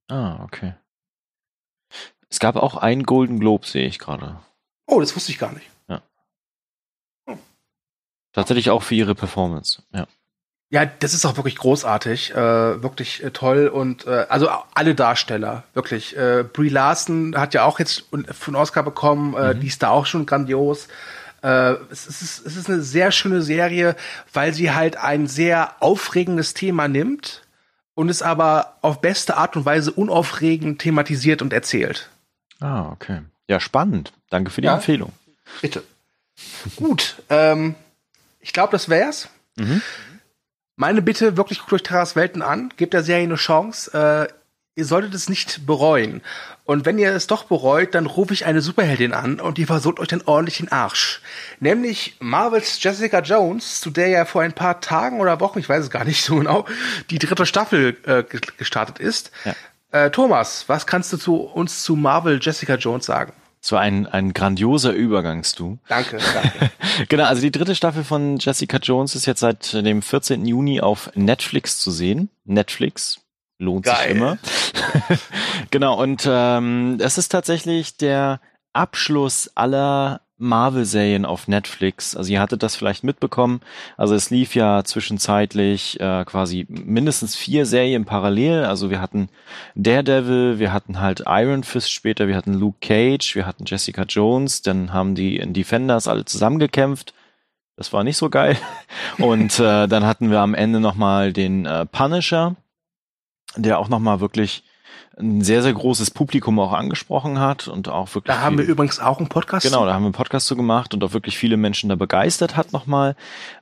Ah, 0.10 0.44
okay. 0.44 0.74
Es 2.30 2.40
gab 2.40 2.56
auch 2.56 2.76
einen 2.76 3.04
Golden 3.04 3.40
Globe, 3.40 3.66
sehe 3.66 3.88
ich 3.88 4.00
gerade. 4.00 4.40
Oh, 4.88 5.00
das 5.00 5.16
wusste 5.16 5.32
ich 5.32 5.40
gar 5.40 5.52
nicht. 5.52 5.70
Ja. 5.88 6.02
Hm. 7.28 7.40
Tatsächlich 8.34 8.70
auch 8.70 8.84
für 8.84 8.96
ihre 8.96 9.16
Performance, 9.16 9.84
ja. 9.94 10.08
Ja, 10.74 10.86
das 10.86 11.14
ist 11.14 11.26
auch 11.26 11.36
wirklich 11.36 11.58
großartig, 11.58 12.32
äh, 12.32 12.82
wirklich 12.82 13.22
äh, 13.22 13.32
toll 13.32 13.68
und 13.68 14.08
äh, 14.08 14.26
also 14.30 14.48
alle 14.74 14.96
Darsteller, 14.96 15.66
wirklich. 15.74 16.16
Äh, 16.16 16.46
Brie 16.46 16.70
Larson 16.70 17.36
hat 17.36 17.54
ja 17.54 17.66
auch 17.66 17.78
jetzt 17.78 18.06
von 18.32 18.56
Oscar 18.56 18.82
bekommen, 18.82 19.36
äh, 19.36 19.54
mhm. 19.54 19.60
die 19.60 19.68
ist 19.68 19.84
da 19.84 19.90
auch 19.90 20.06
schon 20.06 20.26
grandios. 20.26 20.88
Äh, 21.42 21.76
es, 21.90 22.08
ist, 22.08 22.46
es 22.46 22.56
ist 22.56 22.70
eine 22.70 22.82
sehr 22.82 23.12
schöne 23.12 23.42
Serie, 23.42 23.96
weil 24.34 24.54
sie 24.54 24.72
halt 24.72 24.98
ein 24.98 25.28
sehr 25.28 25.76
aufregendes 25.82 26.54
Thema 26.54 26.88
nimmt 26.88 27.44
und 27.94 28.10
es 28.10 28.22
aber 28.22 28.78
auf 28.82 29.02
beste 29.02 29.38
Art 29.38 29.56
und 29.56 29.66
Weise 29.66 29.92
unaufregend 29.92 30.80
thematisiert 30.82 31.42
und 31.42 31.54
erzählt. 31.54 32.10
Ah, 32.60 32.90
okay. 32.92 33.22
Ja, 33.48 33.60
spannend. 33.60 34.14
Danke 34.30 34.52
für 34.52 34.62
die 34.62 34.68
ja, 34.68 34.76
Empfehlung. 34.76 35.12
Bitte. 35.62 35.84
Gut, 36.76 37.22
ähm, 37.30 37.76
ich 38.40 38.54
glaube, 38.54 38.72
das 38.72 38.90
wär's. 38.90 39.30
Mhm. 39.58 39.82
Meine 40.76 41.02
Bitte, 41.02 41.38
wirklich 41.38 41.60
guckt 41.60 41.74
euch 41.74 41.84
Terras 41.84 42.16
Welten 42.16 42.42
an, 42.42 42.74
gebt 42.78 42.94
der 42.94 43.04
Serie 43.04 43.24
eine 43.24 43.36
Chance. 43.36 43.92
Äh, 44.30 44.34
ihr 44.82 44.86
solltet 44.88 45.14
es 45.14 45.30
nicht 45.30 45.68
bereuen. 45.68 46.22
Und 46.66 46.86
wenn 46.86 46.98
ihr 46.98 47.14
es 47.14 47.28
doch 47.28 47.44
bereut, 47.44 47.94
dann 47.94 48.08
rufe 48.08 48.34
ich 48.34 48.46
eine 48.46 48.62
Superheldin 48.62 49.14
an 49.14 49.40
und 49.40 49.58
die 49.60 49.66
versucht 49.66 50.00
euch 50.00 50.08
dann 50.08 50.24
ordentlich 50.26 50.58
den 50.58 50.72
Arsch. 50.72 51.22
Nämlich 51.60 52.16
Marvels 52.20 52.82
Jessica 52.82 53.20
Jones, 53.20 53.80
zu 53.80 53.92
der 53.92 54.08
ja 54.08 54.26
vor 54.26 54.42
ein 54.42 54.54
paar 54.54 54.82
Tagen 54.82 55.20
oder 55.20 55.40
Wochen, 55.40 55.60
ich 55.60 55.70
weiß 55.70 55.84
es 55.84 55.90
gar 55.92 56.04
nicht 56.04 56.24
so 56.24 56.38
genau, 56.38 56.66
die 57.12 57.20
dritte 57.20 57.46
Staffel 57.46 57.96
äh, 58.06 58.24
gestartet 58.58 58.98
ist. 59.00 59.32
Ja. 59.46 59.56
Äh, 59.92 60.10
Thomas, 60.10 60.66
was 60.68 60.88
kannst 60.88 61.14
du 61.14 61.18
zu 61.18 61.36
uns 61.36 61.84
zu 61.84 61.96
Marvel 61.96 62.40
Jessica 62.42 62.76
Jones 62.76 63.06
sagen? 63.06 63.34
So 63.64 63.76
ein, 63.76 64.08
ein 64.08 64.34
grandioser 64.34 64.92
Übergang, 64.92 65.46
du. 65.56 65.78
Danke, 65.88 66.18
danke. 66.34 66.72
genau, 67.10 67.26
also 67.26 67.44
die 67.44 67.52
dritte 67.52 67.76
Staffel 67.76 68.04
von 68.04 68.38
Jessica 68.38 68.78
Jones 68.78 69.14
ist 69.14 69.28
jetzt 69.28 69.42
seit 69.42 69.74
dem 69.74 70.02
14. 70.02 70.46
Juni 70.46 70.82
auf 70.82 71.12
Netflix 71.14 71.80
zu 71.80 71.92
sehen. 71.92 72.30
Netflix, 72.44 73.20
lohnt 73.62 73.86
Geil. 73.86 74.10
sich 74.10 74.18
immer. 74.18 74.38
genau, 75.72 76.02
und 76.02 76.28
ähm, 76.30 76.98
es 77.00 77.18
ist 77.18 77.30
tatsächlich 77.30 77.98
der 77.98 78.42
Abschluss 78.74 79.52
aller 79.56 80.22
Marvel-Serien 80.42 81.24
auf 81.24 81.48
Netflix. 81.48 82.16
Also 82.16 82.32
ihr 82.34 82.42
hattet 82.42 82.64
das 82.64 82.76
vielleicht 82.76 83.04
mitbekommen. 83.04 83.62
Also 83.96 84.16
es 84.16 84.32
lief 84.32 84.56
ja 84.56 84.84
zwischenzeitlich 84.84 86.00
äh, 86.00 86.26
quasi 86.26 86.66
mindestens 86.68 87.36
vier 87.36 87.68
Serien 87.68 88.06
parallel. 88.06 88.66
Also 88.66 88.90
wir 88.90 89.00
hatten 89.00 89.30
Daredevil, 89.76 90.58
wir 90.58 90.74
hatten 90.74 91.00
halt 91.00 91.24
Iron 91.28 91.64
Fist 91.64 91.92
später, 91.92 92.28
wir 92.28 92.36
hatten 92.36 92.56
Luke 92.56 92.80
Cage, 92.82 93.36
wir 93.36 93.46
hatten 93.46 93.66
Jessica 93.66 94.04
Jones, 94.04 94.64
dann 94.64 94.92
haben 94.92 95.14
die 95.14 95.38
Defenders 95.54 96.08
alle 96.08 96.26
zusammengekämpft. 96.26 97.14
Das 97.78 97.94
war 97.94 98.04
nicht 98.04 98.18
so 98.18 98.30
geil. 98.30 98.58
Und 99.20 99.60
äh, 99.60 99.88
dann 99.88 100.06
hatten 100.06 100.32
wir 100.32 100.40
am 100.40 100.56
Ende 100.56 100.80
nochmal 100.80 101.34
den 101.34 101.68
äh, 101.68 101.86
Punisher, 101.86 102.56
der 103.56 103.80
auch 103.80 103.90
nochmal 103.90 104.20
wirklich 104.20 104.64
ein 105.20 105.42
sehr, 105.42 105.62
sehr 105.62 105.74
großes 105.74 106.12
Publikum 106.12 106.60
auch 106.60 106.72
angesprochen 106.72 107.40
hat 107.40 107.68
und 107.68 107.90
auch 107.90 108.14
wirklich. 108.16 108.36
Da 108.36 108.42
haben 108.42 108.58
wir 108.58 108.66
übrigens 108.66 109.00
auch 109.00 109.20
einen 109.20 109.28
Podcast. 109.28 109.66
Genau, 109.66 109.86
da 109.86 109.94
haben 109.94 110.04
wir 110.04 110.08
einen 110.08 110.14
Podcast 110.14 110.48
zu 110.48 110.56
gemacht 110.56 110.94
und 110.94 111.04
auch 111.04 111.14
wirklich 111.14 111.38
viele 111.38 111.58
Menschen 111.58 111.90
da 111.90 111.96
begeistert 111.96 112.56
hat 112.56 112.72
nochmal. 112.72 113.16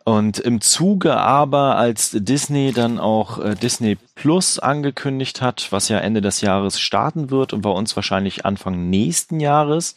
Und 0.05 0.39
im 0.39 0.61
Zuge 0.61 1.17
aber, 1.17 1.75
als 1.75 2.11
Disney 2.13 2.71
dann 2.71 2.99
auch 2.99 3.39
äh, 3.39 3.55
Disney 3.55 3.97
Plus 4.15 4.59
angekündigt 4.59 5.41
hat, 5.41 5.67
was 5.71 5.89
ja 5.89 5.97
Ende 5.99 6.21
des 6.21 6.41
Jahres 6.41 6.79
starten 6.79 7.31
wird 7.31 7.53
und 7.53 7.61
bei 7.61 7.71
uns 7.71 7.95
wahrscheinlich 7.95 8.45
Anfang 8.45 8.89
nächsten 8.89 9.39
Jahres. 9.39 9.95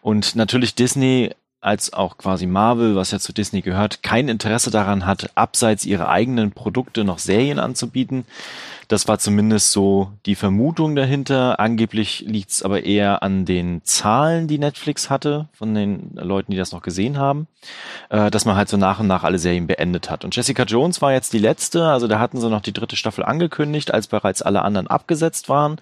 Und 0.00 0.36
natürlich 0.36 0.74
Disney 0.74 1.30
als 1.60 1.92
auch 1.92 2.18
quasi 2.18 2.46
Marvel, 2.46 2.94
was 2.94 3.10
ja 3.10 3.18
zu 3.18 3.32
Disney 3.32 3.62
gehört, 3.62 4.02
kein 4.02 4.28
Interesse 4.28 4.70
daran 4.70 5.06
hat, 5.06 5.30
abseits 5.34 5.84
ihrer 5.84 6.08
eigenen 6.08 6.52
Produkte 6.52 7.02
noch 7.02 7.18
Serien 7.18 7.58
anzubieten, 7.58 8.24
das 8.88 9.06
war 9.06 9.18
zumindest 9.18 9.72
so 9.72 10.12
die 10.24 10.34
Vermutung 10.34 10.96
dahinter. 10.96 11.60
Angeblich 11.60 12.24
liegt 12.26 12.50
es 12.50 12.62
aber 12.62 12.84
eher 12.84 13.22
an 13.22 13.44
den 13.44 13.84
Zahlen, 13.84 14.48
die 14.48 14.58
Netflix 14.58 15.10
hatte, 15.10 15.48
von 15.52 15.74
den 15.74 16.12
Leuten, 16.14 16.52
die 16.52 16.56
das 16.56 16.72
noch 16.72 16.80
gesehen 16.80 17.18
haben, 17.18 17.48
äh, 18.08 18.30
dass 18.30 18.46
man 18.46 18.56
halt 18.56 18.70
so 18.70 18.78
nach 18.78 18.98
und 18.98 19.06
nach 19.06 19.24
alle 19.24 19.38
Serien 19.38 19.66
beendet 19.66 20.10
hat. 20.10 20.24
Und 20.24 20.34
Jessica 20.34 20.62
Jones 20.62 21.02
war 21.02 21.12
jetzt 21.12 21.34
die 21.34 21.38
letzte, 21.38 21.84
also 21.84 22.08
da 22.08 22.18
hatten 22.18 22.40
sie 22.40 22.48
noch 22.48 22.62
die 22.62 22.72
dritte 22.72 22.96
Staffel 22.96 23.24
angekündigt, 23.24 23.92
als 23.92 24.06
bereits 24.06 24.40
alle 24.40 24.62
anderen 24.62 24.86
abgesetzt 24.86 25.50
waren. 25.50 25.76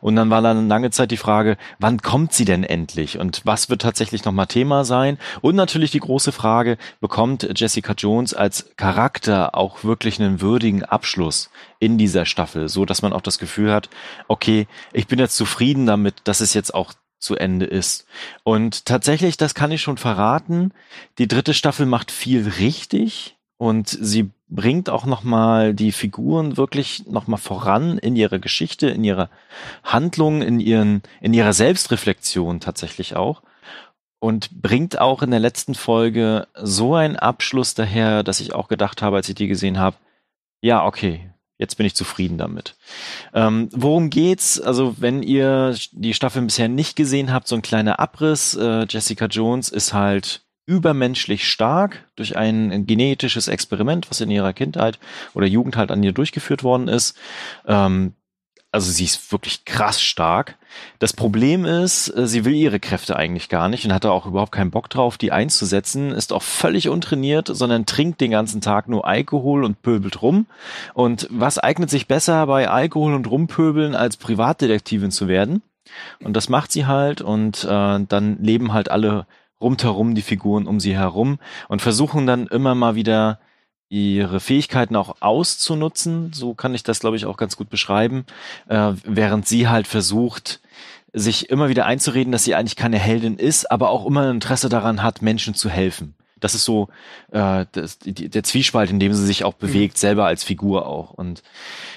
Und 0.00 0.14
dann 0.14 0.30
war 0.30 0.40
dann 0.40 0.68
lange 0.68 0.90
Zeit 0.92 1.10
die 1.10 1.16
Frage, 1.16 1.56
wann 1.80 2.00
kommt 2.00 2.32
sie 2.32 2.44
denn 2.44 2.62
endlich? 2.62 3.18
Und 3.18 3.42
was 3.44 3.70
wird 3.70 3.82
tatsächlich 3.82 4.24
nochmal 4.24 4.46
Thema 4.46 4.84
sein? 4.84 5.18
Und 5.40 5.56
natürlich 5.56 5.90
die 5.90 5.98
große 5.98 6.30
Frage, 6.30 6.78
bekommt 7.00 7.48
Jessica 7.56 7.94
Jones 7.94 8.34
als 8.34 8.70
Charakter 8.76 9.56
auch 9.56 9.82
wirklich 9.82 10.20
einen 10.20 10.40
würdigen 10.40 10.84
Abschluss 10.84 11.50
in 11.82 11.98
dieser 11.98 12.26
Staffel, 12.26 12.68
so 12.68 12.84
dass 12.84 13.02
man 13.02 13.12
auch 13.12 13.20
das 13.20 13.40
Gefühl 13.40 13.72
hat, 13.72 13.90
okay, 14.28 14.68
ich 14.92 15.08
bin 15.08 15.18
jetzt 15.18 15.36
zufrieden 15.36 15.84
damit, 15.84 16.14
dass 16.22 16.40
es 16.40 16.54
jetzt 16.54 16.72
auch 16.72 16.92
zu 17.18 17.34
Ende 17.34 17.66
ist. 17.66 18.06
Und 18.44 18.86
tatsächlich, 18.86 19.36
das 19.36 19.54
kann 19.54 19.72
ich 19.72 19.82
schon 19.82 19.96
verraten, 19.96 20.72
die 21.18 21.26
dritte 21.26 21.54
Staffel 21.54 21.86
macht 21.86 22.12
viel 22.12 22.48
richtig 22.48 23.36
und 23.58 23.88
sie 23.88 24.30
bringt 24.48 24.90
auch 24.90 25.06
noch 25.06 25.24
mal 25.24 25.74
die 25.74 25.90
Figuren 25.90 26.56
wirklich 26.56 27.04
noch 27.08 27.26
mal 27.26 27.36
voran 27.36 27.98
in 27.98 28.14
ihrer 28.14 28.38
Geschichte, 28.38 28.88
in 28.88 29.02
ihrer 29.02 29.28
Handlung, 29.82 30.40
in 30.40 30.60
ihren 30.60 31.02
in 31.20 31.34
ihrer 31.34 31.52
Selbstreflexion 31.52 32.60
tatsächlich 32.60 33.16
auch 33.16 33.42
und 34.20 34.62
bringt 34.62 35.00
auch 35.00 35.22
in 35.22 35.32
der 35.32 35.40
letzten 35.40 35.74
Folge 35.74 36.46
so 36.54 36.94
einen 36.94 37.16
Abschluss 37.16 37.74
daher, 37.74 38.22
dass 38.22 38.38
ich 38.38 38.52
auch 38.52 38.68
gedacht 38.68 39.02
habe, 39.02 39.16
als 39.16 39.28
ich 39.28 39.34
die 39.34 39.48
gesehen 39.48 39.80
habe, 39.80 39.96
ja, 40.60 40.84
okay, 40.84 41.32
jetzt 41.62 41.76
bin 41.76 41.86
ich 41.86 41.94
zufrieden 41.94 42.36
damit. 42.36 42.74
Ähm, 43.32 43.68
worum 43.72 44.10
geht's? 44.10 44.60
Also, 44.60 44.96
wenn 44.98 45.22
ihr 45.22 45.76
die 45.92 46.12
Staffel 46.12 46.42
bisher 46.42 46.68
nicht 46.68 46.96
gesehen 46.96 47.32
habt, 47.32 47.46
so 47.48 47.54
ein 47.54 47.62
kleiner 47.62 48.00
Abriss. 48.00 48.54
Äh, 48.54 48.86
Jessica 48.88 49.26
Jones 49.26 49.68
ist 49.68 49.94
halt 49.94 50.42
übermenschlich 50.66 51.48
stark 51.48 52.04
durch 52.16 52.36
ein 52.36 52.86
genetisches 52.86 53.48
Experiment, 53.48 54.10
was 54.10 54.20
in 54.20 54.30
ihrer 54.30 54.52
Kindheit 54.52 54.98
oder 55.34 55.46
Jugend 55.46 55.76
halt 55.76 55.90
an 55.90 56.02
ihr 56.02 56.12
durchgeführt 56.12 56.62
worden 56.64 56.88
ist. 56.88 57.16
Ähm, 57.66 58.14
also 58.72 58.90
sie 58.90 59.04
ist 59.04 59.30
wirklich 59.30 59.66
krass 59.66 60.00
stark. 60.00 60.56
Das 60.98 61.12
Problem 61.12 61.66
ist, 61.66 62.08
äh, 62.08 62.26
sie 62.26 62.46
will 62.46 62.54
ihre 62.54 62.80
Kräfte 62.80 63.14
eigentlich 63.16 63.50
gar 63.50 63.68
nicht 63.68 63.84
und 63.84 63.92
hat 63.92 64.04
da 64.04 64.10
auch 64.10 64.24
überhaupt 64.26 64.52
keinen 64.52 64.70
Bock 64.70 64.88
drauf, 64.88 65.18
die 65.18 65.30
einzusetzen, 65.30 66.10
ist 66.10 66.32
auch 66.32 66.42
völlig 66.42 66.88
untrainiert, 66.88 67.48
sondern 67.48 67.84
trinkt 67.84 68.22
den 68.22 68.30
ganzen 68.30 68.62
Tag 68.62 68.88
nur 68.88 69.06
Alkohol 69.06 69.64
und 69.64 69.82
pöbelt 69.82 70.22
rum. 70.22 70.46
Und 70.94 71.28
was 71.30 71.58
eignet 71.58 71.90
sich 71.90 72.08
besser 72.08 72.46
bei 72.46 72.68
Alkohol 72.68 73.14
und 73.14 73.30
Rumpöbeln 73.30 73.94
als 73.94 74.16
Privatdetektivin 74.16 75.10
zu 75.10 75.28
werden? 75.28 75.62
Und 76.24 76.34
das 76.34 76.48
macht 76.48 76.72
sie 76.72 76.86
halt 76.86 77.20
und 77.20 77.64
äh, 77.64 78.00
dann 78.08 78.38
leben 78.42 78.72
halt 78.72 78.90
alle 78.90 79.26
rundherum 79.60 80.14
die 80.14 80.22
Figuren 80.22 80.66
um 80.66 80.80
sie 80.80 80.96
herum 80.96 81.38
und 81.68 81.82
versuchen 81.82 82.26
dann 82.26 82.46
immer 82.46 82.74
mal 82.74 82.94
wieder 82.94 83.38
ihre 83.92 84.40
Fähigkeiten 84.40 84.96
auch 84.96 85.16
auszunutzen. 85.20 86.32
So 86.32 86.54
kann 86.54 86.74
ich 86.74 86.82
das, 86.82 87.00
glaube 87.00 87.16
ich, 87.16 87.26
auch 87.26 87.36
ganz 87.36 87.56
gut 87.56 87.68
beschreiben. 87.68 88.24
Äh, 88.68 88.92
während 89.04 89.46
sie 89.46 89.68
halt 89.68 89.86
versucht, 89.86 90.60
sich 91.12 91.50
immer 91.50 91.68
wieder 91.68 91.84
einzureden, 91.84 92.32
dass 92.32 92.44
sie 92.44 92.54
eigentlich 92.54 92.76
keine 92.76 92.98
Heldin 92.98 93.36
ist, 93.36 93.70
aber 93.70 93.90
auch 93.90 94.06
immer 94.06 94.22
ein 94.22 94.36
Interesse 94.36 94.70
daran 94.70 95.02
hat, 95.02 95.20
Menschen 95.20 95.54
zu 95.54 95.68
helfen. 95.68 96.14
Das 96.42 96.54
ist 96.54 96.64
so 96.64 96.88
äh, 97.30 97.66
das, 97.72 97.98
die, 97.98 98.28
der 98.28 98.42
Zwiespalt, 98.42 98.90
in 98.90 99.00
dem 99.00 99.14
sie 99.14 99.24
sich 99.24 99.44
auch 99.44 99.54
bewegt, 99.54 99.94
mhm. 99.94 99.98
selber 99.98 100.26
als 100.26 100.44
Figur 100.44 100.86
auch. 100.86 101.10
Und 101.10 101.42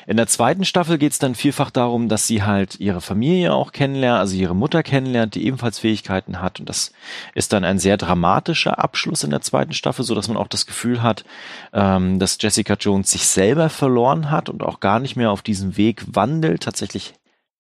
in 0.08 0.18
der 0.18 0.28
zweiten 0.28 0.66
Staffel 0.66 0.98
geht 0.98 1.14
es 1.14 1.20
dann 1.20 1.36
vielfach 1.36 1.72
darum, 1.72 2.10
dass 2.10 2.28
sie 2.28 2.44
halt 2.44 2.80
ihre 2.80 3.02
Familie 3.02 3.54
auch 3.54 3.72
kennenlernt, 3.72 4.20
also 4.20 4.36
ihre 4.36 4.56
Mutter 4.56 4.84
kennenlernt, 4.84 5.36
die 5.36 5.46
ebenfalls 5.46 5.80
Fähigkeiten 5.80 6.42
hat. 6.42 6.60
Und 6.60 6.70
das 6.70 6.92
ist 7.34 7.54
dann 7.54 7.64
ein 7.64 7.80
sehr 7.80 7.98
dramatischer 7.98 8.80
Abschluss 8.80 9.24
in 9.24 9.32
der 9.32 9.42
zweiten 9.42 9.74
Staffel, 9.74 10.06
so 10.06 10.16
dass 10.16 10.28
man 10.28 10.38
auch 10.38 10.48
das 10.48 10.66
Gefühl 10.66 11.02
hat, 11.02 11.26
ähm, 11.74 12.20
dass 12.20 12.38
Jessica 12.40 12.76
Jones 12.76 13.12
sich 13.12 13.28
selber 13.28 13.70
verloren 13.70 14.30
hat 14.30 14.50
und 14.50 14.64
auch 14.64 14.80
gar 14.80 15.00
nicht 15.00 15.16
mehr 15.16 15.32
auf 15.32 15.42
diesem 15.42 15.76
Weg 15.78 16.04
wandelt, 16.14 16.64
tatsächlich 16.64 17.16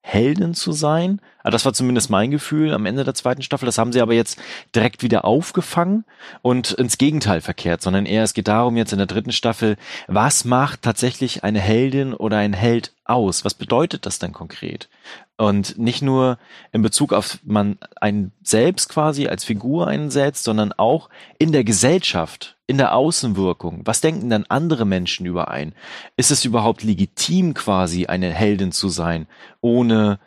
Heldin 0.07 0.53
zu 0.53 0.71
sein. 0.71 1.19
Also 1.41 1.55
das 1.55 1.65
war 1.65 1.73
zumindest 1.73 2.11
mein 2.11 2.29
Gefühl 2.29 2.75
am 2.75 2.85
Ende 2.85 3.03
der 3.03 3.15
zweiten 3.15 3.41
Staffel. 3.41 3.65
Das 3.65 3.79
haben 3.79 3.91
sie 3.91 4.01
aber 4.01 4.13
jetzt 4.13 4.39
direkt 4.75 5.01
wieder 5.01 5.25
aufgefangen 5.25 6.05
und 6.43 6.73
ins 6.73 6.99
Gegenteil 6.99 7.41
verkehrt, 7.41 7.81
sondern 7.81 8.05
eher 8.05 8.23
es 8.23 8.35
geht 8.35 8.47
darum 8.47 8.77
jetzt 8.77 8.91
in 8.91 8.99
der 8.99 9.07
dritten 9.07 9.31
Staffel, 9.31 9.77
was 10.07 10.45
macht 10.45 10.83
tatsächlich 10.83 11.43
eine 11.43 11.59
Heldin 11.59 12.13
oder 12.13 12.37
ein 12.37 12.53
Held 12.53 12.93
aus? 13.03 13.45
Was 13.45 13.55
bedeutet 13.55 14.05
das 14.05 14.19
denn 14.19 14.31
konkret? 14.31 14.89
Und 15.37 15.79
nicht 15.79 16.03
nur 16.03 16.37
in 16.71 16.83
Bezug 16.83 17.11
auf 17.11 17.39
man 17.43 17.79
einen 17.99 18.31
selbst 18.43 18.89
quasi 18.89 19.27
als 19.27 19.43
Figur 19.43 19.87
einsetzt, 19.87 20.43
sondern 20.43 20.71
auch 20.71 21.09
in 21.39 21.51
der 21.51 21.63
Gesellschaft, 21.63 22.54
in 22.67 22.77
der 22.77 22.95
Außenwirkung. 22.95 23.81
Was 23.85 24.01
denken 24.01 24.29
dann 24.29 24.45
andere 24.49 24.85
Menschen 24.85 25.25
über 25.25 25.49
ein? 25.49 25.73
Ist 26.17 26.31
es 26.31 26.45
überhaupt 26.45 26.83
legitim 26.83 27.53
quasi 27.53 28.07
eine 28.07 28.31
Heldin 28.31 28.71
zu 28.71 28.89
sein, 28.89 29.27
ohne 29.61 30.19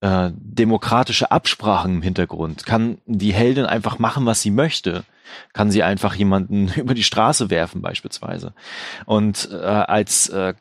äh, 0.00 0.30
demokratische 0.34 1.30
Absprachen 1.30 1.96
im 1.96 2.02
Hintergrund? 2.02 2.64
Kann 2.66 2.98
die 3.06 3.34
Heldin 3.34 3.66
einfach 3.66 3.98
machen, 3.98 4.26
was 4.26 4.42
sie 4.42 4.50
möchte? 4.50 5.04
kann 5.52 5.70
sie 5.70 5.82
einfach 5.82 6.14
jemanden 6.14 6.68
über 6.76 6.94
die 6.94 7.02
Straße 7.02 7.50
werfen 7.50 7.82
beispielsweise. 7.82 8.54
Und 9.06 9.48
äh, 9.50 9.56
als 9.56 10.28
äh, 10.28 10.54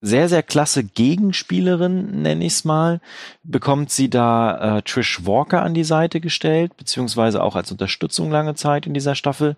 sehr, 0.00 0.28
sehr 0.28 0.42
klasse 0.42 0.84
Gegenspielerin, 0.84 2.22
nenne 2.22 2.44
ich 2.44 2.52
es 2.54 2.64
mal, 2.64 3.00
bekommt 3.42 3.90
sie 3.90 4.08
da 4.08 4.78
äh, 4.78 4.82
Trish 4.82 5.26
Walker 5.26 5.62
an 5.62 5.74
die 5.74 5.84
Seite 5.84 6.20
gestellt, 6.20 6.76
beziehungsweise 6.76 7.42
auch 7.42 7.56
als 7.56 7.72
Unterstützung 7.72 8.30
lange 8.30 8.54
Zeit 8.54 8.86
in 8.86 8.94
dieser 8.94 9.14
Staffel, 9.14 9.56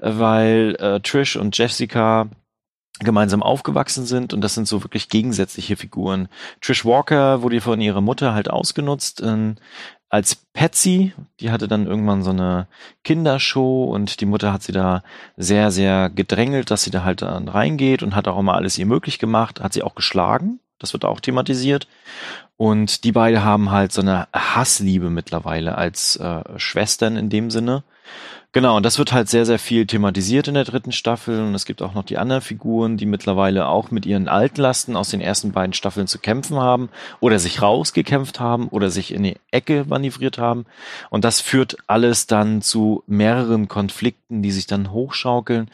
äh, 0.00 0.10
weil 0.14 0.76
äh, 0.80 1.00
Trish 1.00 1.36
und 1.36 1.56
Jessica 1.56 2.28
gemeinsam 3.00 3.42
aufgewachsen 3.42 4.06
sind 4.06 4.32
und 4.32 4.40
das 4.40 4.54
sind 4.54 4.68
so 4.68 4.84
wirklich 4.84 5.08
gegensätzliche 5.08 5.76
Figuren. 5.76 6.28
Trish 6.60 6.84
Walker 6.84 7.42
wurde 7.42 7.60
von 7.60 7.80
ihrer 7.80 8.00
Mutter 8.00 8.34
halt 8.34 8.48
ausgenutzt 8.48 9.20
äh, 9.20 9.56
als 10.14 10.36
Patsy, 10.36 11.12
die 11.40 11.50
hatte 11.50 11.66
dann 11.66 11.88
irgendwann 11.88 12.22
so 12.22 12.30
eine 12.30 12.68
Kindershow 13.02 13.82
und 13.92 14.20
die 14.20 14.26
Mutter 14.26 14.52
hat 14.52 14.62
sie 14.62 14.70
da 14.70 15.02
sehr, 15.36 15.72
sehr 15.72 16.08
gedrängelt, 16.08 16.70
dass 16.70 16.84
sie 16.84 16.92
da 16.92 17.02
halt 17.02 17.22
dann 17.22 17.48
reingeht 17.48 18.04
und 18.04 18.14
hat 18.14 18.28
auch 18.28 18.38
immer 18.38 18.54
alles 18.54 18.78
ihr 18.78 18.86
möglich 18.86 19.18
gemacht, 19.18 19.60
hat 19.60 19.72
sie 19.72 19.82
auch 19.82 19.96
geschlagen, 19.96 20.60
das 20.78 20.92
wird 20.92 21.04
auch 21.04 21.18
thematisiert. 21.18 21.88
Und 22.56 23.02
die 23.02 23.10
beiden 23.10 23.42
haben 23.42 23.72
halt 23.72 23.90
so 23.90 24.02
eine 24.02 24.28
Hassliebe 24.32 25.10
mittlerweile 25.10 25.76
als 25.76 26.14
äh, 26.14 26.44
Schwestern 26.60 27.16
in 27.16 27.28
dem 27.28 27.50
Sinne 27.50 27.82
Genau, 28.54 28.76
und 28.76 28.86
das 28.86 29.00
wird 29.00 29.12
halt 29.12 29.28
sehr, 29.28 29.44
sehr 29.46 29.58
viel 29.58 29.84
thematisiert 29.84 30.46
in 30.46 30.54
der 30.54 30.62
dritten 30.62 30.92
Staffel. 30.92 31.40
Und 31.40 31.56
es 31.56 31.64
gibt 31.64 31.82
auch 31.82 31.92
noch 31.92 32.04
die 32.04 32.18
anderen 32.18 32.40
Figuren, 32.40 32.96
die 32.96 33.04
mittlerweile 33.04 33.66
auch 33.66 33.90
mit 33.90 34.06
ihren 34.06 34.28
Altlasten 34.28 34.94
aus 34.94 35.08
den 35.08 35.20
ersten 35.20 35.50
beiden 35.50 35.72
Staffeln 35.72 36.06
zu 36.06 36.20
kämpfen 36.20 36.58
haben 36.58 36.88
oder 37.18 37.40
sich 37.40 37.60
rausgekämpft 37.60 38.38
haben 38.38 38.68
oder 38.68 38.90
sich 38.90 39.12
in 39.12 39.24
die 39.24 39.38
Ecke 39.50 39.84
manövriert 39.88 40.38
haben. 40.38 40.66
Und 41.10 41.24
das 41.24 41.40
führt 41.40 41.78
alles 41.88 42.28
dann 42.28 42.62
zu 42.62 43.02
mehreren 43.08 43.66
Konflikten, 43.66 44.40
die 44.40 44.52
sich 44.52 44.68
dann 44.68 44.92
hochschaukeln 44.92 45.68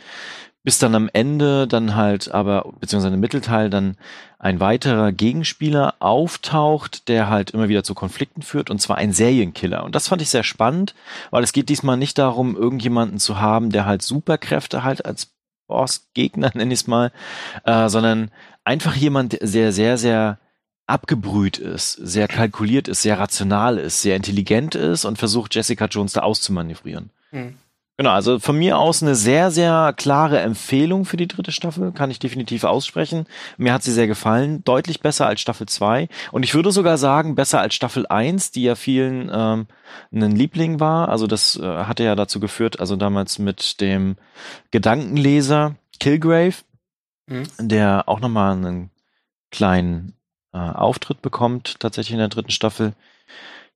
bis 0.62 0.78
dann 0.78 0.94
am 0.94 1.08
Ende 1.12 1.66
dann 1.66 1.96
halt 1.96 2.32
aber, 2.32 2.72
beziehungsweise 2.80 3.14
im 3.14 3.20
Mittelteil 3.20 3.70
dann 3.70 3.96
ein 4.38 4.60
weiterer 4.60 5.10
Gegenspieler 5.10 5.94
auftaucht, 6.00 7.08
der 7.08 7.28
halt 7.28 7.50
immer 7.50 7.68
wieder 7.68 7.82
zu 7.82 7.94
Konflikten 7.94 8.42
führt, 8.42 8.70
und 8.70 8.80
zwar 8.80 8.98
ein 8.98 9.12
Serienkiller. 9.12 9.84
Und 9.84 9.94
das 9.94 10.08
fand 10.08 10.20
ich 10.20 10.28
sehr 10.28 10.44
spannend, 10.44 10.94
weil 11.30 11.42
es 11.42 11.52
geht 11.52 11.68
diesmal 11.68 11.96
nicht 11.96 12.18
darum, 12.18 12.56
irgendjemanden 12.56 13.18
zu 13.18 13.40
haben, 13.40 13.70
der 13.70 13.86
halt 13.86 14.02
Superkräfte 14.02 14.84
halt 14.84 15.04
als 15.04 15.32
Boss-Gegner, 15.66 16.50
nenne 16.54 16.74
ich 16.74 16.80
es 16.80 16.86
mal, 16.86 17.10
äh, 17.64 17.88
sondern 17.88 18.30
einfach 18.64 18.94
jemand, 18.94 19.32
der 19.32 19.46
sehr, 19.46 19.72
sehr, 19.72 19.96
sehr 19.96 20.38
abgebrüht 20.86 21.56
ist, 21.56 21.92
sehr 21.92 22.28
kalkuliert 22.28 22.88
ist, 22.88 23.02
sehr 23.02 23.18
rational 23.18 23.78
ist, 23.78 24.02
sehr 24.02 24.16
intelligent 24.16 24.74
ist 24.74 25.04
und 25.04 25.18
versucht, 25.18 25.54
Jessica 25.54 25.86
Jones 25.86 26.12
da 26.12 26.20
auszumanövrieren. 26.20 27.10
Mhm. 27.30 27.56
Genau, 28.00 28.12
also 28.12 28.38
von 28.38 28.56
mir 28.56 28.78
aus 28.78 29.02
eine 29.02 29.14
sehr, 29.14 29.50
sehr 29.50 29.92
klare 29.94 30.40
Empfehlung 30.40 31.04
für 31.04 31.18
die 31.18 31.28
dritte 31.28 31.52
Staffel, 31.52 31.92
kann 31.92 32.10
ich 32.10 32.18
definitiv 32.18 32.64
aussprechen. 32.64 33.26
Mir 33.58 33.74
hat 33.74 33.82
sie 33.82 33.92
sehr 33.92 34.06
gefallen, 34.06 34.64
deutlich 34.64 35.00
besser 35.00 35.26
als 35.26 35.42
Staffel 35.42 35.68
2 35.68 36.08
und 36.32 36.42
ich 36.42 36.54
würde 36.54 36.72
sogar 36.72 36.96
sagen, 36.96 37.34
besser 37.34 37.60
als 37.60 37.74
Staffel 37.74 38.06
1, 38.06 38.52
die 38.52 38.62
ja 38.62 38.74
vielen 38.74 39.30
ähm, 39.30 39.66
ein 40.14 40.34
Liebling 40.34 40.80
war. 40.80 41.10
Also 41.10 41.26
das 41.26 41.56
äh, 41.56 41.62
hatte 41.62 42.02
ja 42.02 42.16
dazu 42.16 42.40
geführt, 42.40 42.80
also 42.80 42.96
damals 42.96 43.38
mit 43.38 43.82
dem 43.82 44.16
Gedankenleser 44.70 45.74
Kilgrave, 45.98 46.56
mhm. 47.26 47.48
der 47.58 48.04
auch 48.06 48.20
nochmal 48.20 48.52
einen 48.52 48.90
kleinen 49.50 50.14
äh, 50.54 50.56
Auftritt 50.56 51.20
bekommt, 51.20 51.78
tatsächlich 51.80 52.14
in 52.14 52.18
der 52.18 52.28
dritten 52.28 52.50
Staffel. 52.50 52.94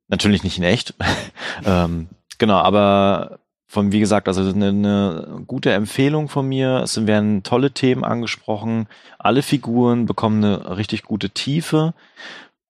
Natürlich 0.08 0.44
nicht 0.44 0.56
in 0.56 0.64
echt. 0.64 0.94
ähm, 1.66 2.08
genau, 2.38 2.56
aber 2.56 3.40
von, 3.66 3.92
wie 3.92 4.00
gesagt, 4.00 4.28
also 4.28 4.42
eine, 4.42 4.68
eine 4.68 5.42
gute 5.46 5.72
Empfehlung 5.72 6.28
von 6.28 6.48
mir. 6.48 6.80
Es 6.84 7.06
werden 7.06 7.42
tolle 7.42 7.72
Themen 7.72 8.04
angesprochen. 8.04 8.86
Alle 9.18 9.42
Figuren 9.42 10.06
bekommen 10.06 10.44
eine 10.44 10.76
richtig 10.76 11.02
gute 11.02 11.30
Tiefe. 11.30 11.94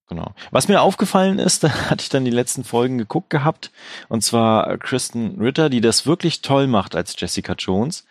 Genau. 0.07 0.33
Was 0.51 0.67
mir 0.67 0.81
aufgefallen 0.81 1.39
ist, 1.39 1.63
da 1.63 1.69
hatte 1.89 2.01
ich 2.01 2.09
dann 2.09 2.25
die 2.25 2.31
letzten 2.31 2.63
Folgen 2.63 2.97
geguckt 2.97 3.29
gehabt, 3.29 3.71
und 4.07 4.23
zwar 4.23 4.77
Kristen 4.77 5.39
Ritter, 5.41 5.69
die 5.69 5.81
das 5.81 6.05
wirklich 6.05 6.41
toll 6.41 6.67
macht 6.67 6.95
als 6.95 7.15
Jessica 7.17 7.53
Jones, 7.57 8.05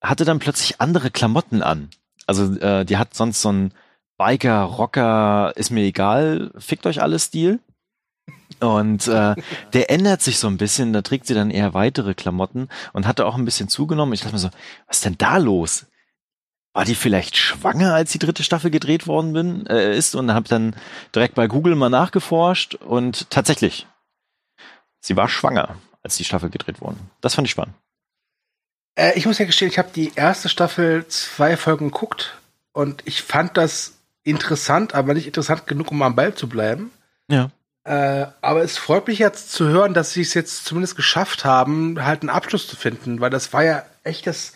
hatte 0.00 0.24
dann 0.24 0.38
plötzlich 0.38 0.80
andere 0.80 1.10
Klamotten 1.10 1.62
an. 1.62 1.90
Also 2.26 2.54
äh, 2.60 2.84
die 2.84 2.96
hat 2.96 3.14
sonst 3.14 3.40
so 3.40 3.52
ein 3.52 3.72
Biker, 4.16 4.62
Rocker, 4.62 5.52
ist 5.56 5.70
mir 5.70 5.84
egal, 5.84 6.50
fickt 6.58 6.86
euch 6.86 7.00
alles 7.00 7.24
Stil. 7.24 7.60
Und 8.60 9.06
äh, 9.06 9.34
der 9.72 9.90
ändert 9.90 10.22
sich 10.22 10.38
so 10.38 10.48
ein 10.48 10.56
bisschen, 10.56 10.92
da 10.92 11.02
trägt 11.02 11.26
sie 11.26 11.34
dann 11.34 11.50
eher 11.50 11.74
weitere 11.74 12.14
Klamotten 12.14 12.68
und 12.92 13.06
hatte 13.06 13.26
auch 13.26 13.36
ein 13.36 13.44
bisschen 13.44 13.68
zugenommen. 13.68 14.14
Ich 14.14 14.20
dachte 14.20 14.34
mir 14.34 14.40
so, 14.40 14.50
was 14.86 14.98
ist 14.98 15.04
denn 15.04 15.18
da 15.18 15.36
los? 15.36 15.86
War 16.72 16.84
die 16.84 16.94
vielleicht 16.94 17.36
schwanger, 17.36 17.94
als 17.94 18.12
die 18.12 18.18
dritte 18.18 18.42
Staffel 18.42 18.70
gedreht 18.70 19.06
worden 19.06 19.32
bin, 19.32 19.66
äh, 19.66 19.96
ist? 19.96 20.14
Und 20.14 20.32
habe 20.32 20.48
dann 20.48 20.76
direkt 21.14 21.34
bei 21.34 21.46
Google 21.46 21.74
mal 21.74 21.88
nachgeforscht 21.88 22.74
und 22.74 23.30
tatsächlich, 23.30 23.86
sie 25.00 25.16
war 25.16 25.28
schwanger, 25.28 25.76
als 26.02 26.16
die 26.16 26.24
Staffel 26.24 26.50
gedreht 26.50 26.80
worden. 26.80 27.10
Das 27.20 27.34
fand 27.34 27.46
ich 27.46 27.52
spannend. 27.52 27.74
Äh, 28.94 29.16
ich 29.16 29.26
muss 29.26 29.38
ja 29.38 29.46
gestehen, 29.46 29.70
ich 29.70 29.78
habe 29.78 29.90
die 29.94 30.12
erste 30.14 30.48
Staffel 30.48 31.06
zwei 31.08 31.56
Folgen 31.56 31.90
geguckt 31.90 32.38
und 32.72 33.02
ich 33.06 33.22
fand 33.22 33.56
das 33.56 33.94
interessant, 34.24 34.94
aber 34.94 35.14
nicht 35.14 35.26
interessant 35.26 35.66
genug, 35.66 35.90
um 35.90 36.02
am 36.02 36.16
Ball 36.16 36.34
zu 36.34 36.48
bleiben. 36.48 36.90
Ja. 37.28 37.50
Äh, 37.88 38.26
aber 38.42 38.62
es 38.62 38.76
freut 38.76 39.06
mich 39.06 39.18
jetzt 39.18 39.50
zu 39.50 39.66
hören, 39.66 39.94
dass 39.94 40.12
sie 40.12 40.20
es 40.20 40.34
jetzt 40.34 40.66
zumindest 40.66 40.94
geschafft 40.94 41.46
haben, 41.46 42.04
halt 42.04 42.20
einen 42.20 42.28
Abschluss 42.28 42.68
zu 42.68 42.76
finden, 42.76 43.22
weil 43.22 43.30
das 43.30 43.54
war 43.54 43.64
ja 43.64 43.82
echt 44.04 44.26
das, 44.26 44.52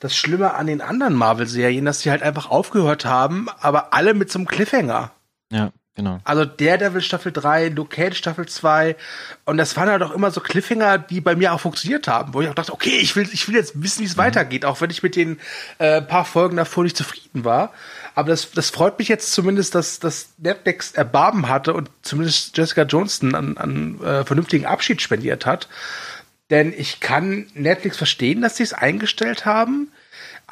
das 0.00 0.16
Schlimme 0.16 0.54
an 0.54 0.66
den 0.66 0.80
anderen 0.80 1.14
Marvel-Serien, 1.14 1.84
dass 1.84 2.00
sie 2.00 2.10
halt 2.10 2.24
einfach 2.24 2.50
aufgehört 2.50 3.04
haben, 3.04 3.46
aber 3.60 3.94
alle 3.94 4.14
mit 4.14 4.32
so 4.32 4.40
einem 4.40 4.48
Cliffhanger. 4.48 5.12
Ja, 5.52 5.70
genau. 5.94 6.20
Also 6.24 6.44
Daredevil 6.44 7.00
Staffel 7.00 7.32
3, 7.32 7.68
Luke 7.68 7.94
Cage 7.94 8.16
Staffel 8.16 8.46
2 8.46 8.96
und 9.44 9.56
das 9.56 9.76
waren 9.76 9.88
halt 9.88 10.02
auch 10.02 10.12
immer 10.12 10.30
so 10.30 10.40
Cliffhanger, 10.40 10.98
die 10.98 11.20
bei 11.20 11.36
mir 11.36 11.52
auch 11.52 11.60
funktioniert 11.60 12.08
haben, 12.08 12.34
wo 12.34 12.40
ich 12.40 12.48
auch 12.48 12.54
dachte, 12.54 12.72
okay, 12.72 12.98
ich 12.98 13.16
will, 13.16 13.28
ich 13.32 13.48
will 13.48 13.54
jetzt 13.54 13.82
wissen, 13.82 14.00
wie 14.00 14.06
es 14.06 14.16
mhm. 14.16 14.20
weitergeht, 14.20 14.64
auch 14.64 14.80
wenn 14.80 14.90
ich 14.90 15.02
mit 15.02 15.16
den 15.16 15.40
äh, 15.78 16.02
paar 16.02 16.24
Folgen 16.24 16.56
davor 16.56 16.84
nicht 16.84 16.96
zufrieden 16.96 17.44
war. 17.44 17.72
Aber 18.14 18.30
das, 18.30 18.50
das 18.50 18.70
freut 18.70 18.98
mich 18.98 19.08
jetzt 19.08 19.32
zumindest, 19.32 19.74
dass, 19.74 19.98
dass 19.98 20.34
Netflix 20.38 20.92
Erbarmen 20.92 21.48
hatte 21.48 21.72
und 21.72 21.90
zumindest 22.02 22.56
Jessica 22.56 22.82
Johnston 22.82 23.34
an, 23.34 23.56
an 23.56 24.00
äh, 24.02 24.24
vernünftigen 24.24 24.66
Abschied 24.66 25.00
spendiert 25.00 25.46
hat. 25.46 25.68
Denn 26.50 26.74
ich 26.76 27.00
kann 27.00 27.46
Netflix 27.54 27.96
verstehen, 27.96 28.42
dass 28.42 28.56
sie 28.56 28.62
es 28.62 28.74
eingestellt 28.74 29.46
haben. 29.46 29.90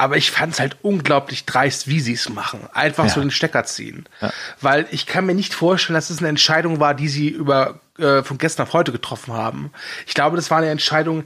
Aber 0.00 0.16
ich 0.16 0.30
fand 0.30 0.54
es 0.54 0.60
halt 0.60 0.78
unglaublich 0.80 1.44
dreist, 1.44 1.86
wie 1.86 2.00
sie 2.00 2.14
es 2.14 2.30
machen. 2.30 2.60
Einfach 2.72 3.04
ja. 3.04 3.10
so 3.10 3.20
den 3.20 3.30
Stecker 3.30 3.64
ziehen. 3.64 4.06
Ja. 4.22 4.32
Weil 4.58 4.86
ich 4.92 5.04
kann 5.04 5.26
mir 5.26 5.34
nicht 5.34 5.52
vorstellen, 5.52 5.94
dass 5.94 6.08
es 6.08 6.20
eine 6.20 6.28
Entscheidung 6.28 6.80
war, 6.80 6.94
die 6.94 7.08
sie 7.08 7.28
über 7.28 7.80
äh, 7.98 8.22
von 8.22 8.38
gestern 8.38 8.66
auf 8.66 8.72
heute 8.72 8.92
getroffen 8.92 9.34
haben. 9.34 9.72
Ich 10.06 10.14
glaube, 10.14 10.36
das 10.36 10.50
war 10.50 10.56
eine 10.56 10.70
Entscheidung, 10.70 11.24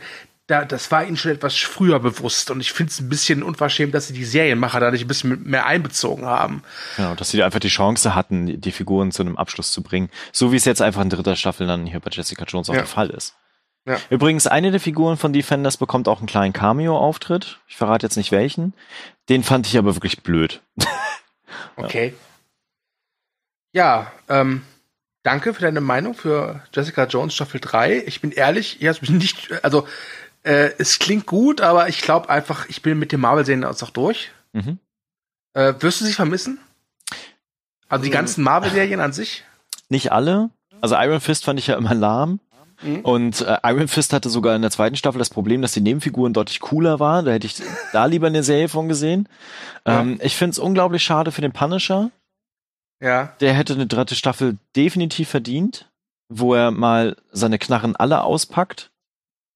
da, 0.49 0.65
das 0.65 0.91
war 0.91 1.05
ihnen 1.05 1.17
schon 1.17 1.31
etwas 1.31 1.57
früher 1.57 2.01
bewusst. 2.01 2.51
Und 2.51 2.61
ich 2.61 2.73
finde 2.73 2.91
es 2.91 3.01
ein 3.01 3.09
bisschen 3.09 3.45
unverschämt, 3.45 3.95
dass 3.95 4.09
sie 4.09 4.13
die 4.13 4.25
Serienmacher 4.25 4.81
da 4.81 4.91
nicht 4.91 5.05
ein 5.05 5.09
bisschen 5.09 5.45
mehr 5.45 5.67
einbezogen 5.67 6.27
haben. 6.27 6.65
Genau, 6.97 7.15
dass 7.15 7.31
sie 7.31 7.45
einfach 7.45 7.61
die 7.61 7.69
Chance 7.69 8.17
hatten, 8.17 8.61
die 8.61 8.73
Figuren 8.73 9.13
zu 9.13 9.23
einem 9.23 9.37
Abschluss 9.37 9.71
zu 9.71 9.85
bringen. 9.85 10.11
So 10.33 10.51
wie 10.51 10.57
es 10.57 10.65
jetzt 10.65 10.83
einfach 10.83 11.03
in 11.03 11.11
dritter 11.11 11.37
Staffel 11.37 11.69
dann 11.69 11.87
hier 11.87 12.01
bei 12.01 12.11
Jessica 12.11 12.45
Jones 12.45 12.69
auch 12.69 12.75
ja. 12.75 12.81
der 12.81 12.89
Fall 12.89 13.11
ist. 13.11 13.37
Ja. 13.87 13.99
Übrigens, 14.09 14.47
eine 14.47 14.71
der 14.71 14.81
Figuren 14.81 15.17
von 15.17 15.33
Defenders 15.33 15.77
bekommt 15.77 16.09
auch 16.09 16.19
einen 16.19 16.27
kleinen 16.27 16.53
Cameo-Auftritt. 16.53 17.59
Ich 17.69 17.77
verrate 17.77 18.07
jetzt 18.07 18.17
nicht 18.17 18.33
welchen. 18.33 18.73
Den 19.29 19.43
fand 19.43 19.67
ich 19.67 19.77
aber 19.77 19.95
wirklich 19.95 20.23
blöd. 20.23 20.63
okay. 21.77 22.15
Ja, 23.73 24.11
ähm, 24.29 24.63
danke 25.23 25.53
für 25.53 25.63
deine 25.63 25.81
Meinung 25.81 26.15
für 26.15 26.63
Jessica 26.73 27.05
Jones 27.05 27.35
Staffel 27.35 27.61
3. 27.61 28.05
Ich 28.07 28.21
bin 28.21 28.31
ehrlich, 28.31 28.81
ich 28.81 28.89
habe 28.89 29.13
nicht, 29.13 29.53
also 29.63 29.87
äh, 30.45 30.71
es 30.79 30.99
klingt 30.99 31.27
gut, 31.27 31.61
aber 31.61 31.89
ich 31.89 32.01
glaube 32.01 32.31
einfach, 32.31 32.69
ich 32.69 32.83
bin 32.83 32.99
mit 32.99 33.13
dem 33.13 33.21
Marvel-Serien 33.21 33.65
auch 33.65 33.91
durch. 33.91 34.31
Mhm. 34.53 34.79
Äh, 35.53 35.75
wirst 35.81 36.01
du 36.01 36.05
sie 36.05 36.13
vermissen? 36.13 36.59
Also 37.89 38.05
die 38.05 38.11
mhm. 38.11 38.15
ganzen 38.15 38.45
Marvel-Serien 38.45 39.01
an 39.01 39.13
sich? 39.13 39.45
Nicht 39.89 40.13
alle. 40.13 40.51
Also 40.81 40.97
Iron 40.97 41.21
Fist 41.21 41.45
fand 41.45 41.59
ich 41.59 41.67
ja 41.67 41.77
immer 41.77 41.95
lahm. 41.95 42.41
Mhm. 42.85 43.01
Und 43.01 43.41
äh, 43.41 43.59
Iron 43.65 43.89
Fist 43.89 44.13
hatte 44.13 44.29
sogar 44.29 44.55
in 44.55 44.63
der 44.63 44.71
zweiten 44.71 44.97
Staffel 44.97 45.19
das 45.19 45.31
Problem, 45.31 45.63
dass 45.63 45.73
die 45.73 45.81
Nebenfiguren 45.81 46.33
deutlich 46.33 46.61
cooler 46.61 47.01
waren. 47.01 47.25
Da 47.25 47.33
hätte 47.33 47.47
ich 47.47 47.57
da 47.93 48.07
lieber 48.07 48.29
eine 48.29 48.43
Serie 48.43 48.69
von 48.69 48.89
gesehen. 48.89 49.29
Ja. 49.87 50.01
Ähm, 50.01 50.21
ich 50.23 50.37
finde 50.37 50.53
es 50.53 50.59
unglaublich 50.59 51.03
schade 51.03 51.33
für 51.33 51.41
den 51.41 51.53
Punisher. 51.53 52.11
Ja. 53.03 53.35
Der 53.41 53.55
hätte 53.55 53.75
eine 53.75 53.87
dritte 53.87 54.15
Staffel 54.15 54.59
definitiv 54.77 55.29
verdient, 55.29 55.91
wo 56.29 56.55
er 56.55 56.71
mal 56.71 57.17
seine 57.33 57.59
Knarren 57.59 57.97
alle 57.97 58.23
auspackt 58.23 58.91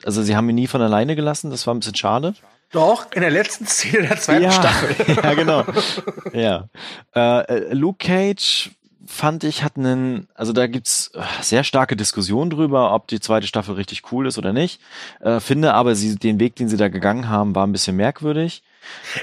also 0.04 0.22
sie 0.22 0.36
haben 0.36 0.48
ihn 0.48 0.54
nie 0.54 0.66
von 0.66 0.80
alleine 0.80 1.16
gelassen, 1.16 1.50
das 1.50 1.66
war 1.66 1.74
ein 1.74 1.80
bisschen 1.80 1.94
schade. 1.94 2.34
Doch, 2.70 3.10
in 3.12 3.22
der 3.22 3.30
letzten 3.30 3.66
Szene 3.66 4.08
der 4.08 4.20
zweiten 4.20 4.44
ja, 4.44 4.52
Staffel. 4.52 5.16
ja, 5.22 5.34
genau. 5.34 5.64
ja. 6.32 6.68
Äh, 7.14 7.72
Luke 7.72 7.98
Cage 7.98 8.70
fand 9.09 9.42
ich, 9.42 9.62
hat 9.64 9.77
einen, 9.77 10.29
also 10.35 10.53
da 10.53 10.66
gibt's 10.66 11.11
äh, 11.14 11.23
sehr 11.40 11.64
starke 11.64 11.97
Diskussionen 11.97 12.51
drüber, 12.51 12.92
ob 12.94 13.09
die 13.09 13.21
zweite 13.21 13.47
Staffel 13.47 13.75
richtig 13.75 14.12
cool 14.12 14.27
ist 14.27 14.38
oder 14.38 14.53
nicht. 14.53 14.81
Äh, 15.21 15.40
finde 15.40 15.75
aber, 15.75 15.94
sie, 15.94 16.16
den 16.16 16.38
Weg, 16.38 16.57
den 16.57 16.68
sie 16.68 16.77
da 16.77 16.88
gegangen 16.88 17.29
haben, 17.29 17.55
war 17.55 17.66
ein 17.66 17.73
bisschen 17.73 17.97
merkwürdig. 17.97 18.62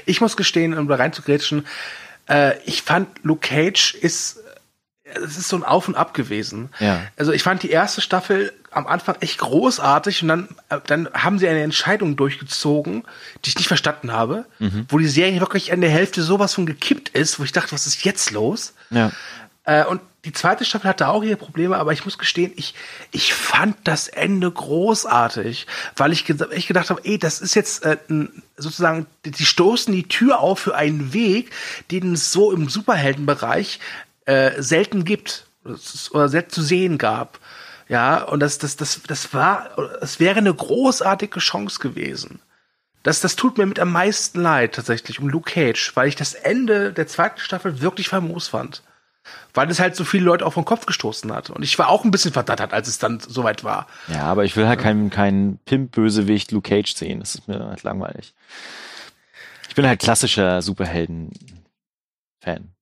Ich 0.04 0.20
muss 0.20 0.36
gestehen, 0.36 0.76
um 0.76 0.88
da 0.88 0.96
reinzugrätschen, 0.96 1.66
äh, 2.28 2.58
ich 2.64 2.82
fand 2.82 3.08
Luke 3.22 3.48
Cage 3.48 3.94
ist 3.94 4.40
es 5.14 5.38
ist 5.38 5.48
so 5.48 5.56
ein 5.56 5.62
Auf 5.62 5.86
und 5.86 5.94
Ab 5.94 6.14
gewesen. 6.14 6.68
Ja. 6.80 7.00
Also 7.16 7.30
ich 7.30 7.44
fand 7.44 7.62
die 7.62 7.70
erste 7.70 8.00
Staffel 8.00 8.52
am 8.72 8.88
Anfang 8.88 9.14
echt 9.20 9.38
großartig 9.38 10.22
und 10.22 10.28
dann, 10.28 10.48
äh, 10.68 10.78
dann 10.84 11.08
haben 11.14 11.38
sie 11.38 11.46
eine 11.46 11.62
Entscheidung 11.62 12.16
durchgezogen, 12.16 13.04
die 13.44 13.50
ich 13.50 13.56
nicht 13.56 13.68
verstanden 13.68 14.12
habe, 14.12 14.46
Mhm. 14.58 14.86
wo 14.88 14.98
die 14.98 15.06
Serie 15.06 15.38
wirklich 15.38 15.72
an 15.72 15.80
der 15.80 15.90
Hälfte 15.90 16.22
sowas 16.22 16.54
von 16.54 16.66
gekippt 16.66 17.10
ist, 17.10 17.38
wo 17.38 17.44
ich 17.44 17.52
dachte, 17.52 17.70
was 17.72 17.86
ist 17.86 18.04
jetzt 18.04 18.32
los? 18.32 18.74
Ja. 18.90 19.12
Äh, 19.66 19.84
und 19.84 20.00
die 20.24 20.32
zweite 20.32 20.64
Staffel 20.64 20.88
hatte 20.88 21.08
auch 21.08 21.22
ihre 21.22 21.36
Probleme, 21.36 21.76
aber 21.76 21.92
ich 21.92 22.04
muss 22.04 22.18
gestehen, 22.18 22.52
ich, 22.56 22.74
ich 23.12 23.32
fand 23.34 23.76
das 23.84 24.08
Ende 24.08 24.50
großartig, 24.50 25.66
weil 25.96 26.12
ich, 26.12 26.28
ich 26.28 26.66
gedacht 26.66 26.90
habe, 26.90 27.00
ey, 27.04 27.18
das 27.18 27.40
ist 27.40 27.54
jetzt 27.54 27.84
äh, 27.84 27.96
sozusagen, 28.56 29.06
die- 29.24 29.30
die 29.30 29.44
stoßen 29.46 29.92
die 29.92 30.08
Tür 30.08 30.40
auf 30.40 30.58
für 30.60 30.74
einen 30.74 31.12
Weg, 31.12 31.50
den 31.90 32.14
es 32.14 32.32
so 32.32 32.50
im 32.52 32.68
Superheldenbereich 32.68 33.78
äh, 34.24 34.60
selten 34.60 35.04
gibt 35.04 35.46
oder 36.10 36.28
selten 36.28 36.50
zu 36.50 36.62
sehen 36.62 36.96
gab. 36.98 37.38
Ja, 37.88 38.22
und 38.22 38.40
das, 38.40 38.58
das, 38.58 38.76
das, 38.76 39.00
das 39.06 39.32
war, 39.32 39.76
es 40.00 40.18
wäre 40.18 40.38
eine 40.38 40.52
großartige 40.54 41.38
Chance 41.38 41.78
gewesen. 41.78 42.40
Das, 43.04 43.20
das 43.20 43.36
tut 43.36 43.58
mir 43.58 43.66
mit 43.66 43.78
am 43.78 43.92
meisten 43.92 44.40
leid, 44.40 44.74
tatsächlich, 44.74 45.20
um 45.20 45.28
Luke 45.28 45.52
Cage, 45.52 45.92
weil 45.94 46.08
ich 46.08 46.16
das 46.16 46.34
Ende 46.34 46.92
der 46.92 47.06
zweiten 47.06 47.38
Staffel 47.38 47.80
wirklich 47.80 48.08
famos 48.08 48.48
fand. 48.48 48.82
Weil 49.54 49.70
es 49.70 49.80
halt 49.80 49.96
so 49.96 50.04
viele 50.04 50.24
Leute 50.24 50.46
auch 50.46 50.52
vom 50.52 50.64
Kopf 50.64 50.86
gestoßen 50.86 51.32
hat. 51.32 51.50
Und 51.50 51.62
ich 51.62 51.78
war 51.78 51.88
auch 51.88 52.04
ein 52.04 52.10
bisschen 52.10 52.32
verdattert, 52.32 52.72
als 52.72 52.88
es 52.88 52.98
dann 52.98 53.20
soweit 53.20 53.64
war. 53.64 53.86
Ja, 54.08 54.24
aber 54.24 54.44
ich 54.44 54.56
will 54.56 54.68
halt 54.68 54.80
keinen 54.80 55.10
keinen 55.10 55.58
Pimp-Bösewicht 55.64 56.52
Luke 56.52 56.68
Cage 56.68 56.94
sehen. 56.94 57.20
Das 57.20 57.34
ist 57.34 57.48
mir 57.48 57.58
halt 57.58 57.82
langweilig. 57.82 58.34
Ich 59.68 59.74
bin 59.74 59.86
halt 59.86 60.00
klassischer 60.00 60.62
Superhelden-Fan. 60.62 62.72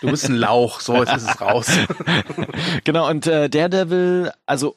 Du 0.00 0.10
bist 0.10 0.28
ein 0.28 0.36
Lauch, 0.36 0.80
so 0.80 0.96
jetzt 0.96 1.14
ist 1.14 1.28
es 1.28 1.40
raus. 1.40 1.70
genau, 2.84 3.08
und 3.08 3.26
äh, 3.26 3.50
Daredevil, 3.50 4.32
also 4.46 4.76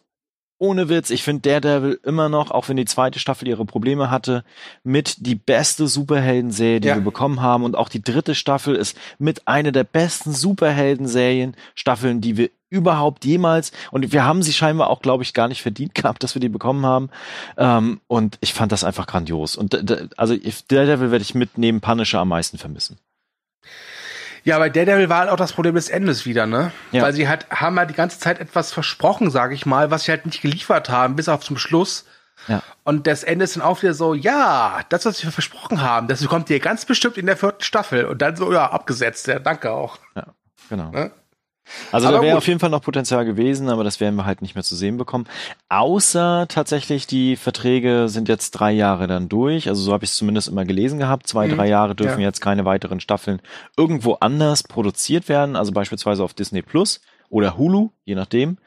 ohne 0.64 0.88
Witz, 0.88 1.10
ich 1.10 1.24
finde 1.24 1.42
Daredevil 1.50 2.00
immer 2.06 2.30
noch, 2.30 2.50
auch 2.50 2.70
wenn 2.70 2.78
die 2.78 2.86
zweite 2.86 3.20
Staffel 3.20 3.50
ihre 3.50 3.66
Probleme 3.66 4.10
hatte, 4.10 4.46
mit 4.84 5.26
die 5.26 5.36
beste 5.36 5.88
Superhelden-Serie, 5.88 6.80
die 6.80 6.88
Ja. 6.88 6.96
wir 6.96 7.02
bekommen 7.04 7.42
haben. 7.42 7.66
Und 7.66 7.76
auch 7.76 7.90
die 7.90 8.02
dritte 8.02 8.34
Staffel 8.34 8.74
ist 8.76 8.98
mit 9.20 9.46
einer 9.48 9.74
der 9.74 9.84
besten 9.84 10.32
Superhelden-Serien, 10.32 11.56
Staffeln, 11.76 12.22
die 12.22 12.38
wir 12.38 12.50
überhaupt 12.70 13.26
jemals, 13.26 13.72
und 13.92 14.12
wir 14.14 14.24
haben 14.24 14.42
sie 14.42 14.54
scheinbar 14.54 14.90
auch, 14.90 15.02
glaube 15.02 15.22
ich, 15.24 15.34
gar 15.34 15.48
nicht 15.50 15.62
verdient 15.62 15.94
gehabt, 15.96 16.24
dass 16.24 16.34
wir 16.36 16.40
die 16.40 16.50
bekommen 16.50 16.86
haben. 16.86 17.10
Ähm, 17.58 18.00
und 18.08 18.38
ich 18.42 18.54
fand 18.54 18.72
das 18.72 18.84
einfach 18.86 19.06
grandios. 19.06 19.56
Und 19.58 19.74
d- 19.74 20.08
also 20.18 20.36
Daredevil 20.70 21.12
werde 21.12 21.24
ich 21.24 21.36
mit 21.36 21.58
neben 21.58 21.82
Punisher 21.82 22.20
am 22.22 22.30
meisten 22.30 22.58
vermissen. 22.58 22.98
Ja, 24.44 24.60
bei 24.60 24.70
Daredevil 24.70 25.10
war 25.10 25.20
halt 25.20 25.30
auch 25.30 25.38
das 25.38 25.54
Problem 25.54 25.76
des 25.76 25.90
Endes 25.90 26.26
wieder, 26.26 26.46
ne? 26.46 26.72
Ja. 26.92 27.04
Weil 27.04 27.14
sie 27.14 27.28
halt, 27.28 27.50
haben 27.50 27.80
halt 27.80 27.90
die 27.90 27.96
ganze 27.96 28.20
Zeit 28.20 28.40
etwas 28.40 28.72
versprochen, 28.72 29.32
sage 29.32 29.56
ich 29.56 29.66
mal, 29.66 29.90
was 29.90 30.04
sie 30.04 30.12
halt 30.12 30.26
nicht 30.26 30.42
geliefert 30.42 30.90
haben, 30.90 31.16
bis 31.16 31.30
auf 31.30 31.42
zum 31.42 31.58
Schluss. 31.58 32.06
Ja. 32.48 32.62
Und 32.84 33.08
das 33.08 33.24
Ende 33.24 33.46
ist 33.46 33.56
dann 33.56 33.64
auch 33.64 33.82
wieder 33.82 33.94
so, 33.94 34.14
ja, 34.14 34.82
das, 34.90 35.06
was 35.06 35.24
wir 35.24 35.32
versprochen 35.32 35.82
haben, 35.82 36.08
das 36.08 36.26
kommt 36.28 36.50
dir 36.50 36.60
ganz 36.60 36.86
bestimmt 36.86 37.18
in 37.18 37.26
der 37.26 37.38
vierten 37.38 37.64
Staffel. 37.64 38.06
Und 38.06 38.22
dann 38.22 38.36
so, 38.36 38.52
ja, 38.52 38.70
abgesetzt. 38.70 39.28
Ja, 39.28 39.40
danke 39.40 39.72
auch. 39.72 39.98
Ja, 40.16 40.26
genau. 40.70 40.92
Ne? 40.92 41.12
Also 41.92 42.08
Aber 42.08 42.18
da 42.18 42.24
wäre 42.24 42.38
auf 42.38 42.48
jeden 42.48 42.60
Fall 42.60 42.70
noch 42.70 42.82
Potenzial 42.82 43.26
gewesen, 43.26 43.70
aber 43.70 43.84
das 43.84 44.00
werden 44.00 44.16
wir 44.16 44.26
halt 44.26 44.42
nicht 44.42 44.56
mehr 44.56 44.64
zu 44.64 44.76
sehen 44.76 44.98
bekommen. 44.98 45.26
Außer 45.70 46.46
tatsächlich 46.50 47.08
die 47.08 47.36
Verträge 47.36 48.08
sind 48.10 48.30
jetzt 48.30 48.52
drei 48.52 48.72
Jahre 48.72 49.08
dann 49.08 49.30
durch. 49.30 49.68
Also 49.70 49.82
so 49.82 49.94
habe 49.94 50.04
ich 50.04 50.12
es 50.12 50.18
zumindest 50.18 50.48
immer 50.48 50.66
gelesen 50.66 51.00
gehabt. 51.00 51.28
Zwei, 51.28 51.48
Mhm. 51.48 51.56
drei 51.56 51.68
Jahre 51.68 51.96
dürfen 51.96 52.20
Ja. 52.22 52.28
jetzt 52.28 52.42
keine 52.42 52.66
weiteren 52.66 53.00
Staffeln 53.00 53.42
irgendwo 53.78 54.14
anders 54.20 54.64
produziert 54.64 55.30
werden. 55.30 55.56
Also 55.56 55.72
beispielsweise 55.72 56.24
auf 56.24 56.34
Disney 56.34 56.62
Plus 56.62 57.02
oder 57.30 57.58
Hulu, 57.58 57.90
je 58.06 58.14
nachdem. 58.16 58.58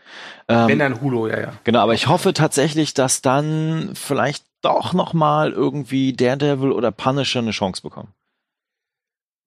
Ähm, 0.49 0.69
Wenn 0.69 0.79
dann 0.81 1.01
Hulu, 1.01 1.29
ja, 1.29 1.40
ja. 1.40 1.53
Genau, 1.64 1.79
aber 1.81 1.95
ich 1.95 2.09
hoffe 2.09 2.33
tatsächlich, 2.35 2.95
dass 2.95 3.23
dann 3.23 3.90
vielleicht 3.95 4.45
doch 4.62 4.92
noch 4.92 5.12
mal 5.12 5.53
irgendwie 5.53 6.12
Daredevil 6.12 6.73
oder 6.73 6.90
Punisher 6.90 7.38
eine 7.40 7.53
Chance 7.53 7.83
bekommen. 7.83 8.09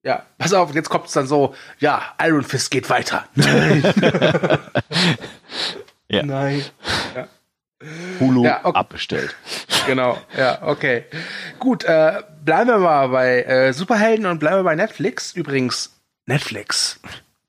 Ja, 0.02 0.24
pass 0.38 0.52
auf, 0.54 0.74
jetzt 0.74 0.88
kommt 0.88 1.06
es 1.06 1.12
dann 1.12 1.26
so, 1.26 1.54
ja, 1.78 2.02
Iron 2.22 2.42
Fist 2.42 2.70
geht 2.70 2.88
weiter. 2.88 3.24
Nein. 3.34 3.82
Ja. 6.08 6.22
Nein. 6.22 6.64
Hulu 8.18 8.44
Ja, 8.44 8.60
okay. 8.62 8.78
abbestellt. 8.78 9.34
Genau, 9.86 10.18
ja, 10.36 10.58
okay. 10.62 11.06
Gut, 11.58 11.84
äh, 11.84 12.22
bleiben 12.44 12.68
wir 12.68 12.78
mal 12.78 13.08
bei 13.08 13.42
äh, 13.44 13.72
Superhelden 13.72 14.26
und 14.26 14.38
bleiben 14.38 14.58
wir 14.58 14.64
bei 14.64 14.74
Netflix. 14.74 15.32
Übrigens, 15.32 15.98
Netflix. 16.26 17.00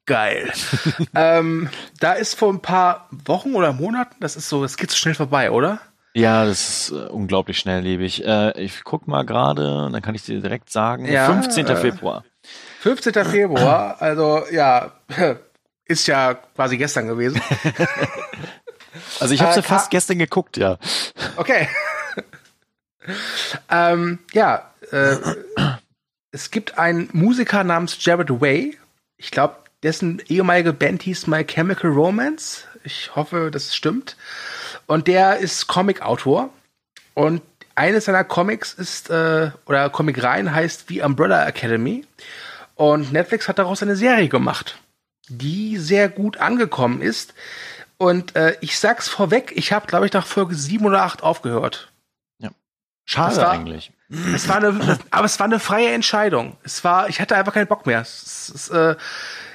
Geil. 0.06 0.52
ähm, 1.14 1.70
da 2.00 2.14
ist 2.14 2.36
vor 2.36 2.52
ein 2.52 2.62
paar 2.62 3.10
Wochen 3.26 3.54
oder 3.54 3.74
Monaten, 3.74 4.16
das 4.22 4.38
ist 4.38 4.48
so, 4.48 4.64
es 4.64 4.78
geht 4.78 4.92
so 4.92 4.96
schnell 4.96 5.14
vorbei, 5.14 5.52
oder? 5.52 5.82
Ja, 6.14 6.46
das 6.46 6.70
ist 6.70 6.92
äh, 6.92 7.10
unglaublich 7.10 7.60
schnelllebig. 7.60 8.26
Äh, 8.26 8.60
ich 8.62 8.86
guck 8.86 9.08
mal 9.10 9.26
gerade, 9.26 9.90
dann 9.92 10.02
kann 10.02 10.16
ich 10.16 10.24
dir 10.24 10.40
direkt 10.40 10.70
sagen. 10.70 11.06
Ja, 11.06 11.26
15. 11.26 11.68
äh, 11.68 11.76
Februar. 11.76 12.24
15. 12.82 13.14
Februar, 13.26 14.02
also 14.02 14.44
ja, 14.52 14.92
ist 15.86 16.08
ja 16.08 16.34
quasi 16.34 16.78
gestern 16.78 17.08
gewesen. 17.08 17.42
Also 19.22 19.34
ich 19.34 19.42
habe 19.42 19.54
äh, 19.54 19.56
ja 19.56 19.62
Ka- 19.62 19.68
fast 19.68 19.90
gestern 19.90 20.20
geguckt, 20.20 20.58
ja. 20.58 20.78
Okay. 21.38 21.70
ähm, 23.70 24.20
ja, 24.34 24.70
äh, 24.92 25.16
es 26.32 26.52
gibt 26.52 26.78
einen 26.78 27.10
Musiker 27.14 27.64
namens 27.64 28.04
Jared 28.04 28.42
Way. 28.42 28.78
Ich 29.18 29.32
glaube, 29.32 29.56
dessen 29.84 30.22
ehemalige 30.28 30.74
Band 30.74 31.04
hieß 31.04 31.28
My 31.28 31.46
Chemical 31.46 31.92
Romance. 31.92 32.66
Ich 32.84 33.16
hoffe, 33.16 33.50
das 33.50 33.74
stimmt. 33.76 34.18
Und 34.88 35.08
der 35.08 35.38
ist 35.38 35.68
Comic-Autor. 35.68 36.50
Und 37.14 37.42
eines 37.76 38.06
seiner 38.06 38.24
Comics 38.24 38.74
ist, 38.74 39.10
äh, 39.10 39.52
oder 39.68 39.90
Comicreihen 39.90 40.54
heißt 40.54 40.88
The 40.90 41.02
Umbrella 41.02 41.48
Academy. 41.48 42.06
Und 42.76 43.12
Netflix 43.12 43.48
hat 43.48 43.60
daraus 43.60 43.82
eine 43.84 43.96
Serie 43.96 44.28
gemacht, 44.30 44.78
die 45.30 45.78
sehr 45.78 46.10
gut 46.10 46.38
angekommen 46.38 47.02
ist. 47.02 47.34
Und 47.98 48.36
äh, 48.36 48.56
ich 48.62 48.80
sag's 48.80 49.08
vorweg, 49.08 49.52
ich 49.56 49.72
habe, 49.74 49.86
glaube 49.88 50.06
ich, 50.08 50.14
nach 50.14 50.26
Folge 50.26 50.56
7 50.56 50.86
oder 50.86 51.04
8 51.04 51.22
aufgehört. 51.24 51.92
Schade 53.04 53.36
Das 53.36 53.44
war- 53.44 53.52
eigentlich. 53.52 53.92
Es 54.36 54.48
war 54.48 54.58
eine, 54.58 55.00
aber 55.10 55.26
es 55.26 55.40
war 55.40 55.46
eine 55.46 55.60
freie 55.60 55.92
Entscheidung. 55.92 56.58
Es 56.64 56.84
war, 56.84 57.10
ich 57.10 57.20
hatte 57.20 57.36
einfach 57.36 57.54
keinen 57.54 57.68
Bock 57.68 57.86
mehr. 57.86 58.02
Es, 58.02 58.52
es, 58.54 58.70
äh, 58.70 58.96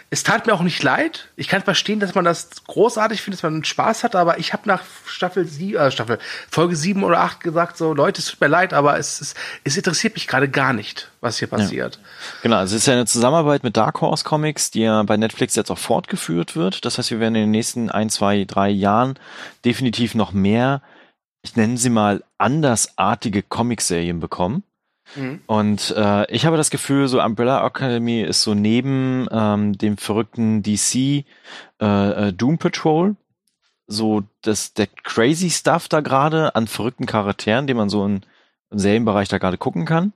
es 0.09 0.23
tat 0.23 0.47
mir 0.47 0.55
auch 0.55 0.62
nicht 0.62 0.83
leid. 0.83 1.29
Ich 1.35 1.49
kann 1.49 1.62
verstehen, 1.62 1.99
dass 1.99 2.14
man 2.14 2.25
das 2.25 2.51
großartig 2.66 3.21
findet, 3.21 3.42
dass 3.42 3.51
man 3.51 3.64
Spaß 3.64 4.05
hat, 4.05 4.14
aber 4.14 4.38
ich 4.38 4.53
habe 4.53 4.62
nach 4.66 4.83
Staffel 5.05 5.47
sie, 5.47 5.75
äh, 5.75 5.90
Staffel 5.90 6.19
Folge 6.49 6.77
7 6.77 7.03
oder 7.03 7.21
8 7.21 7.40
gesagt, 7.40 7.77
so 7.77 7.92
Leute, 7.92 8.21
es 8.21 8.27
tut 8.27 8.40
mir 8.40 8.47
leid, 8.47 8.73
aber 8.73 8.99
es, 8.99 9.21
es, 9.21 9.35
es 9.64 9.77
interessiert 9.77 10.14
mich 10.14 10.29
gerade 10.29 10.49
gar 10.49 10.73
nicht, 10.73 11.11
was 11.21 11.38
hier 11.38 11.49
passiert. 11.49 11.99
Genau, 12.42 12.57
also 12.57 12.77
es 12.77 12.83
ist 12.83 12.87
ja 12.87 12.95
eine 12.95 13.07
Zusammenarbeit 13.07 13.64
mit 13.64 13.77
Dark 13.77 14.01
Horse 14.01 14.23
Comics, 14.23 14.71
die 14.71 14.83
ja 14.83 15.03
bei 15.03 15.16
Netflix 15.16 15.57
jetzt 15.57 15.71
auch 15.71 15.79
fortgeführt 15.79 16.55
wird. 16.55 16.85
Das 16.85 16.99
heißt, 16.99 17.11
wir 17.11 17.19
werden 17.19 17.35
in 17.35 17.42
den 17.42 17.51
nächsten 17.51 17.90
ein, 17.90 18.09
zwei, 18.09 18.45
drei 18.45 18.69
Jahren 18.69 19.19
definitiv 19.64 20.14
noch 20.14 20.33
mehr, 20.33 20.83
ich 21.42 21.57
nenne 21.57 21.79
sie 21.79 21.90
mal, 21.90 22.23
andersartige 22.38 23.42
Comicserien 23.42 24.21
bekommen. 24.21 24.62
Mhm. 25.14 25.40
Und 25.47 25.95
äh, 25.97 26.31
ich 26.33 26.47
habe 26.47 26.57
das 26.57 26.71
Gefühl, 26.71 27.09
so 27.09 27.23
Umbrella 27.23 27.64
Academy 27.64 28.23
ist 28.23 28.42
so 28.42 28.55
neben 28.55 29.27
ähm, 29.31 29.79
dem 29.79 29.97
verrückten 29.97 30.62
DC 30.62 30.95
äh, 30.95 31.25
äh, 31.81 32.33
Doom 32.33 32.59
Patrol 32.59 33.16
so 33.87 34.25
das 34.42 34.75
der 34.75 34.88
crazy 35.05 35.51
Stuff 35.51 35.88
da 35.88 36.01
gerade 36.01 36.55
an 36.55 36.66
verrückten 36.66 37.07
Charakteren, 37.07 37.66
den 37.66 37.77
man 37.77 37.88
so 37.88 38.05
in, 38.05 38.23
im 38.71 38.79
Serienbereich 38.79 39.29
da 39.29 39.38
gerade 39.38 39.59
gucken 39.59 39.85
kann. 39.85 40.12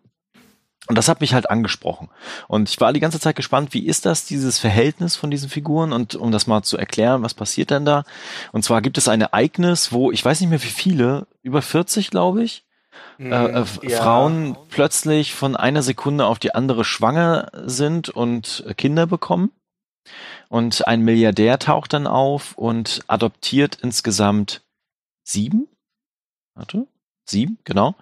Und 0.86 0.96
das 0.96 1.08
hat 1.08 1.20
mich 1.20 1.34
halt 1.34 1.48
angesprochen. 1.48 2.08
Und 2.48 2.68
ich 2.68 2.80
war 2.80 2.92
die 2.92 3.00
ganze 3.00 3.20
Zeit 3.20 3.36
gespannt, 3.36 3.74
wie 3.74 3.86
ist 3.86 4.06
das, 4.06 4.24
dieses 4.24 4.58
Verhältnis 4.58 5.14
von 5.14 5.30
diesen 5.30 5.50
Figuren? 5.50 5.92
Und 5.92 6.16
um 6.16 6.32
das 6.32 6.46
mal 6.46 6.62
zu 6.62 6.78
erklären, 6.78 7.22
was 7.22 7.34
passiert 7.34 7.70
denn 7.70 7.84
da? 7.84 8.04
Und 8.50 8.64
zwar 8.64 8.80
gibt 8.80 8.98
es 8.98 9.06
ein 9.06 9.20
Ereignis, 9.20 9.92
wo, 9.92 10.10
ich 10.10 10.24
weiß 10.24 10.40
nicht 10.40 10.50
mehr 10.50 10.62
wie 10.62 10.68
viele, 10.68 11.26
über 11.42 11.62
40, 11.62 12.10
glaube 12.10 12.42
ich, 12.42 12.64
äh, 13.18 13.28
äh, 13.28 13.64
Ja. 13.82 14.02
Frauen 14.02 14.56
plötzlich 14.68 15.34
von 15.34 15.56
einer 15.56 15.82
Sekunde 15.82 16.26
auf 16.26 16.38
die 16.38 16.54
andere 16.54 16.84
schwanger 16.84 17.50
sind 17.66 18.08
und 18.08 18.64
äh, 18.66 18.74
Kinder 18.74 19.06
bekommen. 19.06 19.50
Und 20.48 20.86
ein 20.88 21.02
Milliardär 21.02 21.58
taucht 21.58 21.92
dann 21.92 22.06
auf 22.06 22.56
und 22.56 23.02
adoptiert 23.06 23.78
insgesamt 23.82 24.62
sieben? 25.24 25.68
Warte, 26.54 26.86
sieben, 27.28 27.58
genau. 27.64 27.94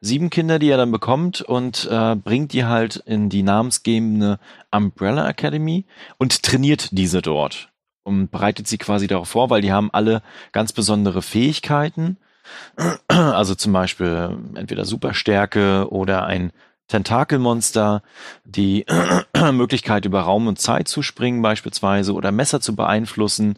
Sieben 0.00 0.30
Kinder, 0.30 0.58
die 0.58 0.68
er 0.68 0.76
dann 0.76 0.92
bekommt 0.92 1.40
und 1.42 1.88
äh, 1.90 2.14
bringt 2.16 2.52
die 2.52 2.64
halt 2.64 2.96
in 2.96 3.28
die 3.28 3.42
namensgebende 3.42 4.38
Umbrella 4.70 5.28
Academy 5.28 5.84
und 6.18 6.42
trainiert 6.42 6.88
diese 6.92 7.22
dort. 7.22 7.70
und 8.04 8.30
bereitet 8.30 8.68
sie 8.68 8.78
quasi 8.78 9.06
darauf 9.06 9.28
vor, 9.28 9.50
weil 9.50 9.62
die 9.62 9.72
haben 9.72 9.90
alle 9.92 10.22
ganz 10.52 10.72
besondere 10.72 11.22
Fähigkeiten. 11.22 12.18
Also 13.08 13.54
zum 13.54 13.72
Beispiel 13.72 14.36
entweder 14.54 14.84
Superstärke 14.84 15.88
oder 15.90 16.26
ein 16.26 16.52
Tentakelmonster, 16.88 18.02
die 18.44 18.84
Möglichkeit 19.52 20.04
über 20.04 20.20
Raum 20.22 20.46
und 20.46 20.58
Zeit 20.58 20.88
zu 20.88 21.02
springen 21.02 21.40
beispielsweise 21.42 22.12
oder 22.12 22.30
Messer 22.30 22.60
zu 22.60 22.76
beeinflussen 22.76 23.56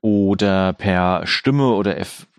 oder 0.00 0.72
per 0.72 1.26
Stimme 1.26 1.68
oder 1.72 1.96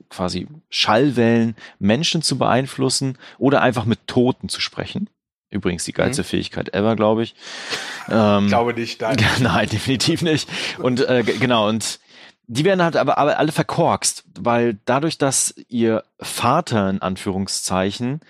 quasi 0.10 0.48
Schallwellen 0.70 1.56
Menschen 1.80 2.22
zu 2.22 2.38
beeinflussen 2.38 3.18
oder 3.38 3.62
einfach 3.62 3.86
mit 3.86 4.08
Toten 4.08 4.50
zu 4.50 4.62
sprechen. 4.62 5.10
Übrigens 5.50 5.84
die 5.84 5.94
geilste 5.94 6.24
mhm. 6.24 6.28
Fähigkeit 6.28 6.74
ever, 6.74 6.96
glaube 6.96 7.24
ich. 7.24 7.36
Ähm, 8.10 8.48
glaube 8.48 8.74
nicht, 8.74 9.02
nein. 9.02 9.18
nein, 9.40 9.70
definitiv 9.70 10.24
nicht. 10.24 10.50
Und 10.80 11.08
äh, 11.08 11.22
genau, 11.24 11.70
und 11.70 12.00
die 12.48 12.66
werden 12.66 12.84
halt 12.84 12.98
aber, 12.98 13.18
aber 13.18 13.38
alle 13.38 13.52
verkorkst, 13.52 14.26
weil 14.40 14.80
dadurch, 14.86 15.18
dass 15.18 15.56
ihr 15.70 16.04
Vater 16.20 16.90
in 16.90 17.02
Anführungszeichen 17.02 18.22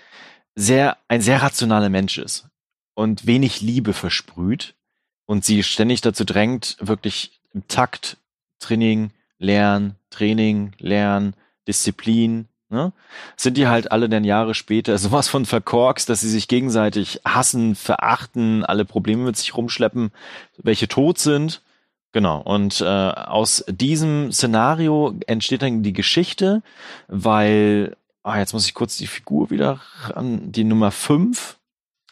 sehr, 0.54 0.96
ein 1.08 1.20
sehr 1.20 1.42
rationaler 1.42 1.88
Mensch 1.88 2.18
ist 2.18 2.48
und 2.94 3.26
wenig 3.26 3.60
Liebe 3.60 3.92
versprüht 3.92 4.74
und 5.26 5.44
sie 5.44 5.62
ständig 5.62 6.00
dazu 6.00 6.24
drängt, 6.24 6.76
wirklich 6.80 7.40
im 7.52 7.66
Takt 7.66 8.18
Training, 8.60 9.10
Lernen, 9.38 9.96
Training, 10.10 10.72
Lernen, 10.78 11.34
Disziplin, 11.66 12.48
ne? 12.68 12.92
sind 13.36 13.56
die 13.56 13.66
halt 13.66 13.90
alle 13.90 14.08
dann 14.08 14.24
Jahre 14.24 14.54
später 14.54 14.96
sowas 14.98 15.28
von 15.28 15.44
verkorkst, 15.44 16.08
dass 16.08 16.20
sie 16.20 16.30
sich 16.30 16.46
gegenseitig 16.46 17.20
hassen, 17.24 17.74
verachten, 17.74 18.64
alle 18.64 18.84
Probleme 18.84 19.24
mit 19.24 19.36
sich 19.36 19.56
rumschleppen, 19.56 20.12
welche 20.58 20.88
tot 20.88 21.18
sind. 21.18 21.62
Genau. 22.14 22.40
Und 22.42 22.80
äh, 22.80 22.84
aus 22.84 23.64
diesem 23.66 24.30
Szenario 24.30 25.16
entsteht 25.26 25.62
dann 25.62 25.82
die 25.82 25.92
Geschichte, 25.92 26.62
weil 27.08 27.96
ah, 28.22 28.38
jetzt 28.38 28.52
muss 28.52 28.66
ich 28.66 28.74
kurz 28.74 28.96
die 28.96 29.08
Figur 29.08 29.50
wieder 29.50 29.80
an, 30.14 30.52
die 30.52 30.62
Nummer 30.62 30.92
5, 30.92 31.58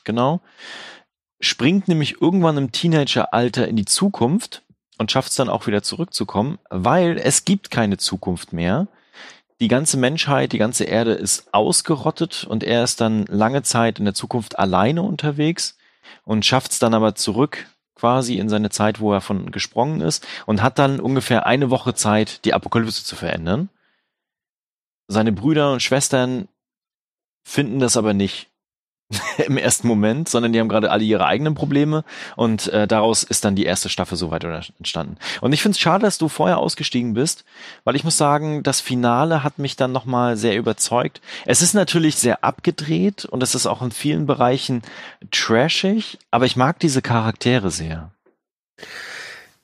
genau, 0.02 0.40
springt 1.38 1.86
nämlich 1.86 2.20
irgendwann 2.20 2.56
im 2.56 2.72
Teenageralter 2.72 3.68
in 3.68 3.76
die 3.76 3.84
Zukunft 3.84 4.62
und 4.98 5.12
schafft 5.12 5.30
es 5.30 5.36
dann 5.36 5.48
auch 5.48 5.68
wieder 5.68 5.84
zurückzukommen, 5.84 6.58
weil 6.68 7.16
es 7.16 7.44
gibt 7.44 7.70
keine 7.70 7.96
Zukunft 7.96 8.52
mehr. 8.52 8.88
Die 9.60 9.68
ganze 9.68 9.98
Menschheit, 9.98 10.50
die 10.50 10.58
ganze 10.58 10.82
Erde 10.82 11.12
ist 11.12 11.54
ausgerottet 11.54 12.42
und 12.42 12.64
er 12.64 12.82
ist 12.82 13.00
dann 13.00 13.24
lange 13.26 13.62
Zeit 13.62 14.00
in 14.00 14.04
der 14.04 14.14
Zukunft 14.14 14.58
alleine 14.58 15.02
unterwegs 15.02 15.78
und 16.24 16.44
schafft 16.44 16.72
es 16.72 16.80
dann 16.80 16.92
aber 16.92 17.14
zurück 17.14 17.68
quasi 18.02 18.38
in 18.38 18.48
seine 18.48 18.68
Zeit, 18.70 18.98
wo 18.98 19.12
er 19.12 19.20
von 19.20 19.52
gesprungen 19.52 20.00
ist 20.00 20.26
und 20.44 20.60
hat 20.60 20.80
dann 20.80 20.98
ungefähr 20.98 21.46
eine 21.46 21.70
Woche 21.70 21.94
Zeit, 21.94 22.44
die 22.44 22.52
Apokalypse 22.52 23.04
zu 23.04 23.14
verändern. 23.14 23.68
Seine 25.06 25.30
Brüder 25.30 25.72
und 25.72 25.84
Schwestern 25.84 26.48
finden 27.44 27.78
das 27.78 27.96
aber 27.96 28.12
nicht 28.12 28.50
im 29.46 29.56
ersten 29.56 29.88
Moment, 29.88 30.28
sondern 30.28 30.52
die 30.52 30.60
haben 30.60 30.68
gerade 30.68 30.90
alle 30.90 31.04
ihre 31.04 31.26
eigenen 31.26 31.54
Probleme 31.54 32.04
und 32.36 32.68
äh, 32.68 32.86
daraus 32.86 33.22
ist 33.22 33.44
dann 33.44 33.56
die 33.56 33.64
erste 33.64 33.88
Staffel 33.88 34.16
so 34.16 34.30
weit 34.30 34.44
entstanden. 34.44 35.16
Und 35.40 35.52
ich 35.52 35.62
finde 35.62 35.76
es 35.76 35.80
schade, 35.80 36.04
dass 36.04 36.18
du 36.18 36.28
vorher 36.28 36.58
ausgestiegen 36.58 37.14
bist, 37.14 37.44
weil 37.84 37.96
ich 37.96 38.04
muss 38.04 38.16
sagen, 38.16 38.62
das 38.62 38.80
Finale 38.80 39.42
hat 39.42 39.58
mich 39.58 39.76
dann 39.76 39.92
nochmal 39.92 40.36
sehr 40.36 40.56
überzeugt. 40.56 41.20
Es 41.46 41.62
ist 41.62 41.74
natürlich 41.74 42.16
sehr 42.16 42.44
abgedreht 42.44 43.24
und 43.24 43.42
es 43.42 43.54
ist 43.54 43.66
auch 43.66 43.82
in 43.82 43.90
vielen 43.90 44.26
Bereichen 44.26 44.82
trashig, 45.30 46.18
aber 46.30 46.46
ich 46.46 46.56
mag 46.56 46.78
diese 46.80 47.02
Charaktere 47.02 47.70
sehr. 47.70 48.10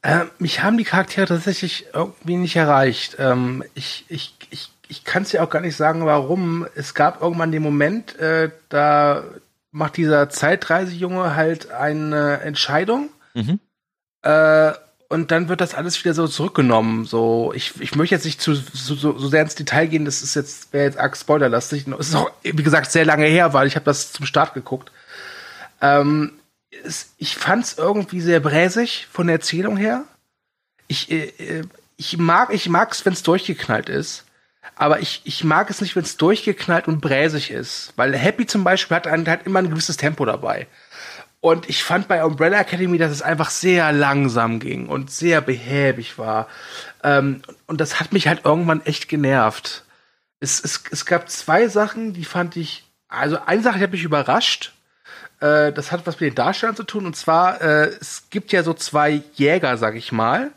Äh, 0.03 0.27
mich 0.39 0.63
haben 0.63 0.79
die 0.79 0.85
Charaktere 0.85 1.27
tatsächlich 1.27 1.87
irgendwie 1.93 2.37
nicht 2.37 2.57
erreicht. 2.57 3.17
Ähm, 3.19 3.65
ich, 3.75 4.05
ich, 4.09 4.35
ich 4.51 4.71
ich 4.89 5.05
kann 5.05 5.23
es 5.23 5.33
ja 5.33 5.43
auch 5.43 5.51
gar 5.51 5.61
nicht 5.61 5.77
sagen, 5.77 6.05
warum. 6.07 6.67
Es 6.75 6.95
gab 6.95 7.23
irgendwann 7.23 7.53
den 7.53 7.63
Moment, 7.63 8.19
äh, 8.19 8.51
da 8.69 9.23
macht 9.71 9.97
dieser 9.97 10.31
Zeitreisejunge 10.31 11.37
halt 11.37 11.71
eine 11.71 12.41
Entscheidung. 12.41 13.11
Mhm. 13.35 13.61
Äh, 14.23 14.73
und 15.11 15.31
dann 15.31 15.49
wird 15.49 15.61
das 15.61 15.75
alles 15.75 16.03
wieder 16.03 16.15
so 16.15 16.27
zurückgenommen. 16.27 17.05
So, 17.05 17.53
ich, 17.55 17.81
ich 17.81 17.95
möchte 17.95 18.15
jetzt 18.15 18.25
nicht 18.25 18.43
zu 18.43 18.55
so, 18.55 18.95
so 18.95 19.29
sehr 19.29 19.43
ins 19.43 19.55
Detail 19.55 19.87
gehen, 19.87 20.05
das 20.05 20.23
ist 20.23 20.35
jetzt, 20.35 20.73
wäre 20.73 20.85
jetzt 20.85 20.99
arg 20.99 21.17
spoilerlastig. 21.17 21.87
Es 21.99 22.09
ist 22.09 22.15
auch, 22.15 22.31
wie 22.43 22.63
gesagt, 22.63 22.91
sehr 22.91 23.05
lange 23.05 23.27
her, 23.27 23.53
weil 23.55 23.67
ich 23.67 23.77
habe 23.77 23.87
das 23.87 24.13
zum 24.13 24.27
Start 24.27 24.53
geguckt. 24.53 24.91
Ähm, 25.81 26.33
es, 26.85 27.11
ich 27.17 27.37
fand 27.37 27.65
es 27.65 27.79
irgendwie 27.79 28.21
sehr 28.21 28.41
bräsig 28.41 29.07
von 29.11 29.29
der 29.29 29.37
Erzählung 29.37 29.77
her. 29.77 30.05
Ich, 30.89 31.11
äh, 31.11 31.29
äh 31.39 31.65
ich 32.01 32.17
mag 32.17 32.55
ich 32.55 32.69
mag's, 32.69 33.05
wenn 33.05 33.13
es 33.13 33.25
durchgeknallt 33.25 33.89
ist 33.89 34.25
aber 34.79 35.01
ich, 35.01 35.23
ich 35.25 35.43
mag 35.43 35.69
es 35.71 35.81
nicht, 35.81 35.97
wenn 35.97 36.05
es 36.05 36.17
durchgeknallt 36.17 36.87
und 36.87 37.01
bräsig 37.01 37.51
ist. 37.51 37.93
Weil 37.97 38.17
Happy 38.17 38.47
zum 38.47 38.63
Beispiel 38.63 38.97
hat, 38.97 39.09
ein, 39.09 39.29
hat 39.29 39.45
immer 39.45 39.59
ein 39.59 39.71
gewisses 39.71 39.97
Tempo 39.97 40.25
dabei. 40.25 40.69
Und 41.41 41.69
ich 41.69 41.83
fand 41.83 42.07
bei 42.07 42.25
Umbrella 42.25 42.61
Academy, 42.61 42.97
dass 42.97 43.11
es 43.11 43.21
einfach 43.21 43.51
sehr 43.51 43.91
langsam 43.93 44.61
ging 44.61 44.89
und 44.89 45.11
sehr 45.11 45.41
behäbig 45.41 46.17
war. 46.17 46.47
Ähm, 47.03 47.43
und 47.67 47.81
das 47.81 47.99
hat 47.99 48.13
mich 48.13 48.29
halt 48.29 48.45
irgendwann 48.45 48.87
echt 48.87 49.09
genervt. 49.09 49.85
Es, 50.39 50.63
es, 50.63 50.85
es 50.93 51.05
gab 51.07 51.29
zwei 51.29 51.67
Sachen, 51.67 52.13
die 52.13 52.25
fand 52.25 52.57
ich, 52.57 52.85
also 53.09 53.39
eine 53.47 53.63
Sache, 53.63 53.79
die 53.79 53.85
hat 53.85 53.93
mich 53.93 54.05
überrascht. 54.05 54.75
Äh, 55.41 55.73
das 55.73 55.91
hat 55.91 56.07
was 56.07 56.21
mit 56.21 56.31
den 56.31 56.37
Darstellern 56.37 56.77
zu 56.77 56.85
tun. 56.85 57.05
Und 57.05 57.17
zwar, 57.17 57.61
äh, 57.61 57.89
es 58.01 58.31
gibt 58.31 58.53
ja 58.53 58.63
so 58.63 58.75
zwei 58.75 59.23
Jäger, 59.35 59.77
sag 59.77 59.97
ich 59.97 60.13
mal. 60.13 60.53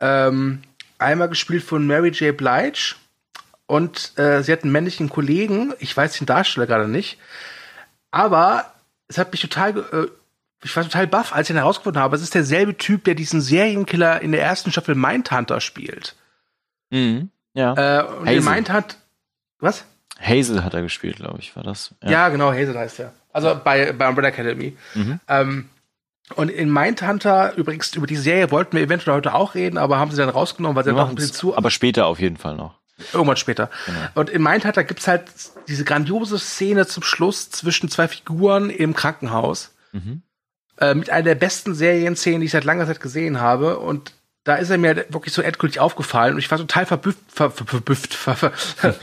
Ähm, 0.00 0.62
einmal 0.98 1.28
gespielt 1.28 1.62
von 1.62 1.86
Mary 1.86 2.08
J. 2.08 2.36
Blige 2.36 2.96
und 3.68 4.18
äh, 4.18 4.42
sie 4.42 4.50
hat 4.50 4.64
einen 4.64 4.72
männlichen 4.72 5.10
Kollegen, 5.10 5.74
ich 5.78 5.96
weiß 5.96 6.18
den 6.18 6.26
Darsteller 6.26 6.66
gerade 6.66 6.88
nicht, 6.88 7.18
aber 8.10 8.72
es 9.08 9.18
hat 9.18 9.30
mich 9.30 9.42
total, 9.42 9.78
äh, 9.78 10.06
ich 10.64 10.74
war 10.74 10.82
total 10.82 11.06
baff, 11.06 11.34
als 11.34 11.48
ich 11.48 11.54
ihn 11.54 11.58
herausgefunden 11.58 12.02
habe, 12.02 12.16
es 12.16 12.22
ist 12.22 12.34
derselbe 12.34 12.76
Typ, 12.76 13.04
der 13.04 13.14
diesen 13.14 13.42
Serienkiller 13.42 14.22
in 14.22 14.32
der 14.32 14.42
ersten 14.42 14.72
Staffel 14.72 14.94
Mindhunter 14.94 15.60
spielt. 15.60 16.16
Mhm, 16.90 17.28
ja. 17.52 17.74
Äh, 17.74 18.04
und 18.04 18.26
Hazel. 18.26 18.38
in 18.38 18.44
Mindhunter, 18.44 18.96
was? 19.60 19.84
Hazel 20.18 20.64
hat 20.64 20.72
er 20.72 20.82
gespielt, 20.82 21.16
glaube 21.16 21.38
ich, 21.40 21.54
war 21.54 21.62
das. 21.62 21.94
Ja. 22.02 22.10
ja, 22.10 22.28
genau, 22.30 22.50
Hazel 22.50 22.76
heißt 22.76 23.00
er. 23.00 23.12
Also 23.34 23.60
bei, 23.62 23.92
bei 23.92 24.08
Umbrella 24.08 24.28
Academy. 24.28 24.76
Mhm. 24.94 25.20
Ähm, 25.28 25.68
und 26.36 26.50
in 26.50 26.72
Mindhunter, 26.72 27.54
übrigens 27.56 27.94
über 27.94 28.06
die 28.06 28.16
Serie 28.16 28.50
wollten 28.50 28.76
wir 28.76 28.82
eventuell 28.82 29.16
heute 29.16 29.34
auch 29.34 29.54
reden, 29.54 29.76
aber 29.76 29.98
haben 29.98 30.10
sie 30.10 30.16
dann 30.16 30.30
rausgenommen, 30.30 30.74
weil 30.74 30.84
sie 30.84 30.92
noch 30.92 31.10
ein 31.10 31.14
bisschen 31.14 31.34
zu. 31.34 31.56
Aber 31.56 31.70
später 31.70 32.06
auf 32.06 32.18
jeden 32.18 32.38
Fall 32.38 32.56
noch. 32.56 32.78
Irgendwann 33.12 33.36
später. 33.36 33.70
Genau. 33.86 33.98
Und 34.14 34.30
in 34.30 34.42
Mindhunter 34.42 34.84
gibt's 34.84 35.06
halt 35.06 35.24
diese 35.68 35.84
grandiose 35.84 36.38
Szene 36.38 36.86
zum 36.86 37.02
Schluss 37.02 37.50
zwischen 37.50 37.88
zwei 37.88 38.08
Figuren 38.08 38.70
im 38.70 38.94
Krankenhaus. 38.94 39.72
Mhm. 39.92 40.22
Äh, 40.78 40.94
mit 40.94 41.10
einer 41.10 41.24
der 41.24 41.34
besten 41.34 41.74
Serienszenen, 41.74 42.40
die 42.40 42.46
ich 42.46 42.52
seit 42.52 42.64
langer 42.64 42.86
Zeit 42.86 43.00
gesehen 43.00 43.40
habe. 43.40 43.78
Und 43.78 44.12
da 44.44 44.56
ist 44.56 44.70
er 44.70 44.78
mir 44.78 44.96
wirklich 45.10 45.34
so 45.34 45.42
endgültig 45.42 45.78
aufgefallen 45.78 46.34
und 46.34 46.38
ich 46.38 46.50
war 46.50 46.56
total 46.56 46.86
verbüfft, 46.86 47.18
ver, 47.28 47.50
ver, 47.50 47.66
verbüfft, 47.66 48.14
ver, 48.14 48.34
ver, 48.34 48.52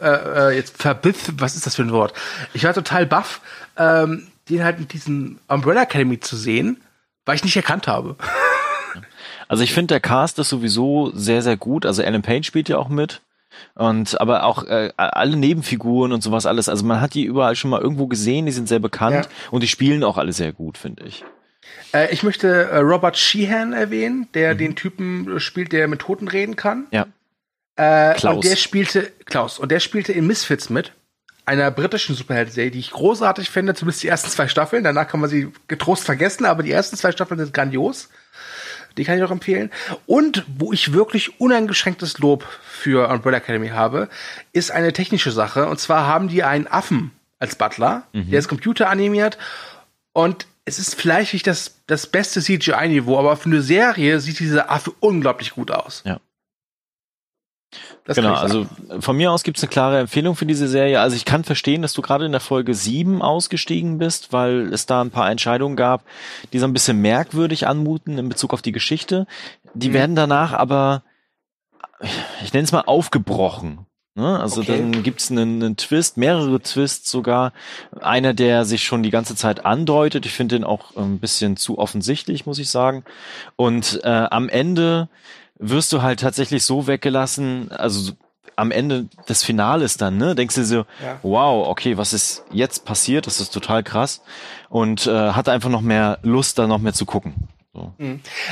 äh, 0.00 0.52
äh, 0.52 0.56
jetzt 0.56 0.80
verbüfft, 0.80 1.34
was 1.38 1.54
ist 1.54 1.66
das 1.66 1.74
für 1.76 1.82
ein 1.82 1.92
Wort? 1.92 2.14
Ich 2.54 2.64
war 2.64 2.72
total 2.72 3.04
baff, 3.04 3.42
ähm, 3.76 4.28
den 4.48 4.64
halt 4.64 4.78
in 4.78 4.88
diesem 4.88 5.38
Umbrella 5.48 5.82
Academy 5.82 6.18
zu 6.18 6.36
sehen, 6.36 6.80
weil 7.26 7.36
ich 7.36 7.44
nicht 7.44 7.56
erkannt 7.56 7.88
habe. 7.88 8.16
Also 9.48 9.62
ich 9.62 9.74
finde, 9.74 9.94
der 9.94 10.00
Cast 10.00 10.38
ist 10.38 10.48
sowieso 10.48 11.12
sehr, 11.14 11.42
sehr 11.42 11.56
gut. 11.56 11.84
Also 11.84 12.02
Alan 12.02 12.22
Page 12.22 12.46
spielt 12.46 12.68
ja 12.68 12.78
auch 12.78 12.88
mit. 12.88 13.20
Und 13.74 14.20
aber 14.20 14.44
auch 14.44 14.64
äh, 14.64 14.90
alle 14.96 15.36
Nebenfiguren 15.36 16.12
und 16.12 16.22
sowas 16.22 16.46
alles. 16.46 16.68
Also 16.68 16.84
man 16.84 17.00
hat 17.00 17.14
die 17.14 17.24
überall 17.24 17.56
schon 17.56 17.70
mal 17.70 17.80
irgendwo 17.80 18.06
gesehen, 18.06 18.46
die 18.46 18.52
sind 18.52 18.68
sehr 18.68 18.78
bekannt 18.78 19.26
ja. 19.26 19.30
und 19.50 19.62
die 19.62 19.68
spielen 19.68 20.04
auch 20.04 20.18
alle 20.18 20.32
sehr 20.32 20.52
gut, 20.52 20.78
finde 20.78 21.04
ich. 21.04 21.24
Äh, 21.92 22.12
ich 22.12 22.22
möchte 22.22 22.48
äh, 22.48 22.78
Robert 22.78 23.16
Sheehan 23.16 23.72
erwähnen, 23.72 24.28
der 24.34 24.54
mhm. 24.54 24.58
den 24.58 24.76
Typen 24.76 25.40
spielt, 25.40 25.72
der 25.72 25.88
mit 25.88 26.00
Toten 26.00 26.28
reden 26.28 26.56
kann. 26.56 26.86
Ja. 26.90 27.06
Äh, 27.76 28.14
Klaus. 28.14 28.36
Und 28.36 28.44
der 28.44 28.56
spielte, 28.56 29.12
Klaus, 29.26 29.58
und 29.58 29.70
der 29.70 29.80
spielte 29.80 30.12
in 30.12 30.26
Misfits 30.26 30.70
mit, 30.70 30.92
einer 31.44 31.70
britischen 31.70 32.16
Superhelden-Serie, 32.16 32.72
die 32.72 32.80
ich 32.80 32.90
großartig 32.90 33.50
finde, 33.50 33.74
zumindest 33.74 34.02
die 34.02 34.08
ersten 34.08 34.30
zwei 34.30 34.48
Staffeln. 34.48 34.82
Danach 34.82 35.06
kann 35.06 35.20
man 35.20 35.30
sie 35.30 35.52
getrost 35.68 36.04
vergessen, 36.04 36.44
aber 36.44 36.62
die 36.64 36.72
ersten 36.72 36.96
zwei 36.96 37.12
Staffeln 37.12 37.38
sind 37.38 37.54
grandios. 37.54 38.08
Die 38.96 39.04
kann 39.04 39.18
ich 39.18 39.24
auch 39.24 39.30
empfehlen. 39.30 39.70
Und 40.06 40.44
wo 40.58 40.72
ich 40.72 40.92
wirklich 40.92 41.40
uneingeschränktes 41.40 42.18
Lob 42.18 42.44
für 42.62 43.08
Umbrella 43.08 43.38
Academy 43.38 43.68
habe, 43.68 44.08
ist 44.52 44.70
eine 44.70 44.92
technische 44.92 45.30
Sache. 45.30 45.66
Und 45.66 45.78
zwar 45.78 46.06
haben 46.06 46.28
die 46.28 46.42
einen 46.42 46.66
Affen 46.66 47.10
als 47.38 47.56
Butler, 47.56 48.04
mhm. 48.12 48.30
der 48.30 48.38
ist 48.38 48.48
computeranimiert. 48.48 49.38
Und 50.12 50.46
es 50.64 50.78
ist 50.78 50.94
vielleicht 50.94 51.32
nicht 51.32 51.46
das, 51.46 51.76
das 51.86 52.06
beste 52.06 52.40
CGI-Niveau, 52.40 53.18
aber 53.18 53.36
für 53.36 53.48
eine 53.50 53.62
Serie 53.62 54.20
sieht 54.20 54.40
dieser 54.40 54.70
Affe 54.70 54.92
unglaublich 55.00 55.52
gut 55.52 55.70
aus. 55.70 56.02
Ja. 56.04 56.18
Das 58.04 58.16
genau, 58.16 58.34
also 58.34 58.64
sagen. 58.64 59.02
von 59.02 59.16
mir 59.16 59.32
aus 59.32 59.42
gibt's 59.42 59.62
eine 59.62 59.70
klare 59.70 59.98
Empfehlung 59.98 60.36
für 60.36 60.46
diese 60.46 60.68
Serie. 60.68 61.00
Also 61.00 61.16
ich 61.16 61.24
kann 61.24 61.42
verstehen, 61.44 61.82
dass 61.82 61.92
du 61.92 62.02
gerade 62.02 62.24
in 62.24 62.32
der 62.32 62.40
Folge 62.40 62.72
7 62.74 63.20
ausgestiegen 63.22 63.98
bist, 63.98 64.32
weil 64.32 64.72
es 64.72 64.86
da 64.86 65.00
ein 65.00 65.10
paar 65.10 65.28
Entscheidungen 65.30 65.76
gab, 65.76 66.04
die 66.52 66.58
so 66.60 66.66
ein 66.66 66.72
bisschen 66.72 67.00
merkwürdig 67.00 67.66
anmuten 67.66 68.18
in 68.18 68.28
Bezug 68.28 68.52
auf 68.52 68.62
die 68.62 68.72
Geschichte. 68.72 69.26
Die 69.74 69.88
Mhm. 69.88 69.94
werden 69.94 70.16
danach 70.16 70.52
aber, 70.52 71.02
ich 72.44 72.52
nenne 72.52 72.64
es 72.64 72.72
mal, 72.72 72.82
aufgebrochen. 72.82 73.86
Ne? 74.14 74.38
Also 74.40 74.60
Okay. 74.62 74.78
dann 74.78 75.02
gibt's 75.02 75.30
einen, 75.30 75.62
einen 75.62 75.76
Twist, 75.76 76.16
mehrere 76.16 76.60
Twists 76.60 77.10
sogar. 77.10 77.52
Einer, 78.00 78.32
der 78.34 78.64
sich 78.64 78.84
schon 78.84 79.02
die 79.02 79.10
ganze 79.10 79.34
Zeit 79.36 79.66
andeutet. 79.66 80.24
Ich 80.26 80.32
finde 80.32 80.56
den 80.56 80.64
auch 80.64 80.96
ein 80.96 81.18
bisschen 81.18 81.56
zu 81.56 81.78
offensichtlich, 81.78 82.46
muss 82.46 82.58
ich 82.58 82.70
sagen. 82.70 83.04
Und 83.56 84.00
äh, 84.04 84.08
am 84.08 84.48
Ende 84.48 85.08
wirst 85.58 85.92
du 85.92 86.02
halt 86.02 86.20
tatsächlich 86.20 86.64
so 86.64 86.86
weggelassen, 86.86 87.70
also 87.72 88.00
so 88.00 88.12
am 88.56 88.70
Ende 88.70 89.06
des 89.28 89.42
Finales 89.42 89.98
dann, 89.98 90.16
ne, 90.16 90.34
denkst 90.34 90.54
du 90.54 90.64
so, 90.64 90.86
Ja. 91.02 91.18
wow, 91.22 91.68
okay, 91.68 91.98
was 91.98 92.12
ist 92.14 92.42
jetzt 92.50 92.84
passiert? 92.86 93.26
Das 93.26 93.38
ist 93.40 93.52
total 93.52 93.82
krass. 93.82 94.22
Und 94.70 95.06
äh, 95.06 95.10
hatte 95.32 95.52
einfach 95.52 95.68
noch 95.68 95.82
mehr 95.82 96.18
Lust, 96.22 96.58
da 96.58 96.66
noch 96.66 96.78
mehr 96.78 96.94
zu 96.94 97.04
gucken. 97.04 97.34
So. 97.74 97.92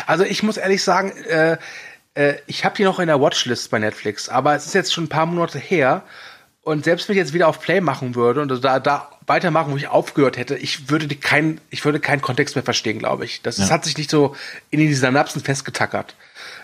Also 0.07 0.25
ich 0.25 0.43
muss 0.43 0.59
ehrlich 0.59 0.83
sagen, 0.83 1.13
äh, 1.29 1.57
äh, 2.15 2.35
ich 2.47 2.67
habe 2.67 2.77
die 2.77 2.85
noch 2.85 2.99
in 2.99 3.07
der 3.07 3.19
Watchlist 3.21 3.71
bei 3.71 3.79
Netflix, 3.79 4.29
aber 4.29 4.55
es 4.55 4.67
ist 4.67 4.75
jetzt 4.75 4.93
schon 4.93 5.05
ein 5.05 5.09
paar 5.09 5.25
Monate 5.25 5.59
her. 5.59 6.03
Und 6.63 6.85
selbst 6.85 7.09
wenn 7.09 7.15
ich 7.15 7.19
jetzt 7.21 7.33
wieder 7.35 7.49
auf 7.49 7.61
Play 7.61 7.81
machen 7.81 8.15
würde 8.15 8.41
und 8.43 8.63
da, 8.65 8.81
da 8.81 9.11
weitermachen, 9.27 9.73
wo 9.73 9.77
ich 9.77 9.89
aufgehört 9.89 10.37
hätte, 10.37 10.57
ich 10.57 10.91
würde 10.91 11.09
keinen, 11.17 11.61
ich 11.71 11.85
würde 11.85 12.01
keinen 12.01 12.21
Kontext 12.23 12.57
mehr 12.57 12.63
verstehen, 12.65 12.99
glaube 12.99 13.25
ich. 13.25 13.41
Das, 13.43 13.57
das 13.57 13.69
Ja. 13.69 13.75
hat 13.75 13.85
sich 13.85 13.97
nicht 13.97 14.11
so 14.11 14.35
in 14.71 14.81
die 14.81 14.93
Synapsen 14.95 15.43
festgetackert. 15.43 16.15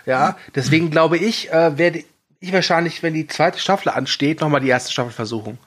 Ja, 0.05 0.37
deswegen 0.55 0.89
glaube 0.91 1.17
ich, 1.17 1.51
äh, 1.51 1.77
werde 1.77 2.03
ich 2.39 2.53
wahrscheinlich, 2.53 3.03
wenn 3.03 3.13
die 3.13 3.27
zweite 3.27 3.59
Staffel 3.59 3.89
ansteht, 3.89 4.41
nochmal 4.41 4.61
die 4.61 4.69
erste 4.69 4.91
Staffel 4.91 5.11
versuchen. 5.11 5.57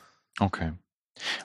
Okay. 0.41 0.73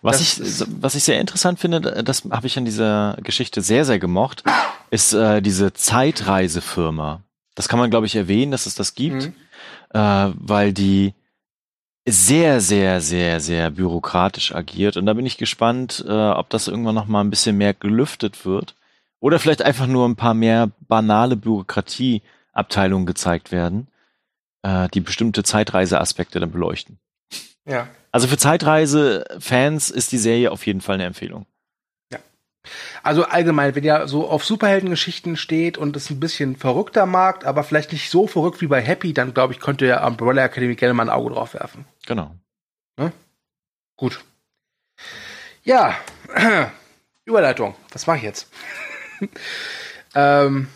Was 0.01 0.17
Das 0.17 0.61
ich, 0.61 0.67
was 0.81 0.95
ich 0.95 1.03
sehr 1.03 1.19
interessant 1.19 1.59
finde, 1.59 1.79
das 2.03 2.23
habe 2.31 2.47
ich 2.47 2.57
an 2.57 2.65
dieser 2.65 3.17
Geschichte 3.21 3.61
sehr, 3.61 3.85
sehr 3.85 3.99
gemocht, 3.99 4.43
ist 4.89 5.13
äh, 5.13 5.41
diese 5.41 5.73
Zeitreisefirma. 5.73 7.21
Das 7.55 7.67
kann 7.67 7.79
man, 7.79 7.89
glaube 7.89 8.05
ich, 8.05 8.15
erwähnen, 8.15 8.51
dass 8.51 8.65
es 8.65 8.75
das 8.75 8.95
gibt, 8.95 9.25
Mhm. 9.25 9.33
äh, 9.93 10.31
weil 10.35 10.73
die 10.73 11.13
sehr, 12.07 12.61
sehr, 12.61 13.01
sehr, 13.01 13.39
sehr 13.39 13.69
bürokratisch 13.69 14.55
agiert. 14.55 14.97
Und 14.97 15.05
da 15.05 15.13
bin 15.13 15.25
ich 15.25 15.37
gespannt, 15.37 16.03
äh, 16.07 16.11
ob 16.11 16.49
das 16.49 16.67
irgendwann 16.67 16.95
noch 16.95 17.05
mal 17.05 17.21
ein 17.21 17.29
bisschen 17.29 17.57
mehr 17.57 17.73
gelüftet 17.75 18.45
wird. 18.45 18.75
Oder 19.19 19.37
vielleicht 19.37 19.61
einfach 19.61 19.85
nur 19.85 20.07
ein 20.07 20.15
paar 20.15 20.33
mehr 20.33 20.71
banale 20.87 21.35
Bürokratieabteilungen 22.59 23.05
gezeigt 23.05 23.51
werden, 23.51 23.87
äh, 24.63 24.87
die 24.89 25.01
bestimmte 25.01 25.43
Zeitreiseaspekte 25.43 26.39
dann 26.39 26.51
beleuchten. 26.51 26.99
Ja. 27.65 27.87
Also 28.11 28.27
für 28.27 28.37
Zeitreise-Fans 28.37 29.89
ist 29.91 30.11
die 30.11 30.17
Serie 30.17 30.51
auf 30.51 30.65
jeden 30.65 30.81
Fall 30.81 30.95
eine 30.95 31.05
Empfehlung. 31.05 31.45
Also 33.01 33.23
allgemein, 33.23 33.73
wenn 33.73 33.85
ihr 33.85 34.07
so 34.07 34.29
auf 34.29 34.43
Superheldengeschichten 34.43 35.37
steht 35.37 35.77
und 35.77 35.95
es 35.95 36.09
ein 36.09 36.19
bisschen 36.19 36.57
verrückter 36.57 37.05
mag, 37.05 37.45
aber 37.45 37.63
vielleicht 37.63 37.93
nicht 37.93 38.09
so 38.11 38.27
verrückt 38.27 38.61
wie 38.61 38.67
bei 38.67 38.81
Happy, 38.81 39.13
dann 39.13 39.33
glaube 39.33 39.53
ich, 39.53 39.59
könnt 39.59 39.81
ihr 39.81 40.01
Umbrella 40.01 40.43
Academy 40.43 40.75
gerne 40.75 40.93
mal 40.93 41.03
ein 41.03 41.09
Auge 41.09 41.33
drauf 41.33 41.53
werfen. 41.53 41.85
Genau. 42.05 42.35
Gut. 43.95 44.23
Ja, 45.63 45.95
Überleitung. 47.25 47.75
Was 47.91 48.05
mache 48.05 48.17
ich 48.17 48.23
jetzt? 48.23 48.51
ähm, 50.15 50.67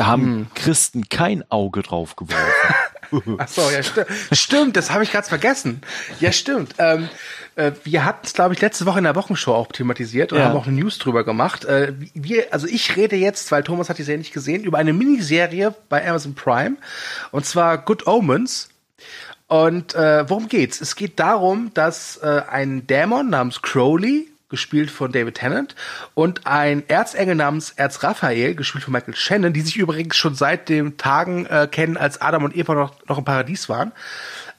Da 0.00 0.06
haben 0.06 0.24
Hm. 0.24 0.46
Christen 0.54 1.08
kein 1.10 1.44
Auge 1.50 1.82
drauf 1.82 2.16
geworfen. 2.16 3.36
ach 3.38 3.48
so, 3.48 3.60
ja, 3.70 3.82
sti 3.82 4.00
stimmt, 4.32 4.76
das 4.76 4.90
habe 4.90 5.04
ich 5.04 5.12
ganz 5.12 5.28
vergessen. 5.28 5.82
Ja, 6.20 6.32
stimmt. 6.32 6.74
Ähm, 6.78 7.08
äh, 7.56 7.72
wir 7.84 8.04
hatten 8.06 8.20
es, 8.24 8.32
glaube 8.32 8.54
ich, 8.54 8.60
letzte 8.62 8.86
Woche 8.86 8.96
in 8.98 9.04
der 9.04 9.14
Wochenshow 9.16 9.52
auch 9.54 9.66
thematisiert 9.72 10.32
und 10.32 10.38
Ja. 10.38 10.46
haben 10.46 10.56
auch 10.56 10.66
eine 10.66 10.76
News 10.80 10.96
drüber 10.98 11.22
gemacht. 11.24 11.66
Äh, 11.66 11.92
wir, 12.14 12.46
also 12.52 12.66
ich 12.66 12.96
rede 12.96 13.16
jetzt, 13.16 13.52
weil 13.52 13.62
Thomas 13.62 13.90
hat 13.90 13.98
die 13.98 14.02
Serie 14.04 14.18
nicht 14.20 14.32
gesehen, 14.32 14.64
über 14.64 14.78
eine 14.78 14.92
Miniserie 14.94 15.74
bei 15.90 16.08
Amazon 16.08 16.34
Prime 16.34 16.76
und 17.30 17.44
zwar 17.44 17.76
Good 17.76 18.06
Omens. 18.06 18.70
Und 19.48 19.94
äh, 19.96 20.24
worum 20.30 20.48
geht's? 20.48 20.80
Es 20.80 20.94
geht 20.96 21.18
darum, 21.18 21.72
dass 21.74 22.16
äh, 22.18 22.42
ein 22.48 22.86
Dämon 22.86 23.28
namens 23.28 23.60
Crowley, 23.60 24.29
gespielt 24.50 24.90
von 24.90 25.12
David 25.12 25.36
Tennant, 25.36 25.74
und 26.14 26.46
ein 26.46 26.88
Erzengel 26.88 27.34
namens 27.34 27.70
Erzraphael, 27.70 28.54
gespielt 28.54 28.84
von 28.84 28.92
Michael 28.92 29.16
Shannon, 29.16 29.52
die 29.52 29.62
sich 29.62 29.76
übrigens 29.76 30.16
schon 30.16 30.34
seit 30.34 30.68
den 30.68 30.96
Tagen 30.96 31.46
äh, 31.46 31.68
kennen, 31.70 31.96
als 31.96 32.20
Adam 32.20 32.44
und 32.44 32.56
Eva 32.56 32.74
noch, 32.74 32.94
noch 33.06 33.18
im 33.18 33.24
Paradies 33.24 33.68
waren. 33.68 33.92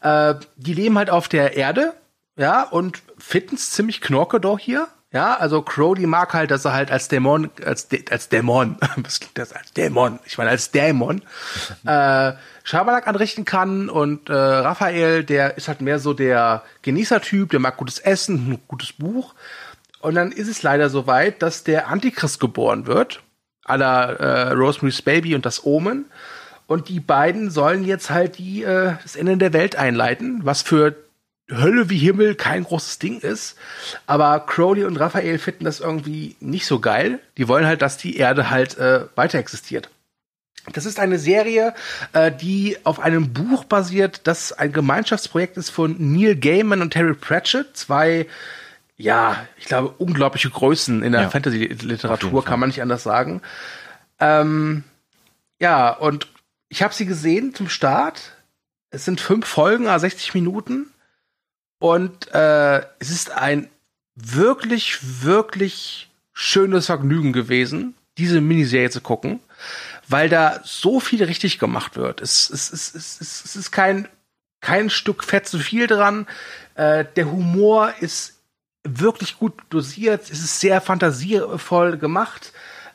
Äh, 0.02 0.36
die 0.56 0.74
leben 0.74 0.98
halt 0.98 1.10
auf 1.10 1.28
der 1.28 1.56
Erde, 1.56 1.94
ja, 2.38 2.64
und 2.64 3.02
fitten's 3.18 3.72
ziemlich 3.72 4.02
knorke 4.02 4.40
doch 4.40 4.58
hier. 4.58 4.88
Ja, 5.14 5.36
also 5.36 5.62
Crowley 5.62 6.08
mag 6.08 6.34
halt, 6.34 6.52
dass 6.52 6.64
er 6.64 6.72
halt 6.72 6.90
als 6.90 7.10
Dämon, 7.10 7.52
als, 7.66 7.90
als 8.10 8.30
Dämon, 8.30 8.78
was 8.96 9.20
klingt 9.20 9.38
das 9.38 9.52
als 9.52 9.74
Dämon? 9.74 10.20
Ich 10.26 10.38
meine 10.38 10.52
als 10.52 10.72
Dämon, 10.72 11.22
äh, 11.86 12.32
Schabernack 12.64 13.08
anrichten 13.08 13.44
kann 13.44 13.90
und 13.90 14.30
äh, 14.30 14.34
Raphael, 14.34 15.26
der 15.26 15.58
ist 15.58 15.68
halt 15.68 15.82
mehr 15.82 16.00
so 16.00 16.14
der 16.14 16.64
Genießertyp, 16.84 17.50
der 17.50 17.60
mag 17.60 17.76
gutes 17.76 18.00
Essen, 18.00 18.52
ein 18.52 18.60
gutes 18.68 18.94
Buch. 18.94 19.36
Und 20.02 20.16
dann 20.16 20.32
ist 20.32 20.48
es 20.48 20.64
leider 20.64 20.90
so 20.90 21.08
weit, 21.08 21.42
dass 21.42 21.64
der 21.64 21.88
Antichrist 21.88 22.40
geboren 22.40 22.88
wird, 22.88 23.22
à 23.66 23.78
la 23.78 24.12
äh, 24.12 24.52
Rosemary's 24.52 25.02
Baby 25.02 25.36
und 25.36 25.46
das 25.46 25.66
Omen. 25.66 26.06
Und 26.68 26.90
die 26.90 27.00
beiden 27.00 27.52
sollen 27.52 27.84
jetzt 27.84 28.10
halt 28.10 28.38
die, 28.38 28.64
äh, 28.64 28.94
das 29.04 29.16
Ende 29.16 29.38
der 29.38 29.54
Welt 29.54 29.76
einleiten, 29.76 30.42
was 30.44 30.62
für 30.62 30.96
Hölle 31.50 31.90
wie 31.90 31.98
Himmel 31.98 32.36
kein 32.36 32.64
großes 32.64 33.00
Ding 33.00 33.20
ist. 33.20 33.58
Aber 34.08 34.40
Crowley 34.40 34.86
und 34.86 34.98
Raphael 34.98 35.38
finden 35.38 35.66
das 35.66 35.82
irgendwie 35.82 36.36
nicht 36.40 36.66
so 36.66 36.80
geil. 36.80 37.20
Die 37.38 37.48
wollen 37.48 37.66
halt, 37.66 37.82
dass 37.82 37.98
die 37.98 38.18
Erde 38.18 38.50
halt 38.50 38.78
äh, 38.78 39.06
weiter 39.16 39.38
existiert. 39.38 39.90
Das 40.74 40.86
ist 40.86 41.00
eine 41.00 41.18
Serie, 41.18 41.74
äh, 42.14 42.32
die 42.32 42.78
auf 42.84 43.00
einem 43.00 43.34
Buch 43.34 43.64
basiert, 43.66 44.22
das 44.26 44.54
ein 44.54 44.72
Gemeinschaftsprojekt 44.72 45.58
ist 45.58 45.72
von 45.72 45.96
Neil 45.98 46.36
Gaiman 46.36 46.82
und 46.82 46.92
Terry 46.92 47.16
Pratchett, 47.16 47.76
zwei 47.76 48.28
ja, 49.02 49.48
ich 49.58 49.66
glaube, 49.66 49.90
unglaubliche 49.98 50.50
Größen 50.50 51.04
in 51.04 51.12
der 51.12 51.24
Ja. 51.24 51.30
Fantasy-Literatur, 51.30 52.46
kann 52.46 52.60
man 52.60 52.70
nicht 52.70 52.82
anders 52.82 53.04
sagen. 53.04 53.42
Ähm, 54.20 54.84
ja, 55.60 55.90
und 55.90 56.28
ich 56.70 56.84
habe 56.84 56.94
sie 56.94 57.06
gesehen 57.06 57.54
zum 57.54 57.68
Start. 57.70 58.34
Es 58.92 59.06
sind 59.06 59.20
fünf 59.20 59.48
Folgen, 59.48 59.88
also 59.88 60.04
60 60.04 60.34
Minuten. 60.34 60.92
Und 61.80 62.32
äh, 62.34 62.80
es 63.00 63.10
ist 63.10 63.32
ein 63.32 63.70
wirklich, 64.16 65.00
wirklich 65.24 66.10
schönes 66.34 66.86
Vergnügen 66.86 67.34
gewesen, 67.34 67.96
diese 68.18 68.40
Miniserie 68.40 68.92
zu 68.92 69.02
gucken, 69.02 69.40
weil 70.08 70.30
da 70.30 70.60
so 70.64 71.00
viel 71.00 71.24
richtig 71.24 71.58
gemacht 71.58 71.96
wird. 71.96 72.22
Es, 72.22 72.50
es, 72.50 72.72
es, 72.72 72.94
es, 72.94 73.22
es, 73.22 73.46
es 73.46 73.56
ist 73.56 73.72
kein, 73.72 74.08
kein 74.60 74.90
Stück 74.92 75.24
Fett 75.24 75.48
zu 75.48 75.58
viel 75.58 75.88
dran. 75.88 76.28
Äh, 76.76 77.06
der 77.16 77.32
Humor 77.32 77.94
ist 78.00 78.41
wirklich 78.84 79.38
gut 79.38 79.54
dosiert. 79.70 80.24
Es 80.24 80.40
ist 80.40 80.60
sehr 80.60 80.82
fantasievoll 80.82 81.98
gemacht. 81.98 82.52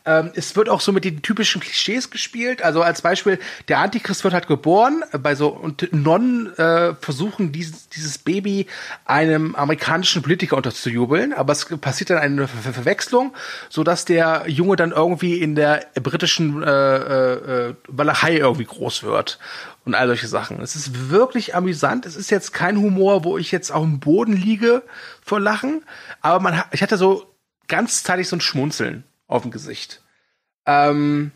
Ähm, 0.07 0.31
es 0.35 0.55
wird 0.55 0.69
auch 0.69 0.81
so 0.81 0.93
mit 0.93 1.05
den 1.05 1.21
typischen 1.21 1.61
Klischees 1.61 2.11
gespielt. 2.11 2.63
Also 2.63 2.81
als 2.81 3.03
Beispiel, 3.03 3.41
der 3.67 3.81
Antichrist 3.81 4.23
wird 4.23 4.33
halt 4.33 4.47
geboren 4.47 5.03
bei 5.21 5.35
so 5.35 5.49
und 5.49 5.93
Nonnen 5.93 6.57
äh, 6.57 6.95
versuchen 6.95 7.51
dieses, 7.51 7.89
dieses 7.89 8.19
Baby 8.19 8.67
einem 9.05 9.57
amerikanischen 9.57 10.23
Politiker 10.23 10.57
unterzujubeln, 10.57 11.33
aber 11.33 11.53
es 11.53 11.65
passiert 11.81 12.11
dann 12.11 12.19
eine 12.19 12.47
Ver 12.47 12.61
Ver 12.63 12.73
Verwechslung, 12.73 13.35
so 13.69 13.83
dass 13.83 14.05
der 14.05 14.45
Junge 14.47 14.77
dann 14.77 14.93
irgendwie 14.93 15.41
in 15.41 15.57
der 15.57 15.87
britischen 15.95 16.63
äh, 16.63 16.69
äh, 16.69 17.75
Walachei 17.89 18.37
irgendwie 18.37 18.65
groß 18.65 19.03
wird 19.03 19.41
und 19.85 19.95
all 19.95 20.07
solche 20.07 20.29
Sachen. 20.29 20.61
Es 20.61 20.77
ist 20.77 21.11
wirklich 21.11 21.57
amüsant. 21.57 22.07
Es 22.07 22.15
ist 22.15 22.31
jetzt 22.31 22.53
kein 22.53 22.77
Humor, 22.77 23.25
wo 23.25 23.39
ich 23.39 23.51
jetzt 23.51 23.73
auf 23.73 23.83
dem 23.83 23.99
Boden 23.99 24.35
liege 24.35 24.83
vor 25.25 25.41
Lachen, 25.41 25.85
aber 26.21 26.39
man 26.41 26.63
ich 26.71 26.83
hatte 26.83 26.97
so 26.97 27.35
ganzzeitig 27.67 28.29
so 28.29 28.37
ein 28.37 28.41
Schmunzeln 28.41 29.03
auf 29.27 29.43
dem 29.43 29.51
Gesicht. 29.51 30.03
Ähm, 30.67 31.33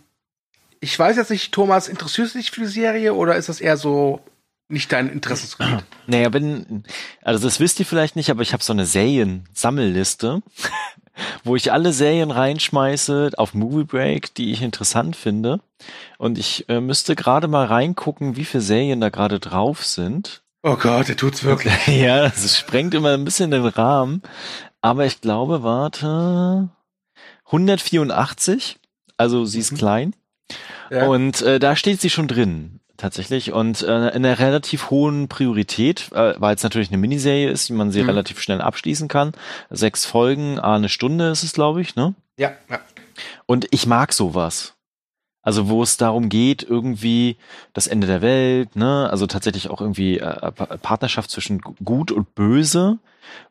ich 0.81 0.99
weiß 0.99 1.17
jetzt 1.17 1.31
nicht, 1.31 1.53
Thomas, 1.53 1.89
interessierst 1.89 2.35
du 2.35 2.39
dich 2.39 2.51
für 2.51 2.63
die 2.63 2.67
Serie 2.67 3.15
oder 3.15 3.37
ist 3.37 3.49
das 3.49 3.61
eher 3.61 3.77
so 3.77 4.21
nicht 4.69 4.93
dein 4.93 5.09
Interessensgebiet? 5.09 5.85
Naja, 6.07 6.33
wenn, 6.33 6.85
also 7.23 7.47
das 7.47 7.61
wisst 7.61 7.79
ihr 7.79 7.87
vielleicht 7.87 8.17
nicht, 8.17 8.31
aber 8.31 8.43
ich 8.43 8.53
habe 8.53 8.65
so 8.65 8.73
eine 8.73 8.87
Serien-Sammelliste, 8.87 10.43
wo 11.45 11.55
ich 11.55 11.71
alle 11.71 11.93
Serien 11.93 12.33
reinschmeiße 12.33 13.31
auf 13.37 13.55
Movie 13.55 13.85
Break, 13.85 14.35
die 14.35 14.51
ich 14.51 14.63
interessant 14.63 15.15
finde. 15.15 15.61
Und 16.19 16.37
ich 16.37 16.69
äh, 16.69 16.81
müsste 16.81 17.15
gerade 17.15 17.47
mal 17.47 17.67
reingucken, 17.67 18.37
wie 18.37 18.45
viele 18.45 18.63
Serien 18.63 19.01
da 19.01 19.11
gerade 19.11 19.39
drauf 19.39 19.85
sind. 19.85 20.43
Oh 20.63 20.77
Gott, 20.77 21.09
der 21.09 21.17
tut's 21.17 21.45
wirklich. 21.45 21.75
ja, 21.87 22.27
es 22.27 22.59
sprengt 22.59 22.95
immer 22.95 23.15
ein 23.15 23.25
bisschen 23.25 23.51
den 23.51 23.67
Rahmen. 23.67 24.23
Aber 24.81 25.07
ich 25.07 25.21
glaube, 25.21 25.63
warte, 25.63 26.69
184. 27.53 28.79
Also 29.17 29.45
sie 29.45 29.61
ist 29.61 29.73
Mhm. 29.73 29.77
klein. 29.77 30.15
Ja. 30.91 31.07
Und 31.07 31.43
äh, 31.43 31.59
da 31.59 31.77
steht 31.77 32.01
sie 32.01 32.11
schon 32.11 32.29
drin. 32.29 32.77
tatsächlich. 32.97 33.53
Und 33.53 33.81
äh, 33.81 33.87
in 34.09 34.27
einer 34.27 34.39
relativ 34.39 34.91
hohen 34.91 35.29
Priorität, 35.29 36.13
äh, 36.13 36.35
weil 36.39 36.55
es 36.55 36.63
natürlich 36.63 36.89
eine 36.91 36.99
Miniserie 36.99 37.49
ist, 37.49 37.67
die 37.69 37.73
man 37.73 37.91
sie 37.91 38.03
mhm. 38.03 38.11
relativ 38.11 38.43
schnell 38.43 38.61
abschließen 38.61 39.09
kann. 39.09 39.33
Sechs 39.71 40.05
Folgen, 40.05 40.59
ah, 40.59 40.77
eine 40.77 40.91
Stunde 40.91 41.31
ist 41.31 41.43
es, 41.43 41.55
glaube 41.55 41.81
ich, 41.81 41.97
ne? 41.97 42.15
Ja, 42.37 42.53
ja. 42.69 42.79
Und 43.47 43.67
ich 43.71 43.87
mag 43.87 44.13
sowas. 44.13 44.75
Also 45.43 45.69
wo 45.69 45.83
es 45.83 45.97
darum 45.97 46.29
geht, 46.29 46.63
irgendwie 46.63 47.37
das 47.73 47.87
Ende 47.87 48.07
der 48.07 48.21
Welt, 48.21 48.77
ne, 48.77 49.09
also 49.11 49.27
tatsächlich 49.27 49.71
auch 49.71 49.81
irgendwie 49.81 50.19
äh, 50.19 50.53
Partnerschaft 50.53 51.31
zwischen 51.31 51.61
Gut 51.61 52.13
und 52.13 52.35
Böse 52.35 52.99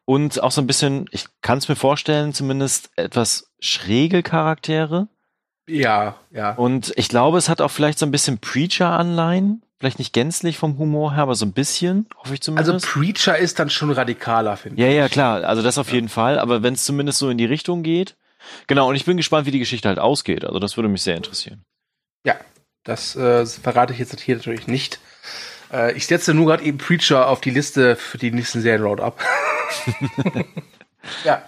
und 0.05 0.41
auch 0.41 0.51
so 0.51 0.61
ein 0.61 0.67
bisschen, 0.67 1.05
ich 1.11 1.25
kann 1.41 1.57
es 1.57 1.67
mir 1.67 1.75
vorstellen, 1.75 2.33
zumindest 2.33 2.91
etwas 2.95 3.51
schräge 3.59 4.23
Charaktere. 4.23 5.07
Ja, 5.67 6.15
ja. 6.31 6.53
Und 6.53 6.93
ich 6.95 7.09
glaube, 7.09 7.37
es 7.37 7.49
hat 7.49 7.61
auch 7.61 7.71
vielleicht 7.71 7.99
so 7.99 8.05
ein 8.05 8.11
bisschen 8.11 8.39
Preacher-Anleihen. 8.39 9.61
Vielleicht 9.79 9.99
nicht 9.99 10.11
gänzlich 10.11 10.57
vom 10.57 10.77
Humor 10.77 11.13
her, 11.13 11.23
aber 11.23 11.35
so 11.35 11.45
ein 11.45 11.53
bisschen, 11.53 12.07
hoffe 12.17 12.33
ich 12.33 12.41
zumindest. 12.41 12.73
Also 12.73 12.85
Preacher 12.85 13.37
ist 13.37 13.59
dann 13.59 13.69
schon 13.69 13.91
radikaler, 13.91 14.57
finde 14.57 14.75
ich. 14.75 14.81
Ja, 14.81 14.91
ja, 14.93 15.07
klar. 15.07 15.43
Also 15.45 15.61
das 15.61 15.77
auf 15.77 15.87
ja. 15.89 15.95
jeden 15.95 16.09
Fall. 16.09 16.37
Aber 16.37 16.63
wenn 16.63 16.73
es 16.73 16.83
zumindest 16.83 17.19
so 17.19 17.29
in 17.29 17.37
die 17.37 17.45
Richtung 17.45 17.81
geht. 17.81 18.17
Genau, 18.67 18.89
und 18.89 18.95
ich 18.95 19.05
bin 19.05 19.15
gespannt, 19.15 19.45
wie 19.45 19.51
die 19.51 19.59
Geschichte 19.59 19.87
halt 19.87 19.99
ausgeht. 19.99 20.43
Also 20.43 20.59
das 20.59 20.75
würde 20.75 20.89
mich 20.89 21.01
sehr 21.01 21.15
interessieren. 21.15 21.63
Ja, 22.23 22.35
das 22.83 23.15
äh, 23.15 23.45
verrate 23.45 23.93
ich 23.93 23.99
jetzt 23.99 24.19
hier 24.19 24.35
natürlich 24.35 24.67
nicht. 24.67 24.99
Äh, 25.71 25.93
ich 25.93 26.07
setze 26.07 26.33
nur 26.33 26.47
gerade 26.47 26.63
eben 26.63 26.77
Preacher 26.77 27.27
auf 27.27 27.41
die 27.41 27.51
Liste 27.51 27.95
für 27.95 28.17
die 28.17 28.31
nächsten 28.31 28.61
Serien 28.61 28.99
ab. 28.99 29.19
ja. 31.23 31.43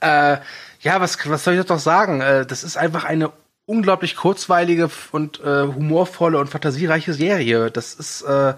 Äh, 0.00 0.38
ja, 0.80 1.00
was, 1.00 1.18
was 1.28 1.44
soll 1.44 1.54
ich 1.54 1.66
doch 1.66 1.78
sagen? 1.78 2.20
Äh, 2.20 2.46
das 2.46 2.64
ist 2.64 2.76
einfach 2.76 3.04
eine 3.04 3.32
unglaublich 3.66 4.16
kurzweilige 4.16 4.90
und 5.12 5.40
äh, 5.40 5.62
humorvolle 5.62 6.38
und 6.38 6.48
fantasiereiche 6.48 7.12
Serie. 7.12 7.70
Das 7.70 7.94
ist 7.94 8.22
äh, 8.22 8.54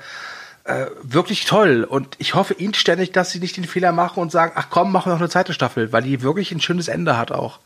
äh, 0.64 0.86
wirklich 1.02 1.46
toll. 1.46 1.84
Und 1.84 2.14
ich 2.18 2.34
hoffe 2.34 2.54
inständig, 2.54 3.12
dass 3.12 3.30
sie 3.30 3.40
nicht 3.40 3.56
den 3.56 3.64
Fehler 3.64 3.92
machen 3.92 4.20
und 4.20 4.30
sagen, 4.30 4.52
ach 4.54 4.68
komm, 4.70 4.92
machen 4.92 5.10
wir 5.10 5.14
noch 5.14 5.20
eine 5.20 5.28
zweite 5.28 5.52
Staffel, 5.52 5.92
weil 5.92 6.02
die 6.02 6.22
wirklich 6.22 6.52
ein 6.52 6.60
schönes 6.60 6.88
Ende 6.88 7.18
hat 7.18 7.32
auch. 7.32 7.58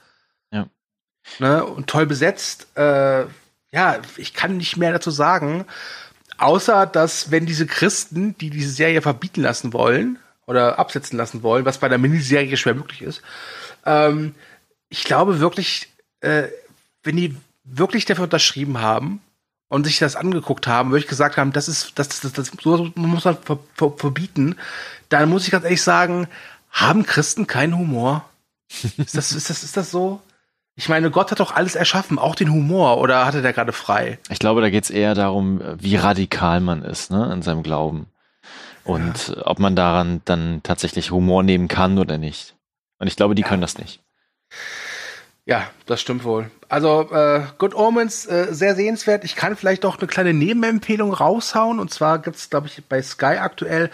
Ne? 1.38 1.64
Und 1.64 1.88
toll 1.88 2.06
besetzt. 2.06 2.66
Äh, 2.76 3.24
ja, 3.72 3.98
ich 4.16 4.34
kann 4.34 4.56
nicht 4.56 4.76
mehr 4.76 4.92
dazu 4.92 5.10
sagen. 5.10 5.64
Außer, 6.38 6.86
dass 6.86 7.30
wenn 7.30 7.46
diese 7.46 7.66
Christen, 7.66 8.36
die 8.38 8.50
diese 8.50 8.70
Serie 8.70 9.02
verbieten 9.02 9.42
lassen 9.42 9.72
wollen 9.72 10.18
oder 10.46 10.78
absetzen 10.78 11.16
lassen 11.16 11.42
wollen, 11.42 11.64
was 11.64 11.78
bei 11.78 11.88
der 11.88 11.98
Miniserie 11.98 12.56
schwer 12.56 12.74
möglich 12.74 13.02
ist, 13.02 13.22
ähm, 13.86 14.34
ich 14.88 15.04
glaube 15.04 15.40
wirklich, 15.40 15.88
äh, 16.20 16.44
wenn 17.02 17.16
die 17.16 17.36
wirklich 17.64 18.04
dafür 18.04 18.24
unterschrieben 18.24 18.80
haben 18.80 19.20
und 19.68 19.84
sich 19.84 19.98
das 19.98 20.16
angeguckt 20.16 20.66
haben, 20.66 20.90
würde 20.90 21.04
ich 21.04 21.08
gesagt 21.08 21.36
haben, 21.36 21.52
das 21.52 21.68
ist, 21.68 21.98
das, 21.98 22.20
das, 22.20 22.32
das, 22.32 22.52
so 22.62 22.90
muss 22.94 23.24
man 23.24 23.38
ver, 23.38 23.58
ver, 23.74 23.92
verbieten, 23.96 24.56
dann 25.08 25.28
muss 25.28 25.44
ich 25.44 25.50
ganz 25.50 25.64
ehrlich 25.64 25.82
sagen, 25.82 26.28
haben 26.70 27.04
Christen 27.04 27.46
keinen 27.46 27.76
Humor? 27.76 28.28
ist 28.96 29.16
das, 29.16 29.32
ist 29.32 29.50
das, 29.50 29.62
ist 29.62 29.76
das 29.76 29.90
so? 29.90 30.20
Ich 30.76 30.88
meine, 30.88 31.10
Gott 31.10 31.30
hat 31.30 31.40
doch 31.40 31.54
alles 31.54 31.76
erschaffen, 31.76 32.18
auch 32.18 32.34
den 32.34 32.50
Humor, 32.50 32.98
oder 32.98 33.26
hatte 33.26 33.42
der 33.42 33.52
gerade 33.52 33.72
frei? 33.72 34.18
Ich 34.28 34.40
glaube, 34.40 34.60
da 34.60 34.70
geht 34.70 34.84
es 34.84 34.90
eher 34.90 35.14
darum, 35.14 35.60
wie 35.78 35.96
radikal 35.96 36.60
man 36.60 36.82
ist, 36.82 37.10
ne, 37.10 37.32
in 37.32 37.42
seinem 37.42 37.62
Glauben. 37.62 38.06
Und 38.82 39.28
ja. 39.28 39.46
ob 39.46 39.60
man 39.60 39.76
daran 39.76 40.20
dann 40.24 40.62
tatsächlich 40.62 41.10
Humor 41.10 41.42
nehmen 41.42 41.68
kann 41.68 41.98
oder 41.98 42.18
nicht. 42.18 42.54
Und 42.98 43.06
ich 43.06 43.16
glaube, 43.16 43.34
die 43.34 43.42
ja. 43.42 43.48
können 43.48 43.62
das 43.62 43.78
nicht. 43.78 44.00
Ja, 45.46 45.70
das 45.84 46.00
stimmt 46.00 46.24
wohl. 46.24 46.50
Also 46.70 47.10
äh, 47.12 47.42
Good 47.58 47.74
Omens, 47.74 48.24
äh, 48.24 48.48
sehr 48.50 48.74
sehenswert. 48.74 49.24
Ich 49.24 49.36
kann 49.36 49.56
vielleicht 49.56 49.84
doch 49.84 49.98
eine 49.98 50.06
kleine 50.06 50.32
Nebenempfehlung 50.32 51.12
raushauen. 51.12 51.80
Und 51.80 51.90
zwar 51.90 52.18
gibt's, 52.18 52.48
glaube 52.48 52.66
ich, 52.66 52.82
bei 52.86 53.02
Sky 53.02 53.36
aktuell 53.38 53.90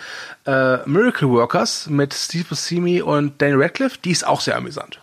äh, 0.46 0.78
Miracle 0.88 1.28
Workers 1.28 1.88
mit 1.88 2.14
Steve 2.14 2.44
Buscemi 2.48 3.02
und 3.02 3.42
Daniel 3.42 3.62
Radcliffe. 3.62 3.98
Die 4.04 4.12
ist 4.12 4.24
auch 4.24 4.40
sehr 4.40 4.56
amüsant. 4.56 5.00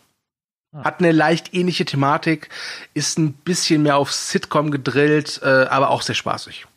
Ah. 0.77 0.83
Hat 0.83 0.99
eine 0.99 1.11
leicht 1.11 1.53
ähnliche 1.53 1.85
Thematik, 1.85 2.49
ist 2.93 3.17
ein 3.17 3.33
bisschen 3.33 3.83
mehr 3.83 3.97
auf 3.97 4.11
Sitcom 4.13 4.69
gedrillt, 4.69 5.41
äh, 5.43 5.65
aber 5.69 5.89
auch 5.89 6.03
sehr 6.03 6.15
spaßig. 6.15 6.67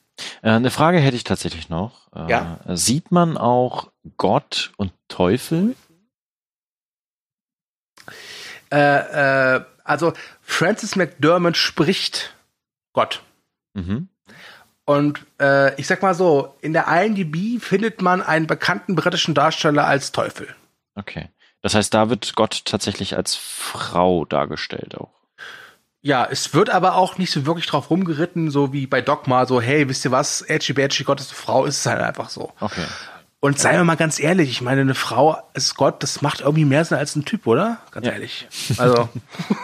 Äh, 0.43 0.51
eine 0.51 0.71
Frage 0.71 0.99
hätte 0.99 1.17
ich 1.17 1.25
tatsächlich 1.25 1.69
noch. 1.69 2.09
Äh, 2.15 2.31
ja? 2.31 2.61
Sieht 2.69 3.13
man 3.13 3.37
auch 3.37 3.91
Gott 4.17 4.73
und 4.77 4.93
Teufel 5.09 5.75
äh, 8.73 9.57
äh, 9.57 9.65
also 9.85 10.13
Francis 10.43 10.97
McDermott 10.97 11.57
spricht 11.57 12.35
Gott. 12.93 13.23
Mhm. 13.75 14.09
Und 14.85 15.25
äh, 15.41 15.75
ich 15.81 15.87
sag 15.87 16.03
mal 16.03 16.15
so, 16.15 16.57
in 16.61 16.73
der 16.73 16.87
IMDb 16.89 17.61
findet 17.63 18.03
man 18.03 18.23
einen 18.23 18.47
bekannten 18.47 18.95
britischen 18.95 19.35
Darsteller 19.35 19.87
als 19.87 20.13
Teufel. 20.13 20.49
Okay. 20.95 21.29
Das 21.63 21.75
heißt, 21.75 21.93
da 21.93 22.09
wird 22.09 22.35
Gott 22.37 22.65
tatsächlich 22.65 23.17
als 23.17 23.35
Frau 23.35 24.25
dargestellt 24.25 24.97
auch. 24.97 25.11
Ja, 26.03 26.27
es 26.31 26.55
wird 26.55 26.71
aber 26.71 26.95
auch 26.95 27.19
nicht 27.19 27.31
so 27.31 27.45
wirklich 27.45 27.67
drauf 27.67 27.91
rumgeritten, 27.91 28.51
so 28.51 28.73
wie 28.73 28.87
bei 28.87 29.03
Dogma, 29.03 29.45
so, 29.45 29.61
hey, 29.61 29.87
wisst 29.89 30.05
ihr 30.07 30.11
was, 30.11 30.41
Edgy 30.41 30.73
Badgy, 30.73 31.05
Gott 31.05 31.21
ist 31.21 31.31
eine 31.31 31.37
Frau, 31.37 31.67
ist 31.67 31.81
es 31.81 31.87
halt 31.87 32.01
einfach 32.01 32.31
so. 32.31 32.53
Okay. 32.61 32.87
Und 33.41 33.59
seien 33.59 33.77
wir 33.77 33.85
mal 33.85 33.97
ganz 33.97 34.19
ehrlich, 34.19 34.51
ich 34.51 34.61
meine, 34.63 34.81
eine 34.81 34.95
Frau 34.95 35.43
ist 35.53 35.75
Gott, 35.75 36.03
das 36.03 36.23
macht 36.23 36.41
irgendwie 36.41 36.65
mehr 36.65 36.85
Sinn 36.85 36.97
als 36.97 37.17
ein 37.17 37.27
Typ, 37.27 37.47
oder? 37.47 37.79
Ganz 37.91 38.07
ja. 38.07 38.13
ehrlich. 38.13 38.49
Also. 38.79 39.11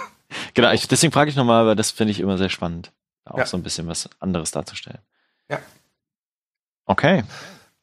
genau, 0.54 0.72
ich, 0.72 0.88
deswegen 0.88 1.12
frage 1.12 1.30
ich 1.30 1.36
nochmal, 1.36 1.66
weil 1.66 1.76
das 1.76 1.90
finde 1.90 2.10
ich 2.10 2.20
immer 2.20 2.36
sehr 2.36 2.50
spannend, 2.50 2.92
auch 3.24 3.38
ja. 3.38 3.46
so 3.46 3.56
ein 3.56 3.62
bisschen 3.62 3.86
was 3.86 4.10
anderes 4.18 4.50
darzustellen. 4.50 5.00
Ja. 5.48 5.58
Okay. 6.84 7.24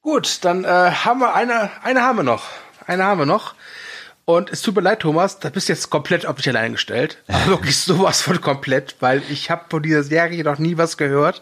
Gut, 0.02 0.40
dann 0.44 0.64
äh, 0.64 0.68
haben 0.68 1.20
wir 1.20 1.34
eine, 1.34 1.72
eine 1.84 2.02
haben 2.02 2.18
wir 2.18 2.24
noch. 2.24 2.44
Eine 2.86 3.04
haben 3.04 3.20
wir 3.20 3.26
noch. 3.26 3.56
Und 4.26 4.50
es 4.50 4.62
tut 4.62 4.76
mir 4.76 4.82
leid, 4.82 5.02
Thomas, 5.02 5.40
da 5.40 5.50
bist 5.50 5.68
du 5.68 5.74
jetzt 5.74 5.90
komplett 5.90 6.26
auf 6.26 6.38
dich 6.38 6.50
allein 6.50 6.74
gestellt. 6.74 7.18
Aber 7.28 7.46
wirklich 7.48 7.78
sowas 7.78 8.22
von 8.22 8.40
komplett, 8.40 8.96
weil 9.00 9.22
ich 9.30 9.50
habe 9.50 9.66
von 9.70 9.84
dieser 9.84 10.04
Serie 10.04 10.44
noch 10.44 10.60
nie 10.60 10.78
was 10.78 10.98
gehört. 10.98 11.42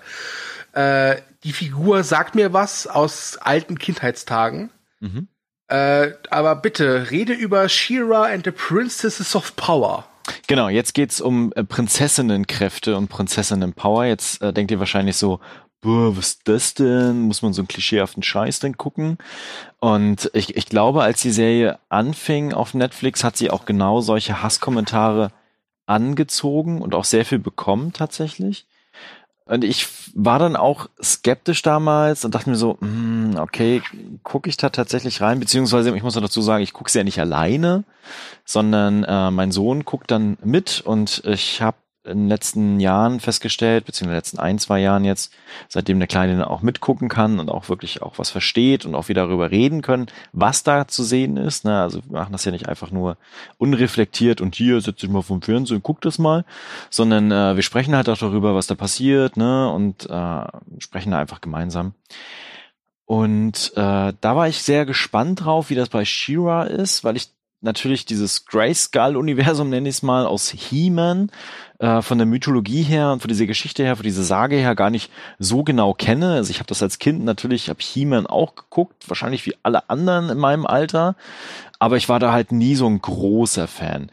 Äh, 0.74 1.18
die 1.44 1.54
Figur 1.54 2.04
sagt 2.04 2.36
mir 2.36 2.54
was 2.54 2.88
aus 2.88 3.38
alten 3.38 3.78
Kindheitstagen. 3.78 4.72
Mhm. 5.00 5.28
Äh, 5.68 6.12
aber 6.30 6.56
bitte, 6.56 7.12
rede 7.12 7.34
über 7.34 7.70
She-Ra 7.70 8.26
and 8.26 8.46
the 8.46 8.52
Princesses 8.52 9.36
of 9.36 9.56
Power. 9.56 10.06
Genau, 10.48 10.70
jetzt 10.70 10.94
geht's 10.94 11.22
um 11.22 11.52
äh, 11.56 11.64
Prinzessinnenkräfte 11.64 12.96
und 12.98 13.08
Prinzessinnenpower. 13.08 14.06
Jetzt 14.06 14.42
äh, 14.42 14.54
denkt 14.54 14.72
ihr 14.72 14.80
wahrscheinlich 14.80 15.18
so, 15.18 15.40
boah, 15.82 16.16
was 16.16 16.28
ist 16.28 16.48
das 16.48 16.74
denn? 16.74 17.22
Muss 17.22 17.42
man 17.42 17.54
so 17.54 17.62
einen 17.62 17.68
klischeehaften 17.68 18.24
Scheiß 18.24 18.60
denn 18.60 18.78
gucken? 18.78 19.18
Und 19.82 20.30
ich, 20.34 20.56
ich 20.56 20.68
glaube, 20.68 21.02
als 21.02 21.22
die 21.22 21.32
Serie 21.32 21.80
anfing 21.90 22.54
auf 22.54 22.76
Netflix, 22.76 23.24
hat 23.24 23.36
sie 23.36 23.50
auch 23.50 23.66
genau 23.66 24.00
solche 24.00 24.44
Hasskommentare 24.44 25.32
angezogen 25.88 26.84
und 26.84 26.94
auch 26.94 27.04
sehr 27.04 27.26
viel 27.26 27.40
bekommen 27.40 27.92
tatsächlich. 27.92 28.68
Und 29.46 29.64
ich 29.64 29.88
war 30.14 30.38
dann 30.38 30.56
auch 30.56 30.88
skeptisch 31.02 31.64
damals 31.64 32.24
und 32.24 32.36
dachte 32.36 32.52
mir 32.52 32.58
so, 32.58 32.78
hm, 32.80 33.38
okay, 33.40 33.82
gucke 34.22 34.50
ich 34.50 34.56
da 34.56 34.70
tatsächlich 34.70 35.20
rein? 35.20 35.40
Beziehungsweise, 35.40 35.96
ich 35.96 36.04
muss 36.04 36.14
noch 36.14 36.22
dazu 36.22 36.44
sagen, 36.44 36.64
ich 36.64 36.74
gucke 36.74 36.92
sie 36.92 37.00
ja 37.00 37.04
nicht 37.04 37.20
alleine, 37.20 37.84
sondern 38.46 39.04
äh, 39.04 39.32
mein 39.32 39.52
Sohn 39.52 39.84
guckt 39.84 40.12
dann 40.12 40.38
mit 40.44 40.82
und 40.82 41.24
ich 41.26 41.64
habe 41.64 41.78
in 42.04 42.20
den 42.20 42.28
letzten 42.30 42.80
Jahren 42.80 43.20
festgestellt, 43.20 43.86
beziehungsweise 43.86 44.06
in 44.06 44.10
den 44.10 44.18
letzten 44.18 44.40
ein, 44.40 44.60
zwei 44.60 44.80
Jahren 44.80 45.06
jetzt, 45.06 45.32
seitdem 45.70 46.00
der 46.00 46.08
Kleine 46.08 46.50
auch 46.50 46.62
mitgucken 46.62 47.10
kann 47.10 47.40
und 47.40 47.50
auch 47.50 47.70
wirklich 47.70 48.02
auch 48.02 48.18
was 48.18 48.32
versteht 48.32 48.86
und 48.86 48.96
auch 48.96 49.08
wieder 49.08 49.28
darüber 49.28 49.52
reden 49.52 49.82
können, 49.82 50.08
was 50.34 50.64
da 50.64 50.88
zu 50.88 51.04
sehen 51.04 51.38
ist. 51.38 51.64
Ne? 51.64 51.80
Also 51.80 52.02
wir 52.04 52.20
machen 52.20 52.32
das 52.32 52.46
ja 52.46 52.52
nicht 52.52 52.68
einfach 52.68 52.92
nur 52.92 53.18
unreflektiert 53.58 54.42
und 54.42 54.56
hier 54.56 54.82
setz 54.82 55.02
dich 55.02 55.10
mal 55.10 55.22
vom 55.22 55.42
Fernsehen 55.42 55.78
und 55.78 55.84
guck 55.84 56.02
das 56.02 56.18
mal, 56.18 56.44
sondern 56.90 57.32
äh, 57.32 57.56
wir 57.56 57.64
sprechen 57.64 57.96
halt 57.96 58.10
auch 58.10 58.18
darüber, 58.18 58.56
was 58.56 58.68
da 58.68 58.76
passiert 58.76 59.38
ne? 59.38 59.72
und 59.72 60.10
äh, 60.10 60.46
sprechen 60.80 61.12
da 61.12 61.20
einfach 61.20 61.42
gemeinsam. 61.42 61.94
Und 63.06 63.74
äh, 63.76 64.14
da 64.22 64.36
war 64.36 64.48
ich 64.48 64.64
sehr 64.64 64.86
gespannt 64.86 65.44
drauf, 65.44 65.70
wie 65.70 65.76
das 65.76 65.90
bei 65.90 66.06
Shira 66.06 66.64
ist, 66.64 67.04
weil 67.04 67.18
ich 67.18 67.30
natürlich 67.62 68.06
dieses 68.06 68.46
Grayskull-Universum, 68.46 69.70
nenne 69.70 69.90
ich 69.90 69.96
es 69.96 70.04
mal, 70.04 70.26
aus 70.26 70.50
He-Man 70.50 71.32
äh, 71.80 72.02
von 72.02 72.18
der 72.18 72.28
Mythologie 72.28 72.84
her 72.84 73.12
und 73.12 73.22
von 73.22 73.30
dieser 73.30 73.46
Geschichte 73.46 73.84
her, 73.84 73.96
von 73.96 74.04
dieser 74.04 74.24
Sage 74.24 74.56
her 74.56 74.76
gar 74.76 74.90
nicht 74.90 75.12
so 75.40 75.64
genau 75.64 75.94
kenne. 75.94 76.34
Also 76.34 76.52
ich 76.52 76.60
habe 76.60 76.68
das 76.68 76.84
als 76.84 77.00
Kind 77.00 77.24
natürlich, 77.24 77.70
habe 77.70 77.80
He-Man 77.82 78.28
auch 78.28 78.56
geguckt, 78.56 79.08
wahrscheinlich 79.08 79.46
wie 79.46 79.56
alle 79.64 79.90
anderen 79.90 80.30
in 80.30 80.38
meinem 80.38 80.66
Alter, 80.66 81.16
aber 81.80 81.98
ich 81.98 82.10
war 82.10 82.20
da 82.20 82.32
halt 82.32 82.52
nie 82.52 82.76
so 82.76 82.88
ein 82.88 83.02
großer 83.02 83.68
Fan. 83.68 84.10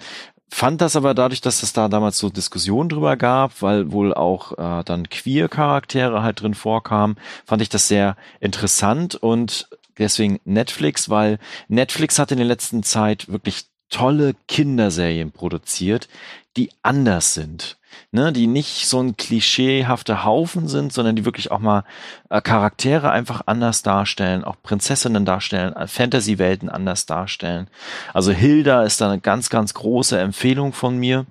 Fand 0.51 0.81
das 0.81 0.97
aber 0.97 1.13
dadurch, 1.13 1.43
dass 1.43 1.63
es 1.63 1.75
da 1.75 1.89
damals 1.89 2.17
so 2.17 2.31
Diskussionen 2.31 2.89
drüber 2.89 3.19
gab, 3.19 3.61
weil 3.61 3.93
wohl 3.93 4.15
auch 4.15 4.53
äh, 4.53 4.83
dann 4.83 5.09
Queer-Charaktere 5.11 6.23
halt 6.23 6.41
drin 6.41 6.55
vorkamen, 6.55 7.17
fand 7.45 7.61
ich 7.61 7.69
das 7.69 7.87
sehr 7.87 8.17
interessant 8.41 9.15
und 9.15 9.69
deswegen 9.99 10.41
Netflix, 10.45 11.09
weil 11.09 11.39
Netflix 11.69 12.19
hat 12.19 12.33
in 12.33 12.39
der 12.39 12.47
letzten 12.47 12.83
Zeit 12.83 13.29
wirklich 13.29 13.67
tolle 13.91 14.35
Kinderserien 14.47 15.33
produziert, 15.33 16.09
die 16.57 16.71
anders 16.83 17.35
sind. 17.35 17.77
Ne, 18.11 18.33
die 18.33 18.47
nicht 18.47 18.87
so 18.87 19.01
ein 19.01 19.17
klischeehafter 19.17 20.25
Haufen 20.25 20.69
sind, 20.69 20.93
sondern 20.93 21.17
die 21.17 21.25
wirklich 21.25 21.51
auch 21.51 21.59
mal 21.59 21.85
äh, 22.31 22.41
Charaktere 22.41 23.11
einfach 23.11 23.43
anders 23.47 23.83
darstellen, 23.83 24.45
auch 24.45 24.57
Prinzessinnen 24.63 25.25
darstellen, 25.25 25.75
äh, 25.75 25.87
Fantasy-Welten 25.87 26.69
anders 26.69 27.07
darstellen. 27.07 27.69
Also 28.15 28.31
Hilda 28.33 28.83
ist 28.83 29.01
da 29.01 29.11
eine 29.11 29.21
ganz, 29.21 29.51
ganz 29.51 29.75
große 29.75 30.19
Empfehlung 30.19 30.73
von 30.73 30.97
mir, 30.97 31.27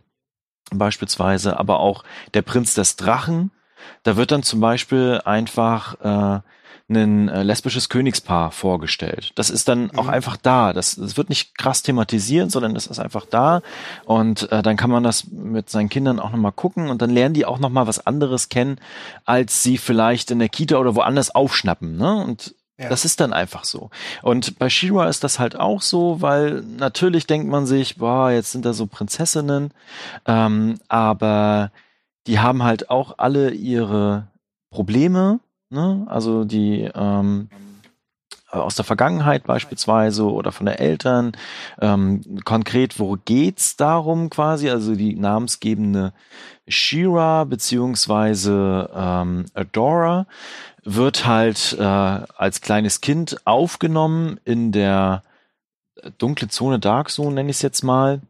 beispielsweise, 0.71 1.59
aber 1.59 1.79
auch 1.79 2.03
der 2.33 2.41
Prinz 2.41 2.73
des 2.73 2.95
Drachen. 2.95 3.51
Da 4.03 4.17
wird 4.17 4.31
dann 4.31 4.43
zum 4.43 4.59
Beispiel 4.59 5.21
einfach 5.25 5.99
äh, 6.01 6.41
ein 6.89 7.27
äh, 7.27 7.43
lesbisches 7.43 7.89
Königspaar 7.89 8.51
vorgestellt. 8.51 9.31
Das 9.35 9.49
ist 9.49 9.67
dann 9.67 9.83
mhm. 9.83 9.99
auch 9.99 10.07
einfach 10.07 10.37
da. 10.37 10.71
Das, 10.71 10.95
das 10.95 11.17
wird 11.17 11.29
nicht 11.29 11.57
krass 11.57 11.81
thematisiert, 11.81 12.49
sondern 12.49 12.73
das 12.73 12.87
ist 12.87 12.99
einfach 12.99 13.25
da. 13.25 13.61
Und 14.05 14.51
äh, 14.51 14.61
dann 14.61 14.77
kann 14.77 14.89
man 14.89 15.03
das 15.03 15.27
mit 15.27 15.69
seinen 15.69 15.89
Kindern 15.89 16.19
auch 16.19 16.31
nochmal 16.31 16.53
gucken 16.53 16.89
und 16.89 17.01
dann 17.01 17.09
lernen 17.09 17.33
die 17.33 17.45
auch 17.45 17.59
nochmal 17.59 17.87
was 17.87 18.05
anderes 18.05 18.47
kennen, 18.47 18.79
als 19.25 19.63
sie 19.63 19.77
vielleicht 19.77 20.31
in 20.31 20.39
der 20.39 20.49
Kita 20.49 20.77
oder 20.77 20.95
woanders 20.95 21.33
aufschnappen. 21.35 21.97
Ne? 21.97 22.23
Und 22.23 22.55
ja. 22.79 22.89
Das 22.89 23.05
ist 23.05 23.19
dann 23.19 23.33
einfach 23.33 23.63
so. 23.63 23.89
Und 24.21 24.59
bei 24.59 24.69
Shira 24.69 25.09
ist 25.09 25.23
das 25.23 25.39
halt 25.39 25.59
auch 25.59 25.81
so, 25.81 26.21
weil 26.21 26.61
natürlich 26.61 27.25
denkt 27.25 27.49
man 27.49 27.65
sich, 27.65 27.97
boah, 27.97 28.29
jetzt 28.29 28.51
sind 28.51 28.65
da 28.65 28.73
so 28.73 28.85
Prinzessinnen, 28.85 29.71
ähm, 30.27 30.79
aber 30.87 31.71
die 32.27 32.39
haben 32.39 32.61
halt 32.61 32.91
auch 32.91 33.15
alle 33.17 33.49
ihre 33.49 34.27
Probleme 34.69 35.39
Ne? 35.69 36.05
Also 36.09 36.45
die 36.45 36.89
ähm, 36.95 37.49
aus 38.49 38.75
der 38.75 38.85
Vergangenheit 38.85 39.43
beispielsweise 39.43 40.23
oder 40.25 40.51
von 40.51 40.65
den 40.65 40.75
Eltern. 40.75 41.33
Ähm, 41.81 42.39
konkret, 42.45 42.99
wo 42.99 43.17
geht's 43.25 43.75
darum 43.75 44.29
quasi? 44.29 44.69
Also 44.69 44.95
die 44.95 45.15
namensgebende 45.15 46.13
Shira 46.67 47.43
beziehungsweise 47.43 48.89
ähm, 48.95 49.45
Adora 49.53 50.27
wird 50.83 51.25
halt 51.25 51.75
äh, 51.77 51.83
als 51.83 52.61
kleines 52.61 53.01
Kind 53.01 53.45
aufgenommen 53.45 54.39
in 54.45 54.71
der 54.71 55.23
dunkle 56.17 56.47
Zone, 56.47 56.79
Dark 56.79 57.09
Zone 57.09 57.35
nenne 57.35 57.49
ich 57.49 57.57
es 57.57 57.61
jetzt 57.61 57.83
mal 57.83 58.21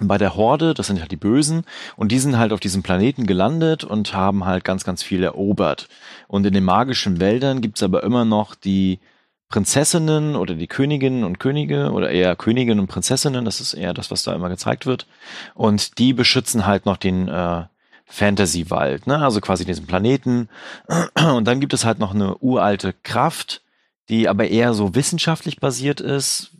bei 0.00 0.18
der 0.18 0.36
Horde, 0.36 0.74
das 0.74 0.88
sind 0.88 1.00
halt 1.00 1.10
die 1.10 1.16
Bösen, 1.16 1.64
und 1.96 2.10
die 2.10 2.18
sind 2.18 2.38
halt 2.38 2.52
auf 2.52 2.60
diesem 2.60 2.82
Planeten 2.82 3.26
gelandet 3.26 3.84
und 3.84 4.14
haben 4.14 4.44
halt 4.44 4.64
ganz, 4.64 4.84
ganz 4.84 5.02
viel 5.02 5.22
erobert. 5.22 5.88
Und 6.28 6.46
in 6.46 6.54
den 6.54 6.64
magischen 6.64 7.20
Wäldern 7.20 7.60
gibt's 7.60 7.82
aber 7.82 8.02
immer 8.02 8.24
noch 8.24 8.54
die 8.54 9.00
Prinzessinnen 9.48 10.34
oder 10.36 10.54
die 10.54 10.66
Königinnen 10.66 11.22
und 11.22 11.38
Könige 11.38 11.92
oder 11.92 12.10
eher 12.10 12.34
Königinnen 12.34 12.80
und 12.80 12.88
Prinzessinnen, 12.88 13.44
das 13.44 13.60
ist 13.60 13.74
eher 13.74 13.94
das, 13.94 14.10
was 14.10 14.24
da 14.24 14.34
immer 14.34 14.48
gezeigt 14.48 14.84
wird. 14.86 15.06
Und 15.54 15.98
die 15.98 16.12
beschützen 16.12 16.66
halt 16.66 16.86
noch 16.86 16.96
den 16.96 17.28
äh, 17.28 17.64
Fantasy-Wald, 18.06 19.06
ne? 19.06 19.18
also 19.18 19.40
quasi 19.40 19.64
diesen 19.64 19.86
Planeten. 19.86 20.48
Und 21.14 21.46
dann 21.46 21.60
gibt 21.60 21.72
es 21.72 21.84
halt 21.84 21.98
noch 21.98 22.14
eine 22.14 22.36
uralte 22.38 22.94
Kraft, 23.02 23.62
die 24.08 24.28
aber 24.28 24.48
eher 24.48 24.74
so 24.74 24.94
wissenschaftlich 24.94 25.60
basiert 25.60 26.00
ist, 26.00 26.50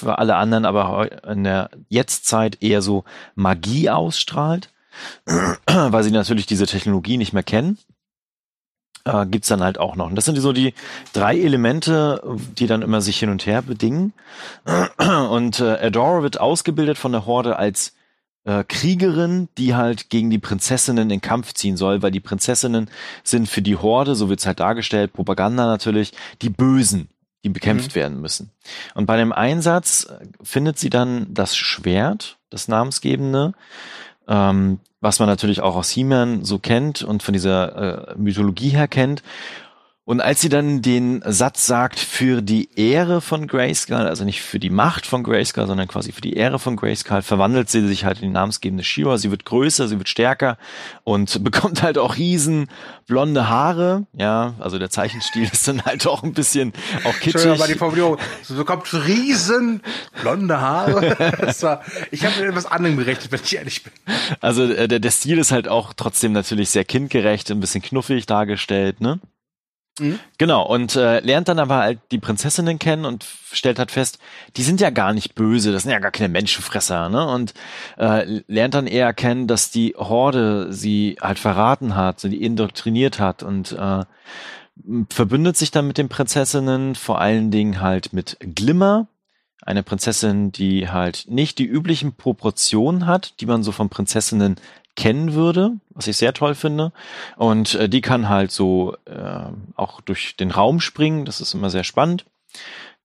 für 0.00 0.18
alle 0.18 0.36
anderen 0.36 0.64
aber 0.64 1.24
in 1.26 1.44
der 1.44 1.70
Jetztzeit 1.88 2.62
eher 2.62 2.82
so 2.82 3.04
Magie 3.34 3.90
ausstrahlt, 3.90 4.70
weil 5.66 6.02
sie 6.02 6.10
natürlich 6.10 6.46
diese 6.46 6.66
Technologie 6.66 7.16
nicht 7.16 7.32
mehr 7.32 7.42
kennen. 7.42 7.78
Äh, 9.04 9.26
gibt's 9.26 9.48
dann 9.48 9.62
halt 9.62 9.78
auch 9.78 9.96
noch. 9.96 10.08
Und 10.08 10.14
das 10.14 10.26
sind 10.26 10.36
so 10.36 10.52
die 10.52 10.74
drei 11.12 11.38
Elemente, 11.38 12.22
die 12.58 12.66
dann 12.66 12.82
immer 12.82 13.00
sich 13.00 13.18
hin 13.18 13.30
und 13.30 13.46
her 13.46 13.62
bedingen. 13.62 14.12
Und 15.30 15.60
äh, 15.60 15.78
Adora 15.80 16.22
wird 16.22 16.38
ausgebildet 16.38 16.98
von 16.98 17.12
der 17.12 17.24
Horde 17.24 17.56
als 17.56 17.94
äh, 18.44 18.62
Kriegerin, 18.64 19.48
die 19.56 19.74
halt 19.74 20.10
gegen 20.10 20.28
die 20.28 20.38
Prinzessinnen 20.38 21.10
in 21.10 21.20
Kampf 21.20 21.54
ziehen 21.54 21.76
soll, 21.76 22.02
weil 22.02 22.10
die 22.10 22.20
Prinzessinnen 22.20 22.90
sind 23.24 23.48
für 23.48 23.62
die 23.62 23.76
Horde, 23.76 24.14
so 24.14 24.28
wird's 24.28 24.46
halt 24.46 24.60
dargestellt, 24.60 25.12
Propaganda 25.12 25.66
natürlich, 25.66 26.12
die 26.42 26.50
Bösen 26.50 27.08
die 27.44 27.48
bekämpft 27.48 27.92
mhm. 27.92 27.94
werden 27.94 28.20
müssen. 28.20 28.50
Und 28.94 29.06
bei 29.06 29.16
dem 29.16 29.32
Einsatz 29.32 30.04
äh, 30.04 30.26
findet 30.42 30.78
sie 30.78 30.90
dann 30.90 31.32
das 31.32 31.56
Schwert, 31.56 32.38
das 32.50 32.68
namensgebende, 32.68 33.52
ähm, 34.28 34.80
was 35.00 35.18
man 35.18 35.28
natürlich 35.28 35.60
auch 35.60 35.76
aus 35.76 35.90
He-Man 35.90 36.44
so 36.44 36.58
kennt 36.58 37.02
und 37.02 37.22
von 37.22 37.32
dieser 37.32 38.10
äh, 38.10 38.14
Mythologie 38.16 38.70
her 38.70 38.88
kennt. 38.88 39.22
Und 40.10 40.20
als 40.20 40.40
sie 40.40 40.48
dann 40.48 40.82
den 40.82 41.22
Satz 41.24 41.66
sagt, 41.66 42.00
für 42.00 42.42
die 42.42 42.68
Ehre 42.74 43.20
von 43.20 43.46
Grayskull, 43.46 43.94
also 43.94 44.24
nicht 44.24 44.42
für 44.42 44.58
die 44.58 44.68
Macht 44.68 45.06
von 45.06 45.22
Grayskull, 45.22 45.68
sondern 45.68 45.86
quasi 45.86 46.10
für 46.10 46.20
die 46.20 46.32
Ehre 46.32 46.58
von 46.58 46.74
Grayskull, 46.74 47.22
verwandelt 47.22 47.70
sie 47.70 47.86
sich 47.86 48.04
halt 48.04 48.18
in 48.18 48.26
die 48.26 48.34
namensgebende 48.34 48.82
Shira. 48.82 49.18
Sie 49.18 49.30
wird 49.30 49.44
größer, 49.44 49.86
sie 49.86 49.98
wird 49.98 50.08
stärker 50.08 50.58
und 51.04 51.44
bekommt 51.44 51.84
halt 51.84 51.96
auch 51.96 52.16
riesen 52.16 52.66
blonde 53.06 53.48
Haare. 53.48 54.08
Ja, 54.12 54.54
also 54.58 54.80
der 54.80 54.90
Zeichenstil 54.90 55.44
ist 55.52 55.68
dann 55.68 55.84
halt 55.84 56.08
auch 56.08 56.24
ein 56.24 56.32
bisschen 56.32 56.72
auch 57.04 57.14
kitschig. 57.20 57.46
Aber 57.46 57.68
die 57.68 57.74
Formulierung, 57.74 58.18
sie 58.42 58.54
bekommt 58.54 58.92
riesen 58.92 59.80
blonde 60.20 60.60
Haare. 60.60 61.02
War, 61.60 61.84
ich 62.10 62.26
habe 62.26 62.40
mir 62.40 62.48
etwas 62.48 62.66
anderem 62.66 62.96
gerechnet, 62.96 63.30
wenn 63.30 63.40
ich 63.44 63.54
ehrlich 63.54 63.84
bin. 63.84 63.92
Also 64.40 64.64
äh, 64.64 64.88
der, 64.88 64.98
der 64.98 65.10
Stil 65.12 65.38
ist 65.38 65.52
halt 65.52 65.68
auch 65.68 65.92
trotzdem 65.94 66.32
natürlich 66.32 66.70
sehr 66.70 66.84
kindgerecht, 66.84 67.48
ein 67.52 67.60
bisschen 67.60 67.80
knuffig 67.80 68.26
dargestellt, 68.26 69.00
ne? 69.00 69.20
Mhm. 70.00 70.18
Genau, 70.38 70.66
und 70.66 70.96
äh, 70.96 71.20
lernt 71.20 71.48
dann 71.48 71.58
aber 71.58 71.76
halt 71.76 72.00
die 72.10 72.18
Prinzessinnen 72.18 72.78
kennen 72.78 73.04
und 73.04 73.26
stellt 73.52 73.78
halt 73.78 73.90
fest, 73.90 74.18
die 74.56 74.62
sind 74.62 74.80
ja 74.80 74.90
gar 74.90 75.12
nicht 75.12 75.34
böse, 75.34 75.72
das 75.72 75.82
sind 75.82 75.92
ja 75.92 75.98
gar 75.98 76.10
keine 76.10 76.30
Menschenfresser, 76.30 77.08
ne? 77.08 77.26
Und 77.26 77.54
äh, 77.98 78.42
lernt 78.48 78.74
dann 78.74 78.86
eher 78.86 79.12
kennen, 79.12 79.46
dass 79.46 79.70
die 79.70 79.94
Horde 79.96 80.72
sie 80.72 81.16
halt 81.20 81.38
verraten 81.38 81.94
hat, 81.94 82.20
sie 82.20 82.34
indoktriniert 82.34 83.20
hat 83.20 83.42
und 83.42 83.72
äh, 83.72 84.04
verbündet 85.10 85.56
sich 85.56 85.70
dann 85.70 85.86
mit 85.86 85.98
den 85.98 86.08
Prinzessinnen, 86.08 86.94
vor 86.94 87.20
allen 87.20 87.50
Dingen 87.50 87.80
halt 87.80 88.12
mit 88.12 88.38
Glimmer, 88.40 89.08
eine 89.62 89.82
Prinzessin, 89.82 90.52
die 90.52 90.88
halt 90.88 91.26
nicht 91.28 91.58
die 91.58 91.66
üblichen 91.66 92.14
Proportionen 92.14 93.06
hat, 93.06 93.40
die 93.40 93.46
man 93.46 93.62
so 93.62 93.72
von 93.72 93.90
Prinzessinnen 93.90 94.56
kennen 94.96 95.34
würde, 95.34 95.72
was 95.90 96.06
ich 96.06 96.16
sehr 96.16 96.34
toll 96.34 96.54
finde. 96.54 96.92
Und 97.36 97.74
äh, 97.74 97.88
die 97.88 98.00
kann 98.00 98.28
halt 98.28 98.50
so 98.50 98.96
äh, 99.06 99.50
auch 99.76 100.00
durch 100.00 100.36
den 100.36 100.50
Raum 100.50 100.80
springen. 100.80 101.24
Das 101.24 101.40
ist 101.40 101.54
immer 101.54 101.70
sehr 101.70 101.84
spannend. 101.84 102.24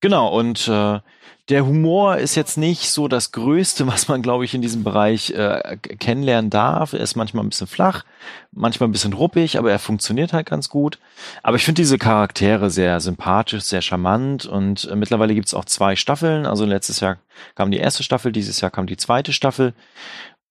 Genau, 0.00 0.28
und 0.28 0.68
äh, 0.68 1.00
der 1.48 1.64
Humor 1.64 2.16
ist 2.16 2.34
jetzt 2.34 2.58
nicht 2.58 2.90
so 2.90 3.06
das 3.06 3.30
Größte, 3.30 3.86
was 3.88 4.08
man, 4.08 4.22
glaube 4.22 4.44
ich, 4.44 4.54
in 4.54 4.62
diesem 4.62 4.82
Bereich 4.82 5.30
äh, 5.30 5.76
kennenlernen 5.78 6.50
darf. 6.50 6.92
Er 6.92 7.00
ist 7.00 7.16
manchmal 7.16 7.44
ein 7.44 7.48
bisschen 7.48 7.66
flach, 7.66 8.04
manchmal 8.52 8.88
ein 8.88 8.92
bisschen 8.92 9.12
ruppig, 9.12 9.58
aber 9.58 9.70
er 9.70 9.78
funktioniert 9.78 10.32
halt 10.32 10.48
ganz 10.48 10.68
gut. 10.68 10.98
Aber 11.42 11.56
ich 11.56 11.64
finde 11.64 11.82
diese 11.82 11.98
Charaktere 11.98 12.70
sehr 12.70 13.00
sympathisch, 13.00 13.62
sehr 13.62 13.82
charmant 13.82 14.46
und 14.46 14.88
äh, 14.90 14.96
mittlerweile 14.96 15.34
gibt 15.34 15.46
es 15.46 15.54
auch 15.54 15.64
zwei 15.64 15.96
Staffeln. 15.96 16.46
Also 16.46 16.64
letztes 16.64 17.00
Jahr 17.00 17.18
kam 17.54 17.70
die 17.70 17.78
erste 17.78 18.02
Staffel, 18.02 18.32
dieses 18.32 18.60
Jahr 18.60 18.70
kam 18.70 18.86
die 18.86 18.96
zweite 18.96 19.32
Staffel. 19.32 19.74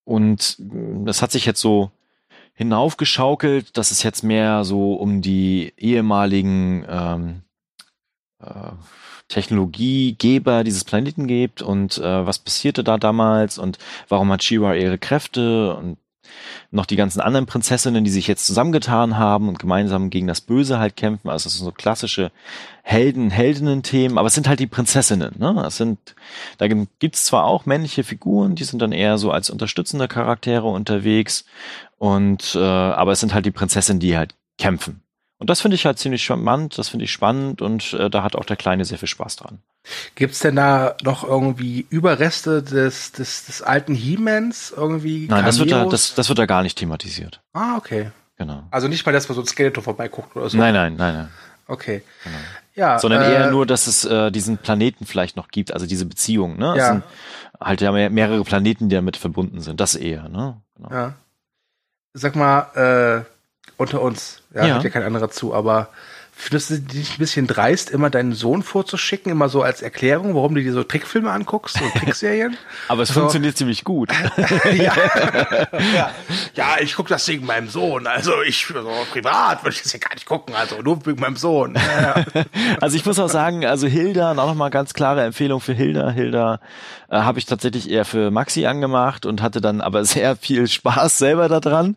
Und 0.06 0.56
das 0.58 1.20
hat 1.20 1.32
sich 1.32 1.44
jetzt 1.46 1.60
so 1.60 1.90
hinaufgeschaukelt, 2.54 3.76
dass 3.76 3.90
es 3.90 4.02
jetzt 4.04 4.22
mehr 4.22 4.64
so 4.64 4.94
um 4.94 5.20
die 5.20 5.74
ehemaligen 5.76 6.86
ähm, 6.88 7.42
äh, 8.40 8.70
Technologiegeber 9.28 10.62
dieses 10.62 10.84
Planeten 10.84 11.26
geht 11.26 11.60
und 11.60 11.98
äh, 11.98 12.24
was 12.26 12.38
passierte 12.38 12.84
da 12.84 12.96
damals 12.96 13.58
und 13.58 13.78
warum 14.08 14.30
hat 14.30 14.44
Shira 14.44 14.76
ihre 14.76 14.96
Kräfte 14.96 15.74
und 15.74 15.98
noch 16.70 16.86
die 16.86 16.96
ganzen 16.96 17.20
anderen 17.20 17.46
Prinzessinnen, 17.46 18.04
die 18.04 18.10
sich 18.10 18.26
jetzt 18.26 18.46
zusammengetan 18.46 19.18
haben 19.18 19.48
und 19.48 19.58
gemeinsam 19.58 20.10
gegen 20.10 20.26
das 20.26 20.40
Böse 20.40 20.78
halt 20.78 20.96
kämpfen. 20.96 21.28
Also 21.28 21.44
das 21.44 21.56
sind 21.56 21.64
so 21.64 21.72
klassische 21.72 22.30
Helden, 22.82 23.30
Heldinnen-Themen, 23.30 24.18
aber 24.18 24.28
es 24.28 24.34
sind 24.34 24.48
halt 24.48 24.60
die 24.60 24.66
Prinzessinnen. 24.66 25.34
Ne? 25.38 25.64
Es 25.66 25.76
sind, 25.76 25.98
da 26.58 26.68
gibt's 26.68 27.24
zwar 27.24 27.44
auch 27.44 27.66
männliche 27.66 28.04
Figuren, 28.04 28.54
die 28.54 28.64
sind 28.64 28.80
dann 28.80 28.92
eher 28.92 29.18
so 29.18 29.30
als 29.30 29.50
unterstützende 29.50 30.08
Charaktere 30.08 30.66
unterwegs, 30.66 31.44
und 31.98 32.54
äh, 32.54 32.58
aber 32.58 33.12
es 33.12 33.20
sind 33.20 33.34
halt 33.34 33.46
die 33.46 33.50
Prinzessinnen, 33.50 34.00
die 34.00 34.16
halt 34.16 34.34
kämpfen. 34.58 35.02
Und 35.38 35.50
das 35.50 35.60
finde 35.60 35.74
ich 35.74 35.84
halt 35.84 35.98
ziemlich 35.98 36.24
charmant, 36.24 36.78
das 36.78 36.88
finde 36.88 37.04
ich 37.04 37.12
spannend 37.12 37.60
und 37.60 37.92
äh, 37.92 38.08
da 38.08 38.22
hat 38.22 38.36
auch 38.36 38.44
der 38.44 38.56
Kleine 38.56 38.84
sehr 38.84 38.98
viel 38.98 39.08
Spaß 39.08 39.36
dran. 39.36 39.58
Gibt's 40.14 40.38
denn 40.38 40.56
da 40.56 40.96
noch 41.02 41.24
irgendwie 41.24 41.86
Überreste 41.90 42.62
des, 42.62 43.12
des, 43.12 43.44
des 43.44 43.62
alten 43.62 43.94
He-Mans 43.94 44.72
irgendwie? 44.74 45.26
Nein, 45.28 45.44
das 45.44 45.58
wird, 45.58 45.70
da, 45.70 45.84
das, 45.84 46.14
das 46.14 46.28
wird 46.28 46.38
da 46.38 46.46
gar 46.46 46.62
nicht 46.62 46.78
thematisiert. 46.78 47.42
Ah, 47.52 47.76
okay. 47.76 48.10
Genau. 48.38 48.64
Also 48.70 48.88
nicht 48.88 49.04
mal, 49.04 49.12
dass 49.12 49.28
man 49.28 49.36
so 49.36 49.42
ein 49.42 49.46
Skeletor 49.46 49.82
vorbeiguckt 49.82 50.36
oder 50.36 50.48
so. 50.48 50.56
Nein, 50.56 50.74
nein, 50.74 50.96
nein, 50.96 51.14
nein. 51.14 51.28
Okay. 51.68 52.02
Genau. 52.24 52.36
Ja, 52.74 52.98
Sondern 52.98 53.22
äh, 53.22 53.32
eher 53.32 53.50
nur, 53.50 53.64
dass 53.64 53.86
es 53.86 54.04
äh, 54.04 54.30
diesen 54.30 54.58
Planeten 54.58 55.06
vielleicht 55.06 55.36
noch 55.36 55.48
gibt, 55.48 55.72
also 55.72 55.86
diese 55.86 56.04
Beziehung, 56.04 56.58
ne? 56.58 56.72
Es 56.72 56.78
ja. 56.78 56.92
sind 56.92 57.04
halt 57.58 57.80
ja 57.80 57.90
mehrere 57.90 58.44
Planeten, 58.44 58.90
die 58.90 58.94
damit 58.94 59.16
verbunden 59.16 59.60
sind. 59.60 59.80
Das 59.80 59.94
eher, 59.94 60.28
ne? 60.28 60.60
Genau. 60.76 60.90
Ja. 60.90 61.14
Sag 62.12 62.36
mal, 62.36 63.24
äh, 63.24 63.35
unter 63.76 64.00
uns, 64.02 64.42
ja, 64.54 64.66
ja. 64.66 64.74
hört 64.74 64.84
ja 64.84 64.90
kein 64.90 65.02
anderer 65.02 65.30
zu, 65.30 65.54
aber 65.54 65.88
Findest 66.38 66.70
du 66.70 66.78
dich 66.80 67.14
ein 67.14 67.18
bisschen 67.18 67.46
dreist, 67.46 67.88
immer 67.88 68.10
deinen 68.10 68.34
Sohn 68.34 68.62
vorzuschicken, 68.62 69.32
immer 69.32 69.48
so 69.48 69.62
als 69.62 69.80
Erklärung, 69.80 70.34
warum 70.34 70.54
du 70.54 70.62
dir 70.62 70.74
so 70.74 70.84
Trickfilme 70.84 71.30
anguckst, 71.32 71.78
so 71.78 71.84
Trickserien? 71.98 72.58
Aber 72.88 73.02
es 73.02 73.08
So. 73.08 73.20
funktioniert 73.20 73.56
ziemlich 73.56 73.84
gut. 73.84 74.10
ja. 74.74 74.92
ja. 75.94 76.10
ja, 76.54 76.76
ich 76.80 76.94
gucke 76.94 77.08
das 77.08 77.26
wegen 77.28 77.46
meinem 77.46 77.68
Sohn. 77.68 78.06
Also 78.06 78.42
ich, 78.42 78.66
so 78.66 78.74
privat 79.10 79.64
würde 79.64 79.74
ich 79.74 79.82
das 79.82 79.94
ja 79.94 79.98
gar 79.98 80.14
nicht 80.14 80.26
gucken, 80.26 80.54
also 80.54 80.80
nur 80.82 81.04
wegen 81.06 81.20
meinem 81.20 81.36
Sohn. 81.36 81.74
Ja. 81.74 82.24
Also 82.82 82.96
ich 82.96 83.06
muss 83.06 83.18
auch 83.18 83.30
sagen, 83.30 83.64
also 83.64 83.86
Hilda, 83.86 84.32
auch 84.32 84.34
nochmal 84.46 84.70
ganz 84.70 84.92
klare 84.92 85.24
Empfehlung 85.24 85.60
für 85.60 85.72
Hilda. 85.72 86.10
Hilda 86.10 86.60
äh, 87.08 87.16
habe 87.16 87.38
ich 87.38 87.46
tatsächlich 87.46 87.90
eher 87.90 88.04
für 88.04 88.30
Maxi 88.30 88.66
angemacht 88.66 89.24
und 89.24 89.40
hatte 89.40 89.62
dann 89.62 89.80
aber 89.80 90.04
sehr 90.04 90.36
viel 90.36 90.68
Spaß 90.68 91.16
selber 91.16 91.48
daran. 91.48 91.96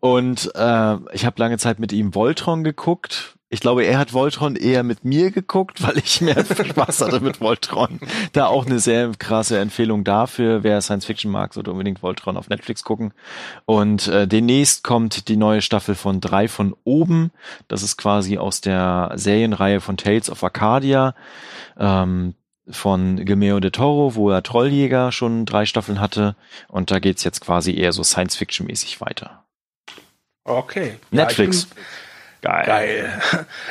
Und 0.00 0.54
äh, 0.54 0.96
ich 1.12 1.24
habe 1.24 1.36
lange 1.38 1.56
Zeit 1.56 1.78
mit 1.80 1.92
ihm 1.92 2.14
Voltron 2.14 2.62
geguckt. 2.62 3.36
Ich 3.52 3.58
glaube, 3.58 3.82
er 3.82 3.98
hat 3.98 4.12
Voltron 4.12 4.54
eher 4.54 4.84
mit 4.84 5.04
mir 5.04 5.32
geguckt, 5.32 5.82
weil 5.82 5.98
ich 5.98 6.20
mehr 6.20 6.44
Spaß 6.44 7.00
hatte 7.00 7.18
mit 7.18 7.40
Voltron. 7.40 7.98
Da 8.32 8.46
auch 8.46 8.64
eine 8.64 8.78
sehr 8.78 9.10
krasse 9.18 9.58
Empfehlung 9.58 10.04
dafür. 10.04 10.62
Wer 10.62 10.80
Science 10.80 11.04
Fiction 11.04 11.32
mag, 11.32 11.52
sollte 11.52 11.72
unbedingt 11.72 12.00
Voltron 12.00 12.36
auf 12.36 12.48
Netflix 12.48 12.84
gucken. 12.84 13.12
Und 13.64 14.06
äh, 14.06 14.28
demnächst 14.28 14.84
kommt 14.84 15.26
die 15.26 15.36
neue 15.36 15.62
Staffel 15.62 15.96
von 15.96 16.20
drei 16.20 16.46
von 16.46 16.76
oben. 16.84 17.32
Das 17.66 17.82
ist 17.82 17.96
quasi 17.96 18.38
aus 18.38 18.60
der 18.60 19.10
Serienreihe 19.16 19.80
von 19.80 19.96
Tales 19.96 20.30
of 20.30 20.44
Arcadia 20.44 21.16
ähm, 21.76 22.34
von 22.68 23.16
Guillermo 23.24 23.58
de 23.58 23.72
Toro, 23.72 24.14
wo 24.14 24.30
er 24.30 24.44
Trolljäger 24.44 25.10
schon 25.10 25.44
drei 25.44 25.66
Staffeln 25.66 26.00
hatte. 26.00 26.36
Und 26.68 26.92
da 26.92 27.00
geht's 27.00 27.24
jetzt 27.24 27.40
quasi 27.40 27.74
eher 27.74 27.92
so 27.92 28.04
Science-Fiction-mäßig 28.04 29.00
weiter. 29.00 29.44
Okay. 30.44 30.94
Ja, 31.10 31.24
Netflix. 31.24 31.64
ich 31.64 31.84
bin- 32.40 32.50
Geil. 32.66 33.22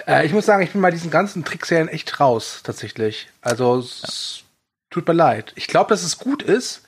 Äh, 0.07 0.25
ich 0.25 0.33
muss 0.33 0.45
sagen, 0.45 0.63
ich 0.63 0.71
bin 0.71 0.81
bei 0.81 0.91
diesen 0.91 1.11
ganzen 1.11 1.43
Trickserien 1.45 1.87
echt 1.87 2.19
raus, 2.19 2.61
tatsächlich. 2.63 3.27
Also, 3.41 3.77
es 3.79 4.43
tut 4.89 5.07
mir 5.07 5.13
leid. 5.13 5.51
Ich 5.55 5.67
glaube, 5.67 5.89
dass 5.89 6.03
es 6.03 6.17
gut 6.17 6.41
ist, 6.43 6.83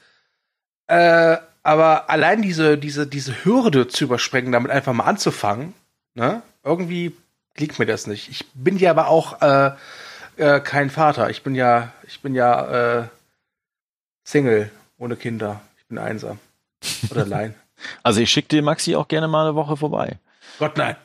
äh, 0.87 1.37
aber 1.63 2.09
allein 2.09 2.41
diese, 2.41 2.77
diese, 2.77 3.05
diese 3.07 3.45
Hürde 3.45 3.87
zu 3.87 4.03
überspringen, 4.05 4.51
damit 4.51 4.71
einfach 4.71 4.93
mal 4.93 5.03
anzufangen, 5.05 5.73
ne? 6.15 6.41
Irgendwie 6.63 7.15
liegt 7.57 7.79
mir 7.79 7.85
das 7.85 8.07
nicht. 8.07 8.29
Ich 8.29 8.45
bin 8.53 8.77
ja 8.77 8.91
aber 8.91 9.07
auch 9.07 9.41
äh, 9.41 9.71
äh, 10.37 10.59
kein 10.59 10.89
Vater. 10.89 11.29
Ich 11.29 11.43
bin 11.43 11.53
ja, 11.55 11.91
ich 12.07 12.21
bin 12.21 12.33
ja 12.35 12.99
äh, 13.01 13.07
Single, 14.23 14.71
ohne 14.97 15.15
Kinder. 15.15 15.61
Ich 15.79 15.85
bin 15.85 15.97
einsam. 15.97 16.39
Oder 17.09 17.21
allein. 17.21 17.55
Also 18.03 18.21
ich 18.21 18.29
schicke 18.29 18.47
dir 18.49 18.61
Maxi 18.61 18.95
auch 18.95 19.07
gerne 19.07 19.27
mal 19.27 19.43
eine 19.47 19.55
Woche 19.55 19.75
vorbei. 19.75 20.19
Gott, 20.59 20.77
nein. 20.77 20.95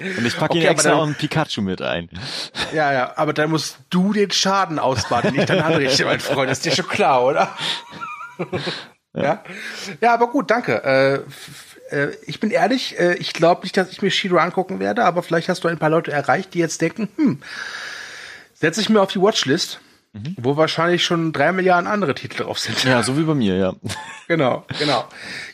Und 0.00 0.24
ich 0.26 0.36
packe 0.36 0.52
Okay, 0.52 0.62
aber 0.62 0.70
extra 0.72 0.90
dann- 0.90 0.98
auch 1.00 1.04
einen 1.06 1.14
Pikachu 1.14 1.60
mit 1.62 1.82
ein. 1.82 2.08
Ja, 2.72 2.92
ja, 2.92 3.12
aber 3.16 3.32
dann 3.32 3.50
musst 3.50 3.78
du 3.90 4.12
den 4.12 4.30
Schaden 4.30 4.78
ausbaden, 4.78 5.34
nicht 5.34 5.48
dein 5.50 5.60
Anrichte, 5.60 6.04
mein 6.06 6.20
Freund. 6.20 6.50
Das 6.50 6.58
ist 6.58 6.66
dir 6.66 6.72
schon 6.72 6.88
klar, 6.88 7.24
oder? 7.24 7.50
ja. 9.14 9.42
Ja, 10.00 10.14
aber 10.14 10.28
gut, 10.28 10.50
danke. 10.50 10.82
Äh, 11.90 11.94
äh, 11.96 12.14
ich 12.26 12.38
bin 12.40 12.50
ehrlich, 12.50 12.98
äh, 12.98 13.14
ich 13.14 13.32
glaube 13.32 13.62
nicht, 13.62 13.76
dass 13.76 13.90
ich 13.90 14.00
mir 14.02 14.10
Shiro 14.10 14.38
angucken 14.38 14.78
werde, 14.78 15.04
aber 15.04 15.22
vielleicht 15.22 15.48
hast 15.48 15.64
du 15.64 15.68
ein 15.68 15.78
paar 15.78 15.90
Leute 15.90 16.12
erreicht, 16.12 16.54
die 16.54 16.58
jetzt 16.60 16.80
denken, 16.80 17.08
hm, 17.16 17.42
setze 18.54 18.80
ich 18.80 18.88
mir 18.88 19.00
auf 19.02 19.10
die 19.10 19.20
Watchlist, 19.20 19.80
wo 20.36 20.56
wahrscheinlich 20.56 21.04
schon 21.04 21.32
drei 21.32 21.52
Milliarden 21.52 21.86
andere 21.88 22.14
Titel 22.14 22.42
drauf 22.44 22.58
sind. 22.58 22.82
Ja, 22.84 23.02
so 23.02 23.16
wie 23.18 23.22
bei 23.22 23.34
mir, 23.34 23.56
ja. 23.56 23.72
Genau, 24.26 24.64
genau. 24.78 25.06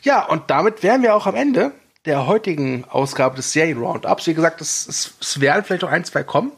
Ja, 0.03 0.25
und 0.25 0.49
damit 0.49 0.81
wären 0.83 1.01
wir 1.01 1.15
auch 1.15 1.25
am 1.27 1.35
Ende 1.35 1.71
der 2.05 2.27
heutigen 2.27 2.85
Ausgabe 2.85 3.35
des 3.35 3.51
Serien-Roundups. 3.51 4.27
Wie 4.27 4.33
gesagt, 4.33 4.61
es, 4.61 4.87
es, 4.87 5.13
es 5.19 5.39
werden 5.39 5.63
vielleicht 5.63 5.81
noch 5.81 5.91
ein, 5.91 6.05
zwei 6.05 6.23
kommen. 6.23 6.51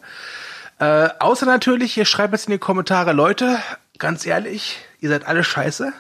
Äh, 0.80 1.10
außer 1.20 1.46
natürlich, 1.46 1.98
ihr 1.98 2.06
schreibt 2.06 2.34
jetzt 2.34 2.48
in 2.48 2.52
die 2.52 2.58
Kommentare, 2.58 3.14
Leute, 3.14 3.60
ganz 3.98 4.26
ehrlich, 4.26 4.78
ihr 5.00 5.10
seid 5.10 5.26
alle 5.26 5.44
scheiße. 5.44 5.94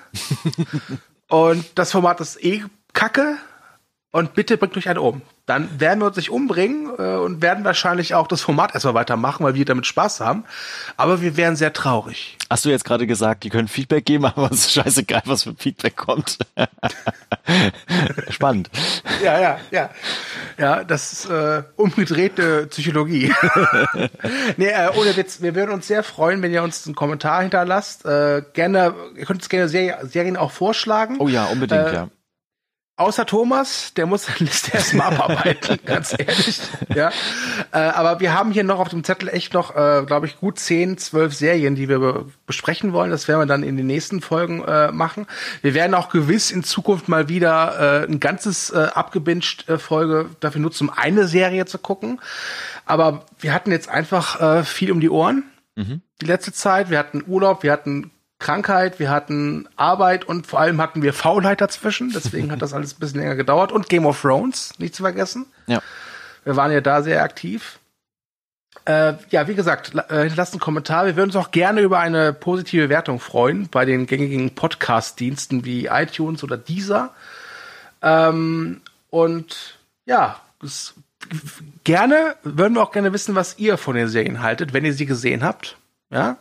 und 1.30 1.66
das 1.76 1.92
Format 1.92 2.20
ist 2.22 2.44
eh 2.44 2.64
kacke. 2.94 3.38
Und 4.12 4.34
bitte 4.34 4.58
bringt 4.58 4.76
euch 4.78 4.90
einen 4.90 5.00
um. 5.00 5.22
Dann 5.48 5.80
werden 5.80 6.00
wir 6.02 6.08
uns 6.08 6.18
nicht 6.18 6.30
umbringen 6.30 6.92
äh, 7.00 7.16
und 7.16 7.42
werden 7.42 7.64
wahrscheinlich 7.64 8.14
auch 8.14 8.28
das 8.28 8.42
Format 8.42 8.74
erstmal 8.74 8.96
weitermachen, 8.96 9.46
weil 9.46 9.56
wir 9.56 9.64
damit 9.64 9.86
Spaß 9.86 10.20
haben. 10.20 10.44
Aber 10.98 11.22
wir 11.22 11.38
wären 11.38 11.56
sehr 11.56 11.72
traurig. 11.72 12.38
Hast 12.50 12.66
du 12.66 12.70
jetzt 12.70 12.84
gerade 12.84 13.08
gesagt, 13.08 13.46
die 13.46 13.50
können 13.50 13.70
Feedback 13.70 14.06
geben, 14.06 14.26
aber 14.36 14.52
es 14.52 14.66
ist 14.66 14.74
scheißegal, 14.74 15.22
was 15.26 15.44
für 15.44 15.56
Feedback 15.58 15.96
kommt. 15.96 16.38
Spannend. 18.30 18.70
Ja, 19.24 19.40
ja, 19.40 19.60
ja. 19.72 19.90
Ja, 20.58 20.84
das 20.84 21.14
ist 21.14 21.30
äh, 21.30 21.64
umgedrehte 21.78 22.68
Psychologie. 22.68 23.34
nee, 24.58 24.68
äh, 24.68 24.90
ohne 25.00 25.16
Witz, 25.16 25.42
wir 25.42 25.56
würden 25.56 25.72
uns 25.72 25.88
sehr 25.88 26.04
freuen, 26.04 26.42
wenn 26.42 26.52
ihr 26.52 26.62
uns 26.62 26.86
einen 26.86 26.96
Kommentar 26.96 27.42
hinterlasst. 27.42 28.06
Äh, 28.06 28.44
gerne, 28.54 28.94
ihr 29.16 29.26
könnt 29.26 29.40
uns 29.40 29.50
gerne 29.50 29.70
Serie, 29.70 29.98
Serien 30.04 30.36
auch 30.36 30.52
vorschlagen. 30.52 31.18
Oh 31.20 31.30
ja, 31.30 31.46
unbedingt, 31.46 31.88
Äh, 31.88 31.94
ja. 31.94 32.10
Außer 32.98 33.28
Thomas, 33.28 33.94
der 33.94 34.08
muss 34.08 34.26
seine 34.26 34.40
Liste 34.40 34.74
erstmal 34.74 35.14
abarbeiten, 35.14 35.80
ganz 35.86 36.14
ehrlich. 36.18 36.60
Ja. 36.94 37.12
Äh, 37.72 37.78
aber 37.78 38.20
wir 38.20 38.34
haben 38.34 38.52
hier 38.52 38.64
noch 38.64 38.80
auf 38.80 38.90
dem 38.90 39.04
Zettel 39.04 39.30
echt 39.30 39.54
noch, 39.54 39.76
äh, 39.76 40.04
glaube 40.06 40.26
ich, 40.26 40.40
gut 40.40 40.58
10, 40.58 40.98
12 40.98 41.34
Serien, 41.34 41.76
die 41.76 41.88
wir 41.88 42.00
be 42.00 42.26
besprechen 42.48 42.94
wollen. 42.94 43.12
Das 43.12 43.28
werden 43.28 43.42
wir 43.42 43.46
dann 43.46 43.62
in 43.62 43.78
den 43.78 43.86
nächsten 43.86 44.22
Folgen 44.22 44.64
äh, 44.64 44.92
machen. 44.92 45.28
Wir 45.62 45.74
werden 45.74 45.94
auch 45.94 46.10
gewiss 46.10 46.50
in 46.50 46.64
Zukunft 46.64 47.08
mal 47.08 47.30
wieder 47.30 48.04
äh, 48.04 48.12
ein 48.12 48.20
ganzes 48.20 48.72
äh, 48.72 48.88
abgebinged 48.94 49.70
äh, 49.70 49.78
Folge 49.78 50.30
dafür 50.40 50.62
nutzen, 50.62 50.90
um 50.90 50.96
eine 50.96 51.28
Serie 51.28 51.66
zu 51.66 51.78
gucken. 51.78 52.20
Aber 52.86 53.26
wir 53.40 53.54
hatten 53.54 53.72
jetzt 53.72 53.90
einfach 53.90 54.42
äh, 54.42 54.64
viel 54.64 54.92
um 54.92 55.00
die 55.00 55.10
Ohren 55.10 55.44
die 56.22 56.26
letzte 56.26 56.52
Zeit. 56.52 56.90
Wir 56.90 56.98
hatten 56.98 57.24
Urlaub, 57.28 57.62
wir 57.62 57.72
hatten 57.72 58.10
Krankheit, 58.40 59.00
wir 59.00 59.10
hatten 59.10 59.68
Arbeit 59.76 60.26
und 60.26 60.46
vor 60.46 60.60
allem 60.60 60.80
hatten 60.80 61.02
wir 61.02 61.14
Faulheit 61.14 61.60
dazwischen. 61.62 62.12
Deswegen 62.14 62.52
hat 62.52 62.62
das 62.62 62.74
alles 62.74 62.94
ein 62.94 63.00
bisschen 63.00 63.20
länger 63.20 63.36
gedauert. 63.36 63.72
Und 63.72 63.90
Game 63.90 64.06
of 64.06 64.22
Thrones, 64.22 64.74
nicht 64.78 64.96
zu 64.96 65.04
vergessen. 65.04 65.46
Ja. 65.66 65.82
Wir 66.44 66.56
waren 66.56 66.72
ja 66.72 66.82
da 66.82 67.02
sehr 67.02 67.24
aktiv. 67.24 67.80
Äh, 68.86 69.16
ja, 69.32 69.48
wie 69.48 69.56
gesagt, 69.56 69.94
äh, 69.96 70.22
hinterlasst 70.22 70.54
einen 70.54 70.62
Kommentar. 70.62 71.06
Wir 71.06 71.16
würden 71.16 71.30
uns 71.30 71.36
auch 71.36 71.52
gerne 71.52 71.82
über 71.82 72.00
eine 72.00 72.32
positive 72.32 72.90
Wertung 72.90 73.20
freuen 73.20 73.68
bei 73.70 73.86
den 73.86 74.06
gängigen 74.06 74.56
Podcast-Diensten 74.56 75.66
wie 75.66 75.88
iTunes 75.88 76.44
oder 76.44 76.58
Deezer. 76.58 77.14
Ähm, 78.02 78.82
und 79.10 79.78
ja, 80.06 80.40
es, 80.64 80.94
gerne 81.84 82.36
würden 82.44 82.76
wir 82.76 82.84
auch 82.84 82.92
gerne 82.92 83.12
wissen, 83.12 83.36
was 83.36 83.58
ihr 83.58 83.78
von 83.78 83.96
den 83.96 84.08
Serien 84.08 84.42
haltet, 84.42 84.74
wenn 84.74 84.86
ihr 84.86 84.94
sie 84.94 85.06
gesehen 85.06 85.44
habt. 85.44 85.78
Ja. 86.10 86.38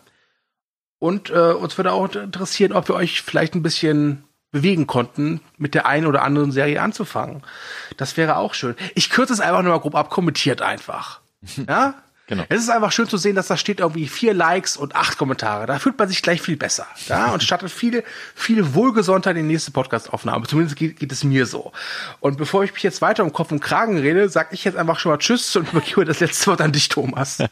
Und 0.99 1.31
äh, 1.31 1.53
uns 1.53 1.77
würde 1.77 1.93
auch 1.93 2.15
interessieren, 2.15 2.73
ob 2.73 2.89
wir 2.89 2.95
euch 2.95 3.23
vielleicht 3.23 3.55
ein 3.55 3.63
bisschen 3.63 4.25
bewegen 4.51 4.87
konnten, 4.87 5.41
mit 5.59 5.75
der 5.75 5.87
einen 5.87 6.07
oder 6.07 6.23
anderen 6.23 6.53
Serie 6.53 6.81
anzufangen. 6.81 7.43
Das 7.97 8.17
wäre 8.17 8.37
auch 8.37 8.55
schön. 8.55 8.75
Ich 8.95 9.11
kürze 9.11 9.33
es 9.33 9.41
einfach 9.41 9.63
nur 9.63 9.73
mal 9.73 9.81
grob 9.81 9.95
ab, 9.95 10.11
kommentiert 10.11 10.63
einfach. 10.63 11.21
Ja? 11.69 11.95
Genau. 12.29 12.45
Es 12.49 12.61
ist 12.61 12.71
einfach 12.71 12.91
schön 12.91 13.09
zu 13.09 13.17
sehen, 13.19 13.37
dass 13.37 13.47
da 13.47 13.57
steht 13.57 13.81
irgendwie 13.81 14.09
vier 14.09 14.35
Likes 14.35 14.77
und 14.77 14.97
acht 14.97 15.17
Kommentare. 15.17 15.67
Da 15.67 15.79
fühlt 15.79 15.97
man 15.99 16.09
sich 16.09 16.23
gleich 16.23 16.43
viel 16.43 16.57
besser. 16.57 16.87
Ja? 17.09 17.33
Und 17.33 17.43
startet 17.43 17.71
viel, 17.71 18.03
viel 18.35 18.75
wohlgesonnter 18.75 19.31
in 19.31 19.37
die 19.37 19.43
nächste 19.43 19.71
Podcast-Aufnahme. 19.71 20.47
Zumindest 20.47 20.77
geht, 20.77 20.99
geht 20.99 21.13
es 21.13 21.23
mir 21.23 21.47
so. 21.47 21.73
Und 22.21 22.37
bevor 22.37 22.65
ich 22.65 22.73
mich 22.73 22.83
jetzt 22.83 23.01
weiter 23.01 23.23
um 23.23 23.33
Kopf 23.33 23.53
und 23.53 23.61
Kragen 23.61 23.97
rede, 23.99 24.29
sag 24.29 24.53
ich 24.53 24.65
jetzt 24.65 24.77
einfach 24.77 24.99
schon 24.99 25.13
mal 25.13 25.19
Tschüss 25.19 25.55
und 25.55 25.73
übergebe 25.73 26.05
das 26.05 26.21
letzte 26.21 26.49
Wort 26.49 26.61
an 26.61 26.73
dich, 26.73 26.89
Thomas. 26.89 27.39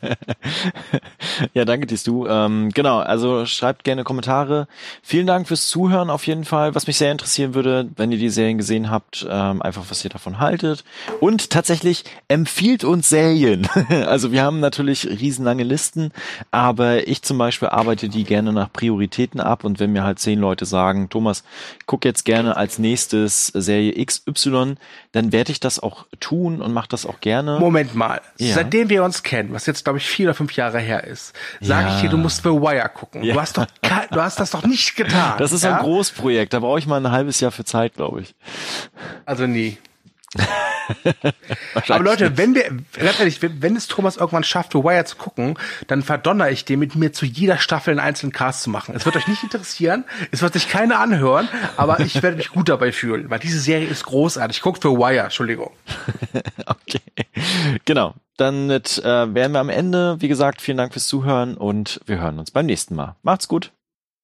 Ja, 1.53 1.64
danke 1.64 1.87
dir, 1.87 1.99
du. 2.05 2.27
Ähm, 2.27 2.70
genau, 2.75 2.99
also 2.99 3.47
schreibt 3.47 3.85
gerne 3.85 4.05
Kommentare. 4.05 4.66
Vielen 5.03 5.27
Dank 5.27 5.49
fürs 5.49 5.68
Zuhören 5.68 6.11
auf 6.11 6.27
jeden 6.27 6.45
Fall. 6.45 6.75
Was 6.75 6.87
mich 6.87 6.97
sehr 6.97 7.12
interessieren 7.12 7.55
würde, 7.55 7.89
wenn 7.97 8.12
ihr 8.12 8.18
die 8.18 8.29
Serien 8.31 8.59
gesehen 8.59 8.91
habt, 8.91 9.27
ähm, 9.29 9.62
einfach 9.62 9.85
was 9.89 10.05
ihr 10.05 10.11
davon 10.11 10.39
haltet. 10.39 10.85
Und 11.20 11.51
tatsächlich 11.51 12.05
empfiehlt 12.29 12.85
uns 12.85 13.09
Serien. 13.09 13.68
also 14.07 14.33
wir 14.33 14.43
haben 14.43 14.61
natürlich 14.65 15.07
riesenlange 15.07 15.62
Listen, 15.62 16.11
aber 16.51 17.07
ich 17.07 17.23
zum 17.23 17.39
Beispiel 17.39 17.69
arbeite 17.69 18.09
die 18.09 18.25
gerne 18.25 18.53
nach 18.53 18.73
Prioritäten 18.73 19.41
ab 19.41 19.62
und 19.65 19.79
wenn 19.79 19.93
mir 19.93 20.03
halt 20.03 20.19
zehn 20.19 20.39
Leute 20.39 20.65
sagen, 20.65 21.09
Thomas, 21.11 21.45
guck 21.87 22.05
jetzt 22.05 22.25
gerne 22.25 22.57
als 22.57 22.79
nächstes 22.79 23.47
Serie 23.49 24.05
XY, 24.05 24.75
dann 25.12 25.33
werde 25.33 25.53
ich 25.53 25.61
das 25.61 25.79
auch 25.79 26.07
tun 26.21 26.61
und 26.61 26.73
mache 26.73 26.89
das 26.89 27.07
auch 27.07 27.21
gerne. 27.21 27.59
Moment 27.61 27.95
mal. 27.95 28.21
Ja. 28.39 28.55
Seitdem 28.55 28.89
wir 28.89 29.05
uns 29.05 29.23
kennen, 29.23 29.53
was 29.53 29.67
jetzt, 29.67 29.85
glaube 29.85 29.99
ich, 29.99 30.07
vier 30.07 30.27
oder 30.29 30.35
fünf 30.35 30.53
Jahre 30.55 30.81
her 30.81 31.05
ist, 31.05 31.35
sage 31.61 31.89
Ja. 31.89 31.95
ich 31.97 32.01
dir, 32.03 32.09
du 32.09 32.17
musst 32.17 32.43
The 32.43 32.51
Wire 32.51 32.91
gucken. 32.93 33.23
Ja. 33.23 33.35
Du, 33.35 33.41
hast 33.41 33.57
doch, 33.59 33.67
du 34.11 34.21
hast 34.23 34.41
das 34.41 34.51
doch 34.51 34.65
nicht 34.65 34.97
getan. 34.97 35.35
Das 35.39 35.53
ist 35.53 35.65
ein 35.65 35.79
Großprojekt, 35.79 36.53
da 36.53 36.61
brauche 36.61 36.79
ich 36.79 36.87
mal 36.87 36.97
ein 37.05 37.12
halbes 37.12 37.41
Jahr 37.41 37.53
für 37.53 37.65
Zeit, 37.65 37.95
glaube 37.95 38.23
ich. 38.23 38.35
Also 39.27 39.47
nie. 39.47 39.79
Aber 41.89 42.05
Leute, 42.05 42.37
wenn 42.37 42.55
wir, 42.55 42.64
ganz 42.99 43.18
ehrlich, 43.18 43.41
wenn, 43.43 43.62
wenn 43.62 43.76
es 43.76 43.87
Thomas 43.87 44.16
irgendwann 44.16 44.45
schafft, 44.45 44.72
The 44.72 44.78
Wire 44.78 45.05
zu 45.05 45.16
gucken, 45.16 45.59
dann 45.87 46.03
verdonner 46.03 46.51
ich 46.51 46.64
den 46.64 46.78
mit 46.78 46.95
mir 46.95 47.12
zu 47.12 47.26
jeder 47.26 47.59
Staffel 47.59 47.93
einen 47.93 48.01
einzelnen 48.01 48.32
Cast 48.32 48.62
zu 48.62 48.70
machen. 48.70 48.95
Es 48.95 49.07
wird 49.07 49.16
euch 49.16 49.28
nicht 49.28 49.43
interessieren, 49.43 50.05
es 50.30 50.43
wird 50.43 50.53
sich 50.53 50.68
keiner 50.68 51.01
anhören, 51.01 51.49
aber 51.76 52.01
ich 52.01 52.22
werde 52.22 52.37
mich 52.37 52.51
gut 52.51 52.68
dabei 52.68 52.93
fühlen, 52.93 53.30
weil 53.30 53.39
diese 53.39 53.61
Serie 53.61 53.87
ist 53.87 54.05
großartig. 54.05 54.61
Guckt 54.61 54.82
The 54.82 54.89
Wire, 54.89 55.24
Entschuldigung. 55.24 55.70
okay. 56.66 57.01
Genau. 57.85 58.14
Dann 58.37 58.66
mit, 58.66 58.99
äh, 58.99 59.35
wären 59.35 59.53
wir 59.53 59.61
am 59.61 59.68
Ende. 59.68 60.16
Wie 60.18 60.26
gesagt, 60.28 60.61
vielen 60.61 60.76
Dank 60.76 60.93
fürs 60.93 61.07
Zuhören 61.07 61.57
und 61.57 62.01
wir 62.07 62.20
hören 62.20 62.41
uns 62.41 62.51
beim 62.51 62.66
nächsten 62.66 62.97
Mal. 62.97 63.14
Macht's 63.22 63.47
gut. 63.47 63.70